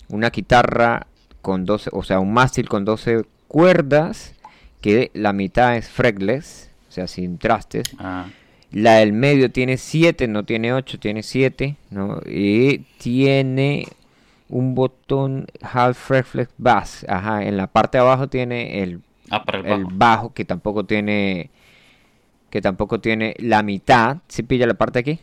una 0.09 0.31
guitarra 0.31 1.07
con 1.43 1.65
12, 1.67 1.91
o 1.93 2.03
sea, 2.03 2.19
un 2.21 2.33
mástil 2.33 2.69
con 2.69 2.85
12 2.85 3.25
cuerdas, 3.49 4.35
que 4.81 5.11
la 5.15 5.33
mitad 5.35 5.77
es 5.77 5.89
fretless, 5.89 6.71
o 6.89 6.93
sea, 6.93 7.07
sin 7.07 7.37
trastes. 7.39 7.85
Ah, 7.99 8.27
La 8.73 8.95
del 8.97 9.13
medio 9.13 9.51
tiene 9.53 9.77
7, 9.77 10.27
no 10.27 10.45
tiene 10.45 10.73
8, 10.73 10.99
tiene 10.99 11.23
7, 11.23 11.77
¿no? 11.91 12.21
Y 12.27 12.79
tiene 12.99 13.87
un 14.49 14.75
botón 14.75 15.47
half 15.63 16.11
reflex 16.11 16.53
bass, 16.59 17.05
ajá, 17.09 17.45
en 17.45 17.57
la 17.57 17.67
parte 17.67 17.99
de 17.99 18.03
abajo 18.03 18.29
tiene 18.29 18.83
el, 18.83 19.03
ah 19.31 19.45
el 19.53 19.67
el 19.67 19.85
bajo. 19.87 20.33
que 20.35 20.45
tampoco 20.45 20.85
tiene 20.85 21.51
que 22.51 22.61
tampoco 22.63 23.01
tiene 23.01 23.35
la 23.39 23.63
mitad, 23.63 24.19
¿sí 24.29 24.43
pilla 24.43 24.67
la 24.67 24.75
parte 24.75 25.01
aquí? 25.01 25.21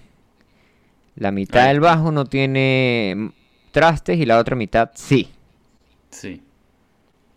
La 1.16 1.32
mitad 1.32 1.68
Ahí 1.68 1.70
del 1.70 1.80
bajo 1.80 2.12
no 2.12 2.26
tiene 2.26 3.32
trastes 3.72 4.18
y 4.20 4.26
la 4.26 4.38
otra 4.40 4.56
mitad 4.56 4.92
sí. 4.96 5.30
Sí. 6.10 6.42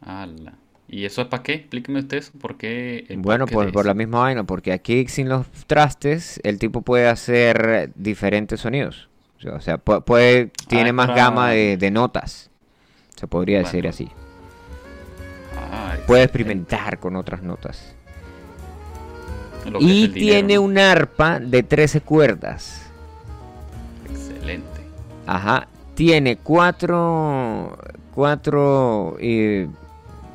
Ala. 0.01 0.55
¿Y 0.89 1.05
eso 1.05 1.23
es 1.23 1.29
para 1.29 1.43
qué? 1.43 1.55
Explíqueme 1.55 2.01
usted 2.01 2.19
eso. 2.19 2.33
¿Por 2.39 2.57
qué? 2.57 3.07
Bueno, 3.19 3.47
por, 3.47 3.73
por 3.73 3.87
la 3.87 3.95
misma 3.95 4.21
vaina, 4.21 4.45
porque 4.45 4.73
aquí 4.73 5.07
sin 5.09 5.29
los 5.29 5.47
trastes 5.67 6.41
el 6.45 6.59
tipo 6.59 6.83
puede 6.83 7.09
hacer 7.09 7.93
diferentes 7.97 8.61
sonidos. 8.61 9.09
O 9.53 9.61
sea, 9.61 9.79
puede, 9.79 10.51
tiene 10.69 10.91
Ah, 10.91 10.93
más 10.93 11.09
gama 11.15 11.51
de, 11.51 11.77
de 11.77 11.91
notas. 11.91 12.51
Se 13.15 13.27
podría 13.27 13.59
decir 13.59 13.87
así. 13.87 14.11
Ah, 15.57 15.95
Puede 16.07 16.25
experimentar 16.25 16.99
con 16.99 17.17
otras 17.17 17.43
notas. 17.43 17.95
Lo 19.71 19.79
que 19.79 19.85
es 19.85 19.91
Y 19.91 20.09
tiene 20.09 20.59
un 20.59 20.79
arpa 20.79 21.41
de 21.41 21.63
13 21.63 22.01
cuerdas. 22.01 22.83
Excelente. 24.09 24.81
Ajá. 25.27 25.67
Tiene 25.95 26.37
cuatro, 26.37 27.77
cuatro 28.15 29.17
eh, 29.19 29.69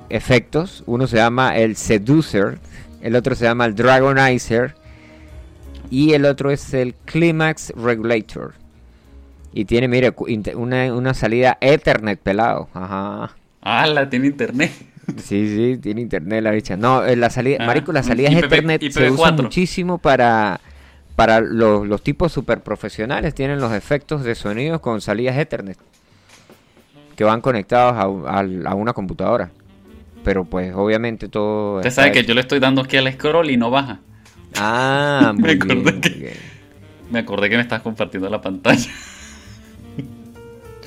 efectos. 0.09 0.83
Uno 0.85 1.07
se 1.07 1.17
llama 1.17 1.55
el 1.57 1.75
Seducer. 1.75 2.59
El 3.01 3.15
otro 3.15 3.35
se 3.35 3.45
llama 3.45 3.65
el 3.65 3.75
Dragonizer. 3.75 4.75
Y 5.89 6.13
el 6.13 6.25
otro 6.25 6.51
es 6.51 6.73
el 6.73 6.95
Climax 7.05 7.71
Regulator. 7.75 8.53
Y 9.53 9.65
tiene, 9.65 9.87
mire, 9.87 10.13
una, 10.55 10.93
una 10.93 11.13
salida 11.13 11.57
Ethernet 11.59 12.19
pelado. 12.19 12.69
Ajá. 12.73 13.35
Ala, 13.61 14.09
tiene 14.09 14.27
internet. 14.27 14.71
Sí, 15.17 15.47
sí, 15.47 15.77
tiene 15.81 15.99
internet 16.01 16.41
la 16.43 16.51
bicha. 16.51 16.77
No, 16.77 17.03
eh, 17.03 17.15
la 17.17 17.29
salida, 17.29 17.57
Ah, 17.59 17.65
marico, 17.65 17.91
las 17.91 18.05
salidas 18.05 18.31
IPv 18.33 18.45
Ethernet 18.45 18.91
se 18.91 19.09
usan 19.09 19.35
IPv4. 19.35 19.41
muchísimo 19.43 19.97
para, 19.97 20.61
para 21.17 21.41
los, 21.41 21.85
los 21.87 22.01
tipos 22.03 22.31
super 22.31 22.61
profesionales. 22.61 23.33
Tienen 23.33 23.59
los 23.59 23.73
efectos 23.73 24.23
de 24.23 24.35
sonido 24.35 24.79
con 24.79 25.01
salidas 25.01 25.35
Ethernet 25.37 25.77
que 27.15 27.23
van 27.25 27.41
conectados 27.41 27.95
a, 27.97 28.75
una 28.75 28.93
computadora. 28.93 29.49
Pero 30.23 30.45
pues 30.45 30.73
obviamente 30.75 31.27
todo. 31.27 31.77
Usted 31.77 31.89
sabe 31.91 32.11
que 32.11 32.23
yo 32.23 32.33
le 32.35 32.41
estoy 32.41 32.59
dando 32.59 32.81
aquí 32.81 32.95
al 32.95 33.11
scroll 33.11 33.49
y 33.49 33.57
no 33.57 33.69
baja. 33.71 33.99
Ah, 34.57 35.33
Me 35.35 35.41
muy 35.41 35.51
acordé 35.51 35.75
bien, 35.91 36.01
que- 36.01 36.09
bien. 36.11 36.33
Me 37.09 37.19
acordé 37.19 37.49
que 37.49 37.55
me 37.57 37.63
estás 37.63 37.81
compartiendo 37.81 38.29
la 38.29 38.39
pantalla. 38.39 38.89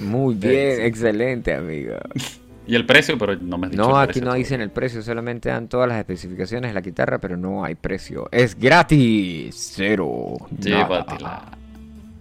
Muy 0.01 0.35
bien, 0.35 0.77
sí. 0.77 0.83
excelente, 0.83 1.55
amigo. 1.55 1.97
Y 2.67 2.75
el 2.77 2.87
precio, 2.87 3.19
pero 3.19 3.37
no 3.37 3.59
me 3.59 3.67
has 3.67 3.73
dicho 3.73 3.83
No, 3.83 3.91
el 3.91 3.97
aquí 4.05 4.13
precio 4.21 4.25
no 4.25 4.33
dicen 4.35 4.61
el 4.63 4.71
precio, 4.71 5.03
solamente 5.03 5.51
dan 5.51 5.69
todas 5.69 5.87
las 5.87 5.99
especificaciones 5.99 6.71
de 6.71 6.75
la 6.75 6.81
guitarra, 6.81 7.19
pero 7.19 7.37
no 7.37 7.63
hay 7.63 7.75
precio. 7.75 8.27
Es 8.33 8.59
gratis, 8.59 9.73
cero. 9.77 10.37
Llévatela. 10.59 11.59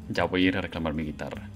Ya 0.10 0.26
voy 0.26 0.44
a 0.44 0.48
ir 0.50 0.58
a 0.58 0.62
reclamar 0.62 0.94
mi 0.94 1.04
guitarra. 1.04 1.50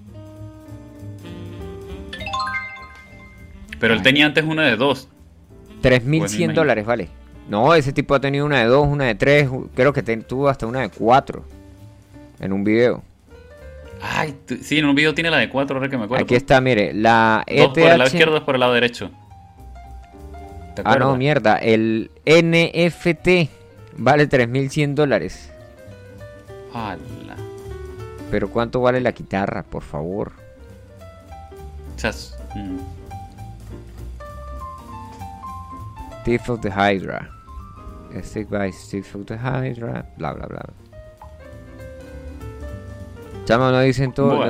Pero 3.78 3.94
él 3.94 4.00
Ay. 4.00 4.04
tenía 4.04 4.26
antes 4.26 4.46
una 4.46 4.66
de 4.68 4.78
dos. 4.78 5.10
3.100 5.84 6.20
Pues 6.46 6.56
dólares, 6.56 6.86
vale. 6.86 7.10
No, 7.50 7.74
ese 7.76 7.94
tipo 7.94 8.16
ha 8.16 8.20
tenido 8.22 8.46
una 8.46 8.60
de 8.60 8.66
dos, 8.66 8.88
una 8.88 9.06
de 9.06 9.16
tres, 9.16 9.50
creo 9.76 9.94
que 9.94 10.02
tuvo 10.02 10.50
hasta 10.50 10.66
una 10.66 10.82
de 10.82 10.90
cuatro 10.90 11.46
en 12.40 12.52
un 12.54 12.64
video. 12.64 13.04
Ay, 14.02 14.36
sí, 14.62 14.78
en 14.78 14.86
un 14.86 14.96
video 14.96 15.14
tiene 15.14 15.30
la 15.32 15.38
de 15.38 15.50
cuatro, 15.50 15.78
ahora 15.78 15.90
que 15.90 15.98
me 15.98 16.06
acuerdo. 16.06 16.24
Aquí 16.24 16.36
está, 16.36 16.62
mire, 16.62 16.94
la 16.94 17.44
Dos 17.48 17.68
por 17.70 17.80
el 17.80 17.86
lado 17.90 18.04
ETH... 18.04 18.08
izquierdo, 18.08 18.34
dos 18.34 18.44
por 18.44 18.56
el 18.56 18.60
lado 18.62 18.74
derecho. 18.74 19.10
¿Te 20.76 20.82
Ah, 20.86 20.98
no, 20.98 21.16
mierda, 21.16 21.58
el 21.58 22.12
NFT 22.26 23.50
vale 23.98 24.30
3.100 24.30 24.94
dólares. 24.94 25.52
Ala. 26.74 26.98
Pero 28.30 28.50
¿cuánto 28.52 28.82
vale 28.82 29.02
la 29.02 29.12
guitarra, 29.12 29.64
por 29.64 29.82
favor? 29.82 30.34
Es- 32.04 32.38
mm, 32.56 32.78
Thief 36.26 36.50
of 36.50 36.62
the 36.62 36.70
Hydra. 36.70 37.30
Stick 38.24 38.50
by 38.50 38.72
Thief 38.72 39.16
of 39.16 39.26
the 39.26 39.38
Hydra. 39.38 40.06
Bla, 40.18 40.34
bla, 40.34 40.46
bla. 40.48 40.66
Chama, 43.48 43.72
no 43.72 43.80
dicen 43.80 44.12
todo. 44.12 44.44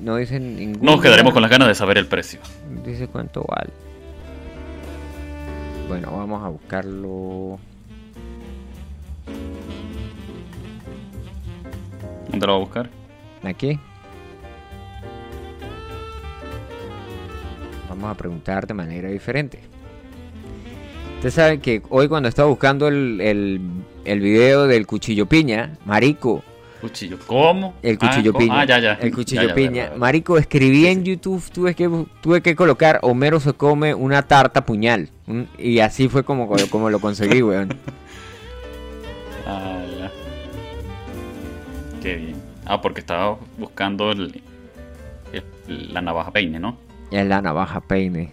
no- 0.00 0.16
dicen 0.16 0.56
ningún. 0.56 0.82
nos 0.82 1.00
quedaremos 1.02 1.32
con 1.34 1.42
las 1.42 1.50
ganas 1.50 1.68
de 1.68 1.74
saber 1.74 1.98
el 1.98 2.06
precio. 2.06 2.40
Dice 2.86 3.06
cuánto 3.06 3.44
vale. 3.46 3.70
Bueno, 5.88 6.10
vamos 6.16 6.42
a 6.42 6.48
buscarlo. 6.48 7.58
¿Dónde 12.30 12.46
lo 12.46 12.52
va 12.52 12.56
a 12.58 12.60
buscar? 12.60 12.90
Aquí. 13.42 13.78
vamos 17.90 18.10
a 18.12 18.14
preguntar 18.14 18.66
de 18.66 18.72
manera 18.72 19.10
diferente. 19.10 19.58
Ustedes 21.16 21.34
saben 21.34 21.60
que 21.60 21.82
hoy 21.90 22.08
cuando 22.08 22.30
estaba 22.30 22.48
buscando 22.48 22.88
el, 22.88 23.20
el, 23.20 23.60
el 24.06 24.20
video 24.20 24.66
del 24.66 24.86
cuchillo 24.86 25.26
piña, 25.26 25.76
marico, 25.84 26.42
Cuchillo, 26.80 27.18
¿cómo? 27.26 27.74
el 27.82 27.98
Ah, 28.00 28.08
cuchillo 28.08 28.32
piña, 28.32 28.60
Ah, 28.60 28.64
ya, 28.64 28.78
ya. 28.78 28.92
el 28.94 29.14
cuchillo 29.14 29.42
Ya, 29.42 29.48
ya, 29.48 29.54
piña, 29.54 29.90
marico, 29.96 30.38
escribí 30.38 30.86
en 30.86 31.04
YouTube, 31.04 31.42
tuve 31.52 31.74
que 31.74 31.90
tuve 32.22 32.40
que 32.40 32.56
colocar 32.56 32.98
Homero 33.02 33.38
se 33.38 33.52
come 33.52 33.92
una 33.94 34.22
tarta 34.22 34.64
puñal, 34.64 35.10
y 35.58 35.80
así 35.80 36.08
fue 36.08 36.24
como 36.24 36.48
como 36.70 36.88
lo 36.88 36.98
conseguí, 37.00 37.42
weón. 37.42 37.68
Ala. 39.46 40.10
Qué 42.02 42.14
bien. 42.16 42.36
Ah, 42.64 42.80
porque 42.80 43.00
estaba 43.00 43.36
buscando 43.58 44.12
el, 44.12 44.42
el- 45.32 45.92
la 45.92 46.00
navaja 46.00 46.30
peine, 46.32 46.58
¿no? 46.58 46.76
Es 47.10 47.26
la 47.26 47.42
navaja 47.42 47.80
peine. 47.80 48.32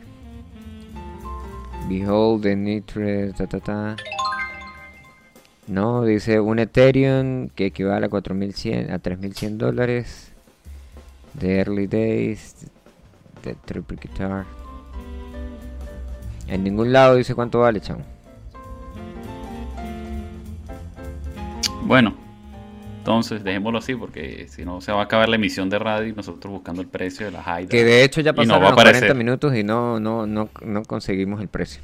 Behold 1.89 2.43
the 2.43 2.55
nitre, 2.55 3.33
ta 3.33 3.47
ta 3.47 3.59
ta. 3.59 3.95
No, 5.67 6.05
dice 6.05 6.39
un 6.39 6.59
Ethereum 6.59 7.49
que 7.49 7.67
equivale 7.67 8.05
a 8.05 8.09
4100 8.09 8.91
a 8.91 8.99
3100 8.99 9.57
dólares. 9.57 10.31
The 11.37 11.59
early 11.59 11.87
days. 11.87 12.55
The 13.43 13.55
triple 13.65 13.97
guitar. 14.01 14.45
En 16.47 16.63
ningún 16.63 16.93
lado 16.93 17.15
dice 17.15 17.35
cuánto 17.35 17.59
vale, 17.59 17.81
chamo. 17.81 18.03
Bueno, 21.83 22.15
entonces 22.99 23.43
dejémoslo 23.43 23.79
así 23.79 23.95
porque 23.95 24.47
si 24.49 24.63
no 24.65 24.79
se 24.81 24.91
va 24.91 25.01
a 25.01 25.03
acabar 25.03 25.27
la 25.27 25.35
emisión 25.35 25.69
de 25.69 25.79
radio 25.79 26.07
y 26.07 26.13
nosotros 26.13 26.51
buscando 26.51 26.81
el 26.81 26.87
precio 26.87 27.25
de 27.25 27.33
la 27.33 27.41
Hydra. 27.41 27.69
Que 27.69 27.83
de 27.83 28.03
hecho 28.03 28.21
ya 28.21 28.31
no 28.31 28.37
pasaron 28.37 28.63
a 28.63 28.67
los 28.67 28.73
40 28.73 28.97
aparecer. 28.97 29.17
minutos 29.17 29.55
y 29.55 29.63
no, 29.63 29.99
no, 29.99 30.25
no, 30.25 30.49
no 30.61 30.83
conseguimos 30.83 31.41
el 31.41 31.49
precio. 31.49 31.81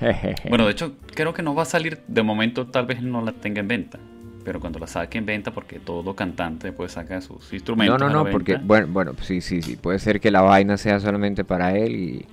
Bueno, 0.48 0.66
de 0.66 0.72
hecho, 0.72 0.94
creo 1.14 1.32
que 1.34 1.42
no 1.42 1.54
va 1.54 1.62
a 1.62 1.66
salir 1.66 2.00
de 2.06 2.22
momento, 2.22 2.66
tal 2.66 2.86
vez 2.86 3.02
no 3.02 3.22
la 3.22 3.32
tenga 3.32 3.60
en 3.60 3.68
venta. 3.68 3.98
Pero 4.44 4.60
cuando 4.60 4.78
la 4.78 4.86
saque 4.86 5.18
en 5.18 5.26
venta, 5.26 5.50
porque 5.52 5.80
todo 5.80 6.14
cantante 6.14 6.70
pues 6.72 6.92
saca 6.92 7.20
sus 7.20 7.50
No, 7.50 7.56
instrumentos. 7.56 7.98
no, 7.98 8.04
a 8.06 8.08
la 8.08 8.14
no, 8.14 8.24
venta. 8.24 8.32
porque, 8.38 8.56
bueno, 8.62 8.86
bueno, 8.90 9.12
sí, 9.22 9.40
sí, 9.40 9.60
sí, 9.62 9.76
puede 9.76 9.98
ser 9.98 10.20
que 10.20 10.30
la 10.30 10.42
vaina 10.42 10.76
sea 10.76 11.00
solamente 11.00 11.44
para 11.44 11.76
él 11.76 11.96
y... 11.96 12.26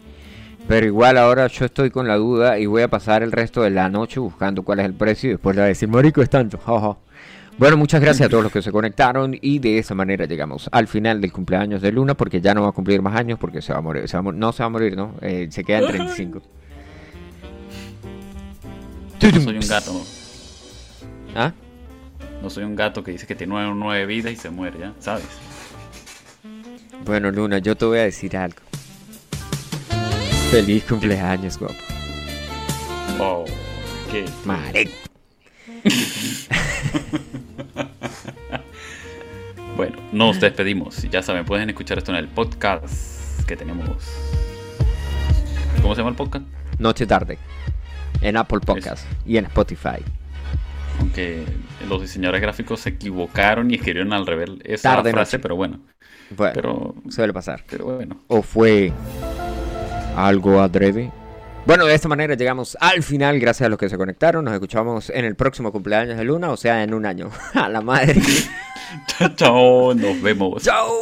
Pero 0.67 0.85
igual 0.85 1.17
ahora 1.17 1.47
yo 1.47 1.65
estoy 1.65 1.89
con 1.89 2.07
la 2.07 2.15
duda 2.15 2.57
y 2.57 2.67
voy 2.67 2.83
a 2.83 2.87
pasar 2.87 3.21
el 3.21 3.33
resto 3.33 3.61
de 3.63 3.69
la 3.69 3.89
noche 3.89 4.19
buscando 4.21 4.63
cuál 4.63 4.79
es 4.79 4.85
el 4.85 4.93
precio 4.93 5.29
y 5.29 5.33
después 5.33 5.55
le 5.57 5.61
voy 5.61 5.65
a 5.65 5.69
decir, 5.69 5.89
marico, 5.89 6.21
es 6.21 6.29
tanto, 6.29 6.57
jaja. 6.57 6.95
Bueno, 7.57 7.75
muchas 7.75 7.99
gracias 7.99 8.27
a 8.27 8.29
todos 8.29 8.43
los 8.43 8.51
que 8.53 8.61
se 8.61 8.71
conectaron 8.71 9.35
y 9.41 9.59
de 9.59 9.77
esa 9.77 9.93
manera 9.93 10.25
llegamos 10.25 10.69
al 10.71 10.87
final 10.87 11.19
del 11.19 11.33
cumpleaños 11.33 11.81
de 11.81 11.91
Luna 11.91 12.13
porque 12.13 12.39
ya 12.39 12.53
no 12.53 12.61
va 12.61 12.69
a 12.69 12.71
cumplir 12.71 13.01
más 13.01 13.15
años 13.19 13.37
porque 13.39 13.61
se 13.61 13.73
va 13.73 13.79
a 13.79 13.81
morir, 13.81 14.07
se 14.07 14.15
va 14.15 14.19
a 14.19 14.23
mor- 14.23 14.35
no 14.35 14.53
se 14.53 14.63
va 14.63 14.67
a 14.67 14.69
morir, 14.69 14.95
¿no? 14.95 15.15
Eh, 15.21 15.47
se 15.51 15.63
queda 15.65 15.79
en 15.79 15.87
35. 15.87 16.41
No 19.31 19.41
soy 19.41 19.57
un 19.57 19.67
gato. 19.67 20.05
¿Ah? 21.35 21.53
No 22.41 22.49
soy 22.49 22.63
un 22.65 22.75
gato 22.75 23.03
que 23.03 23.11
dice 23.11 23.25
que 23.25 23.35
tiene 23.35 23.53
nueve, 23.53 23.71
nueve 23.73 24.05
vidas 24.05 24.33
y 24.33 24.35
se 24.35 24.49
muere, 24.49 24.79
¿ya? 24.79 24.93
¿Sabes? 24.99 25.25
Bueno, 27.05 27.31
Luna, 27.31 27.59
yo 27.59 27.75
te 27.75 27.85
voy 27.85 27.99
a 27.99 28.03
decir 28.03 28.35
algo. 28.35 28.59
Feliz 30.51 30.83
cumpleaños, 30.83 31.57
guapo. 31.57 31.75
Oh, 33.19 33.45
qué. 34.11 34.25
Marico. 34.45 34.91
Bueno, 39.75 39.97
nos 40.11 40.39
despedimos. 40.39 41.01
Ya 41.09 41.23
saben, 41.23 41.45
pueden 41.45 41.67
escuchar 41.69 41.97
esto 41.97 42.11
en 42.11 42.17
el 42.17 42.27
podcast 42.27 43.43
que 43.47 43.57
tenemos. 43.57 43.87
¿Cómo 45.81 45.95
se 45.95 46.01
llama 46.01 46.11
el 46.11 46.15
podcast? 46.15 46.45
Noche 46.77 47.07
tarde. 47.07 47.39
En 48.23 48.37
Apple 48.37 48.59
Podcast 48.61 49.05
y 49.25 49.37
en 49.37 49.45
Spotify. 49.45 49.99
Aunque 50.99 51.43
los 51.87 52.01
diseñadores 52.01 52.41
gráficos 52.41 52.79
se 52.79 52.89
equivocaron 52.89 53.69
y 53.71 53.75
escribieron 53.75 54.13
al 54.13 54.25
revés 54.25 54.49
esa 54.63 54.95
Tarde, 54.95 55.11
frase, 55.11 55.37
noche. 55.37 55.41
pero 55.41 55.55
bueno. 55.55 55.79
Bueno, 56.35 56.53
Pero, 56.55 56.95
suele 57.09 57.33
pasar. 57.33 57.63
pero 57.69 57.85
bueno. 57.85 58.17
¿O 58.27 58.41
fue 58.41 58.91
algo 60.15 60.61
adrede? 60.61 61.11
Bueno, 61.65 61.85
de 61.85 61.95
esta 61.95 62.07
manera 62.09 62.35
llegamos 62.35 62.77
al 62.79 63.03
final. 63.03 63.39
Gracias 63.39 63.65
a 63.65 63.69
los 63.69 63.77
que 63.79 63.89
se 63.89 63.97
conectaron. 63.97 64.43
Nos 64.45 64.53
escuchamos 64.53 65.09
en 65.09 65.25
el 65.25 65.35
próximo 65.35 65.71
cumpleaños 65.71 66.17
de 66.17 66.23
Luna, 66.23 66.49
o 66.51 66.57
sea, 66.57 66.83
en 66.83 66.93
un 66.93 67.05
año. 67.05 67.29
A 67.53 67.69
la 67.69 67.81
madre. 67.81 68.15
Chao, 69.07 69.29
chao, 69.35 69.93
nos 69.95 70.21
vemos. 70.21 70.61
¡Chao! 70.63 71.01